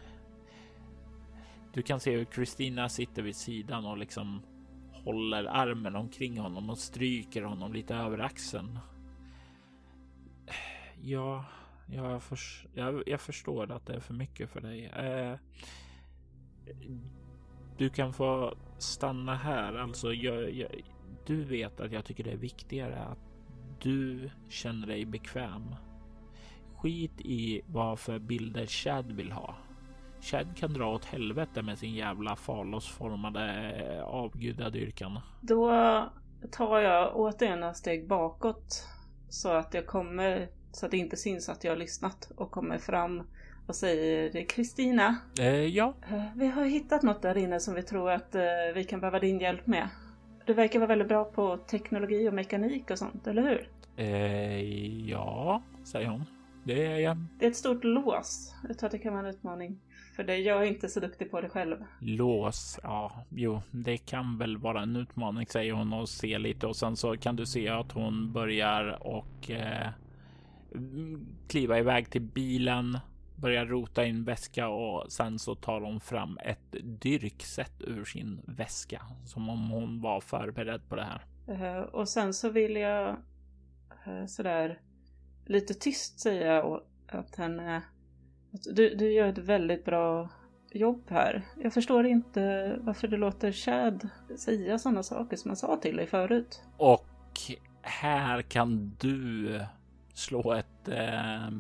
Du 1.73 1.83
kan 1.83 2.01
se 2.01 2.17
hur 2.17 2.25
Kristina 2.25 2.89
sitter 2.89 3.23
vid 3.23 3.37
sidan 3.37 3.87
och 3.87 3.99
liksom 3.99 4.43
håller 4.93 5.45
armen 5.45 5.97
omkring 5.97 6.39
honom 6.39 6.71
och 6.71 6.79
stryker 6.79 7.43
honom 7.43 7.73
lite 7.73 7.95
över 7.95 8.19
axeln. 8.19 8.79
Ja, 11.03 11.45
jag, 11.87 12.23
för, 12.23 12.39
jag, 12.75 13.03
jag 13.07 13.21
förstår 13.21 13.73
att 13.73 13.87
det 13.87 13.95
är 13.95 14.01
för 14.01 14.15
mycket 14.15 14.51
för 14.51 14.61
dig. 14.61 14.87
Eh, 14.87 15.37
du 17.77 17.89
kan 17.89 18.13
få 18.13 18.55
stanna 18.79 19.35
här. 19.35 19.75
Alltså, 19.75 20.13
jag, 20.13 20.53
jag, 20.53 20.71
du 21.27 21.45
vet 21.45 21.81
att 21.81 21.93
jag 21.93 22.05
tycker 22.05 22.25
det 22.25 22.33
är 22.33 22.37
viktigare 22.37 22.99
att 22.99 23.19
du 23.81 24.31
känner 24.49 24.87
dig 24.87 25.05
bekväm 25.05 25.75
skit 26.79 27.21
i 27.21 27.61
vad 27.67 27.99
för 27.99 28.19
bilder 28.19 28.67
Chad 28.67 29.13
vill 29.13 29.33
ha. 29.33 29.55
Chad 30.21 30.57
kan 30.57 30.73
dra 30.73 30.95
åt 30.95 31.05
helvete 31.05 31.63
med 31.63 31.79
sin 31.79 31.95
jävla 31.95 32.37
falosformade 32.37 33.73
eh, 33.73 34.05
avgudadyrkan. 34.05 35.19
Då 35.41 35.71
tar 36.51 36.79
jag 36.79 37.17
återigen 37.17 37.63
ett 37.63 37.77
steg 37.77 38.07
bakåt 38.07 38.87
så 39.29 39.49
att 39.49 39.75
jag 39.75 39.87
kommer 39.87 40.49
så 40.73 40.87
att 40.87 40.91
det 40.91 40.99
inte 40.99 41.17
syns 41.17 41.49
att 41.49 41.65
jag 41.65 41.73
har 41.73 41.77
lyssnat 41.77 42.31
och 42.37 42.51
kommer 42.51 42.79
fram 42.79 43.23
och 43.67 43.75
säger 43.75 44.45
Kristina. 44.45 45.17
Eh, 45.39 45.65
ja. 45.65 45.95
Eh, 46.11 46.23
vi 46.35 46.47
har 46.47 46.65
hittat 46.65 47.03
något 47.03 47.23
där 47.23 47.37
inne 47.39 47.61
som 47.61 47.75
vi 47.75 47.83
tror 47.83 48.11
att 48.11 48.35
eh, 48.35 48.43
vi 48.75 48.85
kan 48.85 49.01
behöva 49.01 49.19
din 49.19 49.39
hjälp 49.39 49.67
med. 49.67 49.89
Du 50.47 50.55
verkar 50.55 50.79
vara 50.79 50.89
väldigt 50.89 51.09
bra 51.09 51.25
på 51.25 51.57
teknologi 51.57 52.29
och 52.29 52.35
mekanik 52.35 52.91
och 52.91 52.99
sånt, 52.99 53.27
eller 53.27 53.43
hur? 53.43 53.69
Eh, 53.97 54.61
ja, 55.11 55.63
säger 55.85 56.09
hon. 56.09 56.25
Det 56.69 56.87
är 56.87 56.99
jag. 56.99 57.17
Det 57.39 57.47
är 57.47 57.51
ett 57.51 57.57
stort 57.57 57.85
lås. 57.85 58.55
Jag 58.69 58.79
tror 58.79 58.87
att 58.87 58.93
det 58.93 58.99
kan 58.99 59.13
vara 59.13 59.29
en 59.29 59.35
utmaning. 59.35 59.81
För 60.17 60.25
det, 60.25 60.37
jag 60.37 60.63
är 60.63 60.67
inte 60.67 60.89
så 60.89 61.01
duktig 61.01 61.31
på 61.31 61.41
det 61.41 61.49
själv. 61.49 61.77
Lås, 62.01 62.81
ja, 62.83 63.25
jo, 63.29 63.63
det 63.71 63.97
kan 63.97 64.39
väl 64.39 64.57
vara 64.57 64.83
en 64.83 64.97
utmaning 64.97 65.47
säger 65.47 65.73
hon 65.73 65.93
och 65.93 66.09
ser 66.09 66.39
lite 66.39 66.67
och 66.67 66.77
sen 66.77 66.97
så 66.97 67.17
kan 67.17 67.37
du 67.37 67.47
se 67.47 67.69
att 67.69 67.93
hon 67.93 68.33
börjar 68.33 69.07
och 69.07 69.51
eh, 69.51 69.89
kliva 71.49 71.79
iväg 71.79 72.11
till 72.11 72.23
bilen, 72.23 72.99
börjar 73.37 73.67
rota 73.67 74.05
in 74.05 74.25
väska 74.25 74.69
och 74.69 75.13
sen 75.13 75.39
så 75.39 75.55
tar 75.55 75.81
hon 75.81 76.01
fram 76.01 76.39
ett 76.45 76.77
dyrksätt 76.83 77.83
ur 77.83 78.05
sin 78.05 78.41
väska 78.47 79.03
som 79.25 79.49
om 79.49 79.71
hon 79.71 80.01
var 80.01 80.21
förberedd 80.21 80.89
på 80.89 80.97
det 80.97 81.05
här. 81.05 81.25
Uh, 81.49 81.83
och 81.83 82.09
sen 82.09 82.35
så 82.35 82.51
vill 82.51 82.77
jag 82.77 83.17
uh, 84.07 84.27
sådär 84.27 84.79
lite 85.49 85.75
tyst 85.75 86.21
säga 86.21 86.81
att 87.09 87.37
henne 87.37 87.83
att 88.53 88.77
du, 88.77 88.95
du 88.95 89.13
gör 89.13 89.29
ett 89.29 89.39
väldigt 89.39 89.85
bra 89.85 90.29
jobb 90.71 91.03
här. 91.09 91.43
Jag 91.63 91.73
förstår 91.73 92.07
inte 92.07 92.75
varför 92.81 93.09
du 93.09 93.17
låter 93.17 93.53
Chad 93.53 94.09
säga 94.37 94.79
sådana 94.79 95.03
saker 95.03 95.37
som 95.37 95.49
han 95.49 95.57
sa 95.57 95.77
till 95.77 95.97
dig 95.97 96.07
förut. 96.07 96.63
Och 96.77 97.07
här 97.83 98.43
kan 98.43 98.97
du 99.01 99.61
slå 100.15 100.53
ett 100.53 100.89
eh, 100.89 101.51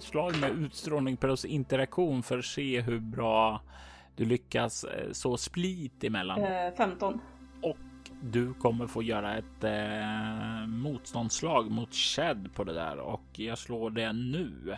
slag 0.00 0.40
med 0.40 0.50
utstrålning 0.50 1.16
plus 1.16 1.44
interaktion 1.44 2.22
för 2.22 2.38
att 2.38 2.44
se 2.44 2.80
hur 2.80 3.00
bra 3.00 3.60
du 4.16 4.24
lyckas 4.24 4.84
eh, 4.84 5.12
så 5.12 5.36
split 5.36 6.04
emellan. 6.04 6.42
Eh, 6.42 6.74
15 6.76 7.20
du 8.22 8.54
kommer 8.54 8.86
få 8.86 9.02
göra 9.02 9.36
ett 9.36 9.64
eh, 9.64 10.66
motståndslag 10.66 11.70
mot 11.70 11.94
Shed 11.94 12.50
på 12.54 12.64
det 12.64 12.72
där 12.72 12.98
och 12.98 13.24
jag 13.32 13.58
slår 13.58 13.90
det 13.90 14.12
nu. 14.12 14.76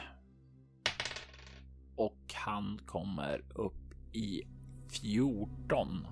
Och 1.97 2.35
han 2.35 2.81
kommer 2.87 3.43
upp 3.55 3.95
i 4.13 4.43
14. 5.03 6.07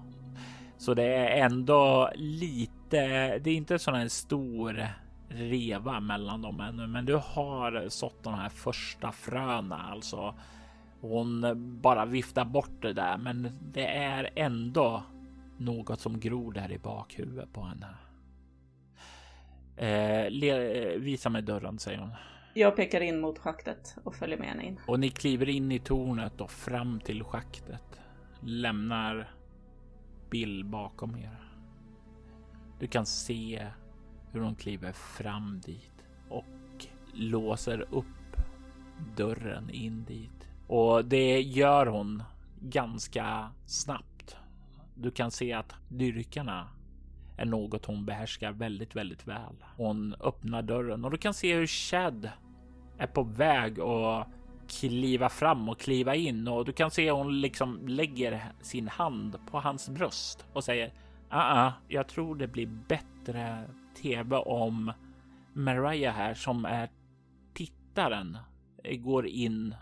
Så 0.79 0.95
det 0.95 1.14
är 1.14 1.45
ändå 1.45 2.11
lite, 2.14 3.39
det 3.39 3.51
är 3.51 3.55
inte 3.55 3.79
sån 3.79 3.95
här 3.95 4.09
stor 4.09 4.87
reva 5.29 6.01
mellan 6.01 6.43
dem 6.43 6.61
ännu, 6.61 6.87
men 6.87 7.05
du 7.05 7.14
har 7.14 7.89
sått 7.89 8.22
de 8.22 8.35
här 8.35 8.49
första 8.49 9.12
fröna, 9.12 9.77
alltså. 9.77 10.35
Hon 11.01 11.43
bara 11.81 12.05
viftar 12.05 12.45
bort 12.45 12.83
det 12.83 12.93
där, 12.93 13.16
men 13.16 13.59
det 13.72 13.87
är 13.87 14.31
ändå 14.37 15.03
något 15.57 16.00
som 16.00 16.20
gror 16.20 16.52
där 16.52 16.72
i 16.72 16.78
bakhuvudet 16.78 17.52
på 17.52 17.62
henne. 17.62 17.86
Eh, 19.76 20.30
le, 20.30 20.98
visa 20.98 21.30
mig 21.30 21.42
dörren, 21.42 21.78
säger 21.78 21.98
hon. 21.98 22.11
Jag 22.55 22.76
pekar 22.76 23.00
in 23.00 23.20
mot 23.20 23.38
schaktet 23.38 23.96
och 24.05 24.14
följer 24.14 24.38
med 24.38 24.48
henne 24.48 24.66
in. 24.66 24.80
Och 24.86 25.00
ni 25.00 25.11
kliver 25.11 25.48
in 25.48 25.72
i 25.72 25.78
tornet 25.78 26.40
och 26.40 26.50
fram 26.50 27.00
till 27.00 27.24
schaktet. 27.24 28.00
Lämnar 28.40 29.34
Bill 30.30 30.64
bakom 30.64 31.16
er. 31.16 31.44
Du 32.80 32.86
kan 32.86 33.07
se 33.07 33.66
hur 34.32 34.40
hon 34.40 34.55
kliver 34.55 34.92
fram 34.92 35.61
dit 35.61 36.05
och 36.28 36.86
låser 37.12 37.86
upp 37.90 38.36
dörren 39.16 39.70
in 39.70 40.05
dit 40.05 40.48
och 40.66 41.05
det 41.05 41.40
gör 41.40 41.86
hon 41.86 42.22
ganska 42.61 43.50
snabbt. 43.66 44.14
Du 44.95 45.11
kan 45.11 45.30
se 45.30 45.53
att 45.53 45.74
dyrkarna 45.88 46.68
är 47.36 47.45
något 47.45 47.84
hon 47.84 48.05
behärskar 48.05 48.53
väldigt, 48.53 48.97
väldigt 48.97 49.26
väl. 49.26 49.64
Hon 49.76 50.14
öppnar 50.20 50.62
dörren 50.62 51.05
och 51.05 51.11
du 51.11 51.16
kan 51.16 51.34
se 51.34 51.55
hur 51.55 51.66
Chad 51.66 52.30
är 52.99 53.07
på 53.07 53.22
väg 53.22 53.80
att 53.80 54.28
kliva 54.68 55.28
fram 55.28 55.68
och 55.68 55.80
kliva 55.80 56.14
in 56.14 56.49
och 56.49 56.64
du 56.64 56.72
kan 56.72 56.90
se 56.90 57.11
hon 57.11 57.40
liksom 57.40 57.88
lägger 57.88 58.53
sin 58.61 58.88
hand 58.88 59.38
på 59.51 59.61
hans 59.61 59.88
bröst 59.88 60.47
och 60.53 60.64
säger 60.64 60.92
ah, 61.28 61.66
ah, 61.66 61.72
jag 61.88 62.09
tror 62.09 62.36
det 62.36 62.49
blir 62.49 62.66
bättre 62.66 63.64
tv 64.03 64.36
om 64.36 64.92
Mariah 65.53 66.14
här 66.14 66.34
som 66.34 66.64
är 66.64 66.90
tittaren 67.55 68.38
går 68.92 69.26
in 69.26 69.74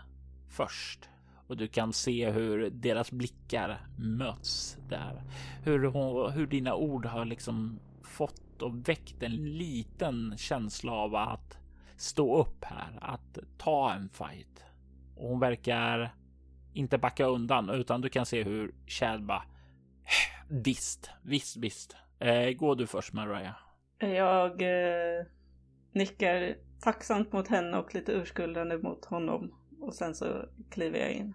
först 0.49 1.09
och 1.47 1.57
du 1.57 1.67
kan 1.67 1.93
se 1.93 2.31
hur 2.31 2.69
deras 2.69 3.11
blickar 3.11 3.87
möts 3.97 4.77
där. 4.89 5.21
Hur, 5.63 5.83
hon, 5.83 6.31
hur 6.31 6.47
dina 6.47 6.75
ord 6.75 7.05
har 7.05 7.25
liksom 7.25 7.79
fått 8.03 8.61
och 8.61 8.89
väckt 8.89 9.23
en 9.23 9.57
liten 9.57 10.37
känsla 10.37 10.91
av 10.91 11.15
att 11.15 11.57
stå 11.97 12.37
upp 12.37 12.63
här, 12.63 12.97
att 13.01 13.37
ta 13.57 13.93
en 13.93 14.09
fight. 14.09 14.63
Och 15.15 15.29
hon 15.29 15.39
verkar 15.39 16.15
inte 16.73 16.97
backa 16.97 17.25
undan 17.25 17.69
utan 17.69 18.01
du 18.01 18.09
kan 18.09 18.25
se 18.25 18.43
hur 18.43 18.73
Chad 18.87 19.25
bara 19.25 19.43
äh, 20.03 20.43
Visst, 20.49 21.09
visst, 21.23 21.57
visst. 21.57 21.95
Eh, 22.19 22.49
gå 22.49 22.75
du 22.75 22.87
först 22.87 23.13
Mariah. 23.13 23.55
Jag 23.99 24.61
eh, 24.61 25.25
nickar 25.91 26.55
tacksamt 26.81 27.31
mot 27.31 27.47
henne 27.47 27.77
och 27.77 27.95
lite 27.95 28.11
urskuldande 28.11 28.77
mot 28.77 29.05
honom. 29.05 29.51
Och 29.83 29.93
sen 29.93 30.15
så 30.15 30.45
kliver 30.69 30.99
jag 30.99 31.11
in. 31.11 31.33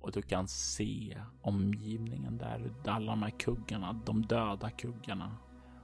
Och 0.00 0.12
du 0.12 0.22
kan 0.22 0.48
se 0.48 1.18
omgivningen 1.42 2.38
där, 2.38 2.72
alla 2.86 3.12
de 3.12 3.22
här 3.22 3.30
kuggarna, 3.30 3.92
de 3.92 4.22
döda 4.22 4.70
kuggarna. 4.70 5.36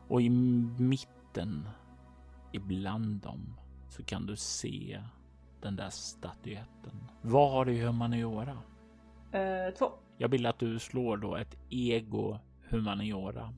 Och 0.08 0.22
i 0.22 0.30
mitten, 0.78 1.68
ibland 2.52 3.20
dem, 3.20 3.56
så 3.88 4.02
kan 4.02 4.26
du 4.26 4.36
se 4.36 5.02
den 5.60 5.76
där 5.76 5.90
statyetten. 5.90 7.04
Vad 7.22 7.50
har 7.52 7.64
du 7.64 7.72
i 7.72 7.80
humaniora? 7.80 8.58
Eh, 9.32 9.74
två. 9.78 9.92
Jag 10.18 10.28
vill 10.28 10.46
att 10.46 10.58
du 10.58 10.78
slår 10.78 11.16
då 11.16 11.36
ett 11.36 11.56
ego 11.68 12.38
humaniora. 12.68 13.54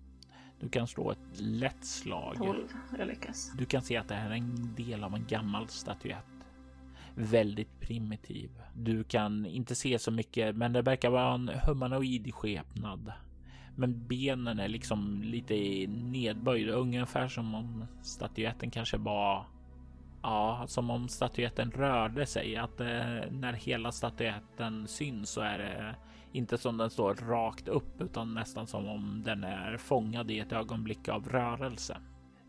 Du 0.60 0.68
kan 0.68 0.86
slå 0.86 1.10
ett 1.10 1.40
lätt 1.40 1.84
slag. 1.84 2.36
12. 2.36 2.68
Jag 2.98 3.06
lyckas. 3.08 3.52
Du 3.58 3.64
kan 3.64 3.82
se 3.82 3.96
att 3.96 4.08
det 4.08 4.14
här 4.14 4.30
är 4.30 4.34
en 4.34 4.74
del 4.74 5.04
av 5.04 5.14
en 5.14 5.26
gammal 5.26 5.68
statyett. 5.68 6.24
Väldigt 7.14 7.80
primitiv. 7.80 8.50
Du 8.74 9.04
kan 9.04 9.46
inte 9.46 9.74
se 9.74 9.98
så 9.98 10.10
mycket, 10.10 10.56
men 10.56 10.72
det 10.72 10.82
verkar 10.82 11.10
vara 11.10 11.34
en 11.34 11.50
humanoid 11.66 12.34
skepnad. 12.34 13.12
Men 13.76 14.06
benen 14.06 14.58
är 14.58 14.68
liksom 14.68 15.22
lite 15.22 15.54
nedböjda, 15.88 16.72
ungefär 16.72 17.28
som 17.28 17.54
om 17.54 17.84
statyetten 18.02 18.70
kanske 18.70 18.96
var 18.96 19.46
Ja, 20.22 20.64
som 20.66 20.90
om 20.90 21.08
statyetten 21.08 21.70
rörde 21.70 22.26
sig. 22.26 22.56
Att 22.56 22.80
eh, 22.80 22.86
när 23.30 23.52
hela 23.52 23.92
statyetten 23.92 24.88
syns 24.88 25.30
så 25.30 25.40
är 25.40 25.58
det 25.58 25.94
inte 26.32 26.58
som 26.58 26.76
den 26.76 26.90
står 26.90 27.14
rakt 27.14 27.68
upp 27.68 28.02
utan 28.02 28.34
nästan 28.34 28.66
som 28.66 28.88
om 28.88 29.22
den 29.24 29.44
är 29.44 29.76
fångad 29.76 30.30
i 30.30 30.38
ett 30.38 30.52
ögonblick 30.52 31.08
av 31.08 31.28
rörelse. 31.28 31.96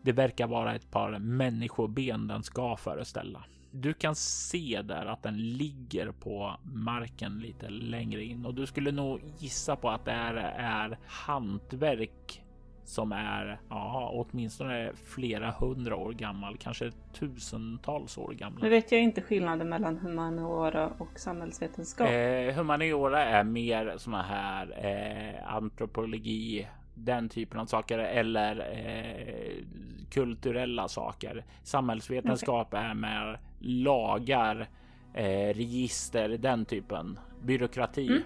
Det 0.02 0.12
verkar 0.12 0.46
vara 0.46 0.74
ett 0.74 0.90
par 0.90 1.18
människoben 1.18 2.26
den 2.26 2.42
ska 2.42 2.76
föreställa. 2.76 3.44
Du 3.76 3.94
kan 3.94 4.14
se 4.14 4.82
där 4.84 5.06
att 5.06 5.22
den 5.22 5.36
ligger 5.36 6.12
på 6.12 6.56
marken 6.64 7.38
lite 7.38 7.68
längre 7.68 8.24
in 8.24 8.46
och 8.46 8.54
du 8.54 8.66
skulle 8.66 8.92
nog 8.92 9.20
gissa 9.38 9.76
på 9.76 9.90
att 9.90 10.04
det 10.04 10.12
här 10.12 10.34
är 10.58 10.98
hantverk 11.06 12.44
som 12.84 13.12
är 13.12 13.60
ja, 13.70 14.10
åtminstone 14.12 14.92
flera 14.94 15.50
hundra 15.50 15.96
år 15.96 16.12
gammal, 16.12 16.56
kanske 16.56 16.90
tusentals 17.12 18.18
år 18.18 18.32
gammal. 18.32 18.62
Nu 18.62 18.68
vet 18.68 18.92
jag 18.92 19.02
inte 19.02 19.22
skillnaden 19.22 19.68
mellan 19.68 19.98
humaniora 19.98 20.90
och 20.98 21.18
samhällsvetenskap. 21.18 22.08
Eh, 22.08 22.54
humaniora 22.54 23.24
är 23.24 23.44
mer 23.44 23.94
såna 23.96 24.22
här 24.22 24.86
eh, 24.86 25.54
antropologi, 25.54 26.66
den 26.94 27.28
typen 27.28 27.60
av 27.60 27.66
saker 27.66 27.98
eller 27.98 28.58
eh, 28.58 29.64
kulturella 30.10 30.88
saker. 30.88 31.44
Samhällsvetenskap 31.62 32.68
okay. 32.68 32.84
är 32.84 32.94
mer 32.94 33.40
lagar, 33.60 34.68
eh, 35.14 35.54
register, 35.54 36.28
den 36.28 36.64
typen 36.64 37.18
byråkrati. 37.42 38.06
Mm. 38.06 38.22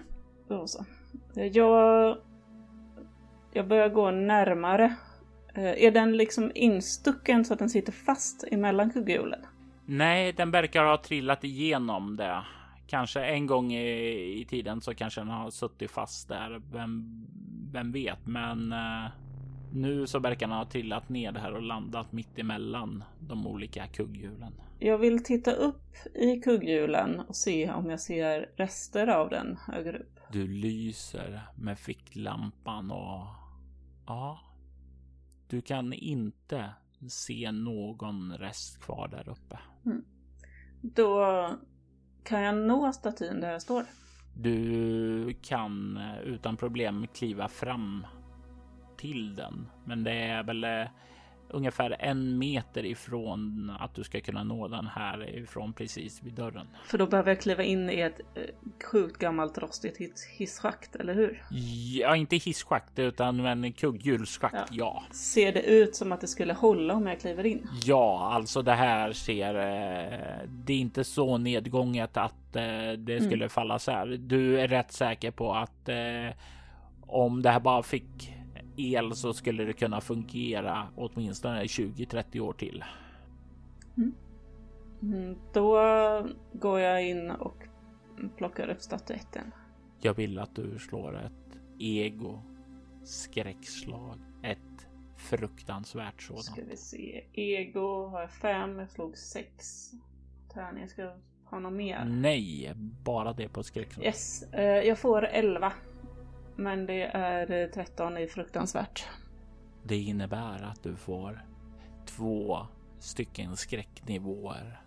Då 0.47 0.67
så. 0.67 0.85
Jag 1.33 2.17
jag 3.53 3.67
börjar 3.67 3.89
gå 3.89 4.11
närmare. 4.11 4.95
Eh, 5.53 5.83
är 5.83 5.91
den 5.91 6.17
liksom 6.17 6.51
instucken 6.55 7.45
så 7.45 7.53
att 7.53 7.59
den 7.59 7.69
sitter 7.69 7.91
fast 7.91 8.43
emellan 8.51 8.89
kugghjulen? 8.89 9.39
Nej, 9.85 10.33
den 10.33 10.51
verkar 10.51 10.85
ha 10.85 10.97
trillat 10.97 11.43
igenom 11.43 12.15
det. 12.17 12.41
Kanske 12.89 13.25
en 13.25 13.47
gång 13.47 13.73
i, 13.73 14.41
i 14.41 14.45
tiden 14.45 14.81
så 14.81 14.95
kanske 14.95 15.21
den 15.21 15.29
har 15.29 15.49
suttit 15.49 15.91
fast 15.91 16.27
där. 16.27 16.61
Vem, 16.71 17.25
vem 17.71 17.91
vet, 17.91 18.27
men 18.27 18.73
uh, 18.73 19.09
nu 19.73 20.07
så 20.07 20.19
verkar 20.19 20.47
den 20.47 20.57
ha 20.57 20.65
trillat 20.65 21.09
ner 21.09 21.33
här 21.33 21.53
och 21.53 21.61
landat 21.61 22.11
mitt 22.11 22.39
emellan 22.39 23.03
de 23.19 23.47
olika 23.47 23.87
kugghjulen. 23.87 24.53
Jag 24.79 24.97
vill 24.97 25.23
titta 25.23 25.51
upp 25.51 25.95
i 26.15 26.41
kugghjulen 26.41 27.19
och 27.19 27.35
se 27.35 27.71
om 27.71 27.89
jag 27.89 27.99
ser 27.99 28.49
rester 28.55 29.07
av 29.07 29.29
den 29.29 29.57
högre 29.67 29.97
upp. 29.97 30.19
Du 30.31 30.47
lyser 30.47 31.41
med 31.55 31.79
ficklampan 31.79 32.91
och 32.91 33.25
ja, 34.07 34.39
du 35.47 35.61
kan 35.61 35.93
inte 35.93 36.73
se 37.09 37.51
någon 37.51 38.37
rest 38.37 38.79
kvar 38.81 39.07
där 39.07 39.29
uppe. 39.29 39.59
Mm. 39.85 40.05
Då 40.81 41.49
kan 42.29 42.41
jag 42.41 42.55
nå 42.55 42.93
statyn 42.93 43.41
där 43.41 43.51
jag 43.51 43.61
står. 43.61 43.85
Du 44.33 45.35
kan 45.41 45.97
eh, 45.97 46.19
utan 46.19 46.57
problem 46.57 47.07
kliva 47.13 47.47
fram 47.47 48.07
till 48.97 49.35
den, 49.35 49.69
men 49.85 50.03
det 50.03 50.13
är 50.13 50.43
väl 50.43 50.63
eh, 50.63 50.85
ungefär 51.49 51.95
en 51.99 52.37
meter 52.37 52.85
ifrån 52.85 53.71
att 53.79 53.95
du 53.95 54.03
ska 54.03 54.21
kunna 54.21 54.43
nå 54.43 54.67
den 54.67 54.87
här 54.87 55.29
ifrån 55.29 55.73
precis 55.73 56.23
vid 56.23 56.33
dörren. 56.33 56.67
För 56.85 56.97
då 56.97 57.07
behöver 57.07 57.31
jag 57.31 57.41
kliva 57.41 57.63
in 57.63 57.89
i 57.89 57.99
ett 57.99 58.19
eh, 58.35 58.43
sjukt 58.91 59.17
gammalt 59.17 59.57
rostigt 59.57 59.97
hisschakt, 60.37 60.95
eller 60.95 61.13
hur? 61.13 61.43
Ja, 61.99 62.15
inte 62.15 62.35
hisschakt 62.35 62.99
utan 62.99 63.39
en 63.39 63.73
kugghjulsschakt, 63.73 64.55
ja. 64.55 64.65
ja. 64.71 65.15
Ser 65.15 65.53
det 65.53 65.61
ut 65.61 65.95
som 65.95 66.11
att 66.11 66.21
det 66.21 66.27
skulle 66.27 66.53
hålla 66.53 66.93
om 66.93 67.07
jag 67.07 67.19
kliver 67.19 67.45
in? 67.45 67.67
Ja, 67.83 68.31
alltså 68.33 68.61
det 68.61 68.73
här 68.73 69.13
ser... 69.13 69.55
Eh, 69.55 70.47
det 70.47 70.73
är 70.73 70.77
inte 70.77 71.03
så 71.03 71.37
nedgånget 71.37 72.17
att 72.17 72.55
eh, 72.55 72.91
det 72.97 73.19
skulle 73.19 73.35
mm. 73.35 73.49
falla 73.49 73.79
så 73.79 73.91
här. 73.91 74.07
Du 74.07 74.59
är 74.61 74.67
rätt 74.67 74.91
säker 74.91 75.31
på 75.31 75.53
att 75.53 75.89
om 77.01 77.41
det 77.41 77.49
här 77.49 77.59
bara 77.59 77.83
fick 77.83 78.33
el 78.79 79.15
så 79.15 79.33
skulle 79.33 79.63
det 79.63 79.73
kunna 79.73 80.01
fungera 80.01 80.87
åtminstone 80.95 81.63
20-30 81.63 82.39
år 82.39 82.53
till. 82.53 82.83
Mm. 83.97 84.13
Mm, 85.01 85.37
då 85.53 85.73
går 86.53 86.79
jag 86.79 87.07
in 87.07 87.31
och 87.31 87.63
plockar 88.37 88.69
upp 88.69 88.81
statyetten. 88.81 89.51
Jag 90.01 90.13
vill 90.13 90.39
att 90.39 90.55
du 90.55 90.79
slår 90.79 91.17
ett 91.17 91.59
ego 91.79 92.41
skräckslag. 93.03 94.19
Ett 94.43 94.87
fruktansvärt 95.17 96.21
sådant. 96.21 96.45
Ska 96.45 96.61
vi 96.69 96.77
se. 96.77 97.23
Ego 97.33 98.07
har 98.07 98.21
jag 98.21 98.31
fem. 98.31 98.79
Jag 98.79 98.89
slog 98.89 99.17
sex 99.17 99.91
tärningar. 100.53 100.87
Ska 100.87 101.01
jag 101.01 101.17
ha 101.45 101.59
något 101.59 101.73
mer? 101.73 102.05
Nej, 102.05 102.73
bara 103.03 103.33
det 103.33 103.49
på 103.49 103.63
skräckslag. 103.63 104.05
Yes, 104.05 104.43
uh, 104.53 104.61
jag 104.61 104.99
får 104.99 105.25
elva. 105.27 105.73
Men 106.59 106.85
det 106.85 107.03
är 107.03 107.67
13 107.67 108.17
i 108.17 108.27
fruktansvärt. 108.27 109.07
Det 109.83 109.97
innebär 109.97 110.61
att 110.63 110.83
du 110.83 110.95
får 110.95 111.45
två 112.05 112.67
stycken 112.99 113.57
skräcknivåer 113.57 114.81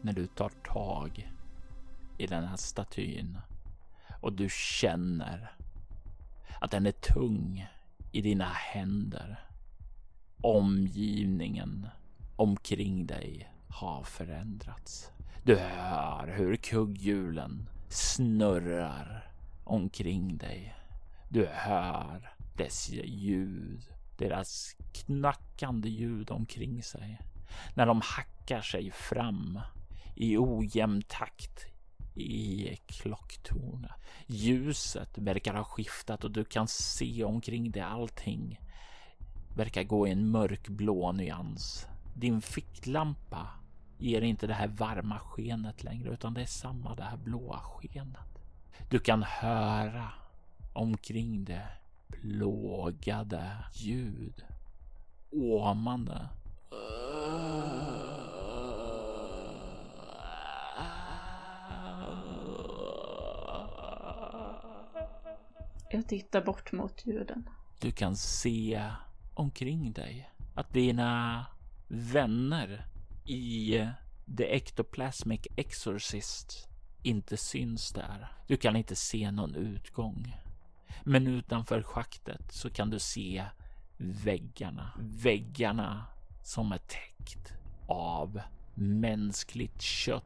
när 0.00 0.12
du 0.12 0.26
tar 0.26 0.48
tag 0.48 1.32
i 2.18 2.26
den 2.26 2.44
här 2.44 2.56
statyn 2.56 3.38
och 4.20 4.32
du 4.32 4.48
känner 4.50 5.52
att 6.60 6.70
den 6.70 6.86
är 6.86 6.92
tung 6.92 7.66
i 8.12 8.20
dina 8.20 8.48
händer. 8.48 9.44
Omgivningen 10.42 11.88
omkring 12.36 13.06
dig 13.06 13.52
har 13.68 14.02
förändrats. 14.02 15.10
Du 15.42 15.56
hör 15.56 16.26
hur 16.36 16.56
kugghjulen 16.56 17.68
snurrar 17.88 19.32
omkring 19.64 20.36
dig. 20.36 20.74
Du 21.32 21.46
hör 21.46 22.34
dess 22.56 22.90
ljud, 23.04 23.82
deras 24.18 24.76
knackande 24.92 25.88
ljud 25.88 26.30
omkring 26.30 26.82
sig 26.82 27.20
när 27.74 27.86
de 27.86 28.00
hackar 28.04 28.60
sig 28.60 28.90
fram 28.90 29.60
i 30.16 30.38
ojämn 30.38 31.02
takt 31.08 31.66
i 32.14 32.76
klocktornet. 32.86 33.90
Ljuset 34.26 35.18
verkar 35.18 35.54
ha 35.54 35.64
skiftat 35.64 36.24
och 36.24 36.30
du 36.30 36.44
kan 36.44 36.68
se 36.68 37.24
omkring 37.24 37.70
dig 37.70 37.82
allting 37.82 38.60
verkar 39.56 39.82
gå 39.82 40.08
i 40.08 40.10
en 40.10 40.30
mörkblå 40.30 41.12
nyans. 41.12 41.86
Din 42.14 42.40
ficklampa 42.40 43.48
ger 43.98 44.22
inte 44.22 44.46
det 44.46 44.54
här 44.54 44.68
varma 44.68 45.18
skenet 45.18 45.84
längre 45.84 46.10
utan 46.10 46.34
det 46.34 46.40
är 46.40 46.46
samma 46.46 46.94
det 46.94 47.04
här 47.04 47.16
blåa 47.16 47.60
skenet. 47.60 48.44
Du 48.88 48.98
kan 48.98 49.22
höra 49.22 50.19
omkring 50.72 51.44
det 51.44 51.68
plågade 52.08 53.64
ljud. 53.74 54.44
Åmande. 55.30 56.28
Jag 65.92 66.08
tittar 66.08 66.44
bort 66.44 66.72
mot 66.72 67.06
ljuden. 67.06 67.48
Du 67.80 67.90
kan 67.90 68.16
se 68.16 68.90
omkring 69.34 69.92
dig 69.92 70.30
att 70.54 70.72
dina 70.72 71.46
vänner 71.88 72.86
i 73.24 73.86
The 74.36 74.44
Ectoplasmic 74.44 75.40
Exorcist 75.56 76.68
inte 77.02 77.36
syns 77.36 77.92
där. 77.92 78.32
Du 78.46 78.56
kan 78.56 78.76
inte 78.76 78.96
se 78.96 79.30
någon 79.30 79.54
utgång. 79.54 80.36
Men 81.04 81.26
utanför 81.26 81.82
schaktet 81.82 82.52
så 82.52 82.70
kan 82.70 82.90
du 82.90 82.98
se 82.98 83.44
väggarna. 83.96 84.90
Väggarna 84.98 86.04
som 86.42 86.72
är 86.72 86.78
täckt 86.78 87.52
av 87.86 88.40
mänskligt 88.74 89.82
kött 89.82 90.24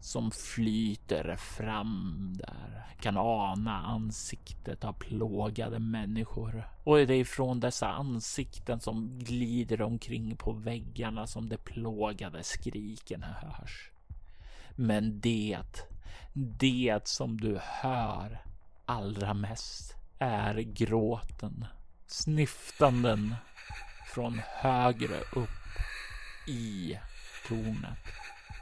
som 0.00 0.30
flyter 0.30 1.36
fram 1.36 2.34
där. 2.38 2.86
Kan 3.00 3.16
ana 3.16 3.76
ansiktet 3.76 4.84
av 4.84 4.92
plågade 4.92 5.78
människor. 5.78 6.68
Och 6.84 6.96
det 6.96 7.14
är 7.14 7.20
ifrån 7.20 7.60
dessa 7.60 7.88
ansikten 7.88 8.80
som 8.80 9.18
glider 9.18 9.82
omkring 9.82 10.36
på 10.36 10.52
väggarna 10.52 11.26
som 11.26 11.48
de 11.48 11.56
plågade 11.56 12.42
skriken 12.42 13.22
hörs. 13.22 13.90
Men 14.76 15.20
det, 15.20 15.86
det 16.32 17.00
som 17.04 17.40
du 17.40 17.58
hör 17.62 18.42
allra 18.86 19.34
mest 19.34 19.99
är 20.20 20.54
gråten, 20.54 21.66
snyftanden 22.06 23.34
från 24.14 24.40
högre 24.46 25.20
upp 25.32 25.48
i 26.46 26.98
tornet. 27.48 27.98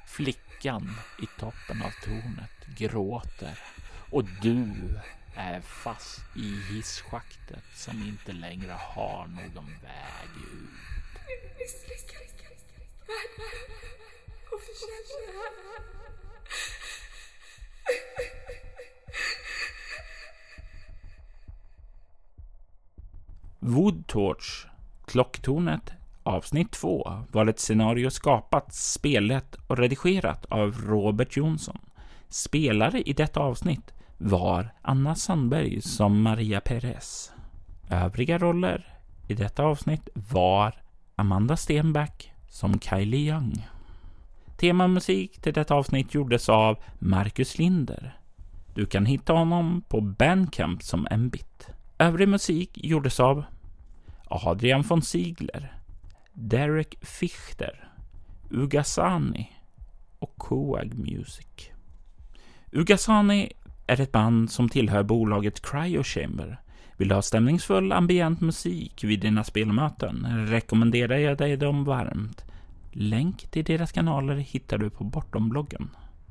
Flickan 0.06 0.96
i 1.22 1.26
toppen 1.40 1.82
av 1.82 1.90
tornet 2.04 2.78
gråter 2.78 3.58
och 4.10 4.24
du 4.42 4.74
är 5.36 5.60
fast 5.60 6.20
i 6.36 6.74
hisschaktet 6.74 7.64
som 7.74 8.02
inte 8.02 8.32
längre 8.32 8.72
har 8.72 9.26
någon 9.26 9.66
väg 9.82 10.30
ut. 10.52 10.88
Woodtorch, 23.68 24.66
klocktornet 25.06 25.92
Avsnitt 26.22 26.70
2 26.72 27.12
var 27.32 27.46
ett 27.46 27.60
scenario 27.60 28.10
skapat, 28.10 28.74
spelat 28.74 29.56
och 29.66 29.78
redigerat 29.78 30.44
av 30.44 30.72
Robert 30.72 31.36
Jonsson. 31.36 31.78
Spelare 32.28 33.02
i 33.02 33.12
detta 33.12 33.40
avsnitt 33.40 33.92
var 34.18 34.74
Anna 34.82 35.14
Sandberg 35.14 35.80
som 35.82 36.22
Maria 36.22 36.60
Perez. 36.60 37.32
Övriga 37.90 38.38
roller 38.38 38.98
i 39.26 39.34
detta 39.34 39.62
avsnitt 39.62 40.08
var 40.14 40.74
Amanda 41.16 41.56
Stenback 41.56 42.32
som 42.48 42.80
Kylie 42.80 43.32
Young. 43.32 43.66
Temamusik 44.56 45.40
till 45.40 45.52
detta 45.52 45.74
avsnitt 45.74 46.14
gjordes 46.14 46.48
av 46.48 46.78
Marcus 46.98 47.58
Linder. 47.58 48.18
Du 48.74 48.86
kan 48.86 49.06
hitta 49.06 49.32
honom 49.32 49.82
på 49.88 50.00
Bandcamp 50.00 50.82
som 50.82 51.06
en 51.10 51.28
bit. 51.28 51.68
Övrig 51.98 52.28
musik 52.28 52.70
gjordes 52.74 53.20
av 53.20 53.44
Adrian 54.30 54.82
von 54.82 55.02
Ziegler, 55.02 55.72
Derek 56.32 56.98
Fichter, 57.02 57.88
Ugasani 58.50 59.52
och 60.18 60.34
Coag 60.36 60.94
Music. 60.94 61.70
Ugasani 62.72 63.52
är 63.86 64.00
ett 64.00 64.12
band 64.12 64.50
som 64.50 64.68
tillhör 64.68 65.02
bolaget 65.02 65.62
Cryo 65.62 66.02
Chamber. 66.02 66.60
Vill 66.96 67.08
du 67.08 67.14
ha 67.14 67.22
stämningsfull 67.22 67.92
ambient 67.92 68.40
musik 68.40 69.04
vid 69.04 69.20
dina 69.20 69.44
spelmöten 69.44 70.46
rekommenderar 70.46 71.16
jag 71.16 71.38
dig 71.38 71.56
dem 71.56 71.84
varmt. 71.84 72.44
Länk 72.92 73.50
till 73.50 73.64
deras 73.64 73.92
kanaler 73.92 74.36
hittar 74.36 74.78
du 74.78 74.90
på 74.90 75.04
Bortom-bloggen. 75.04 75.90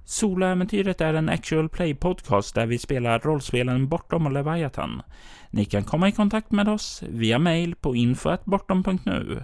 Soloäventyret 0.09 1.01
är 1.01 1.13
en 1.13 1.29
actual 1.29 1.69
play 1.69 1.95
podcast 1.95 2.55
där 2.55 2.65
vi 2.65 2.77
spelar 2.77 3.19
rollspelen 3.19 3.87
Bortom 3.87 4.25
och 4.25 4.31
Leviathan. 4.31 5.01
Ni 5.49 5.65
kan 5.65 5.83
komma 5.83 6.07
i 6.07 6.11
kontakt 6.11 6.51
med 6.51 6.69
oss 6.69 7.03
via 7.09 7.39
mail 7.39 7.75
på 7.75 7.95
info.bortom.nu 7.95 9.43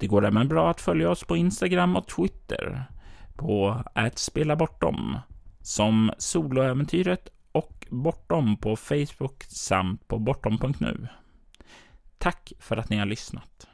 det 0.00 0.06
går 0.06 0.26
även 0.26 0.48
bra 0.48 0.70
att 0.70 0.80
följa 0.80 1.10
oss 1.10 1.24
på 1.24 1.36
Instagram 1.36 1.96
och 1.96 2.06
Twitter 2.06 2.84
på 3.36 3.82
att 3.94 4.18
spela 4.18 4.56
bortom 4.56 5.18
som 5.62 6.12
soloäventyret 6.18 7.28
och 7.52 7.86
bortom 7.90 8.56
på 8.56 8.76
Facebook 8.76 9.44
samt 9.44 10.08
på 10.08 10.18
bortom.nu. 10.18 11.08
Tack 12.18 12.52
för 12.58 12.76
att 12.76 12.90
ni 12.90 12.96
har 12.96 13.06
lyssnat. 13.06 13.66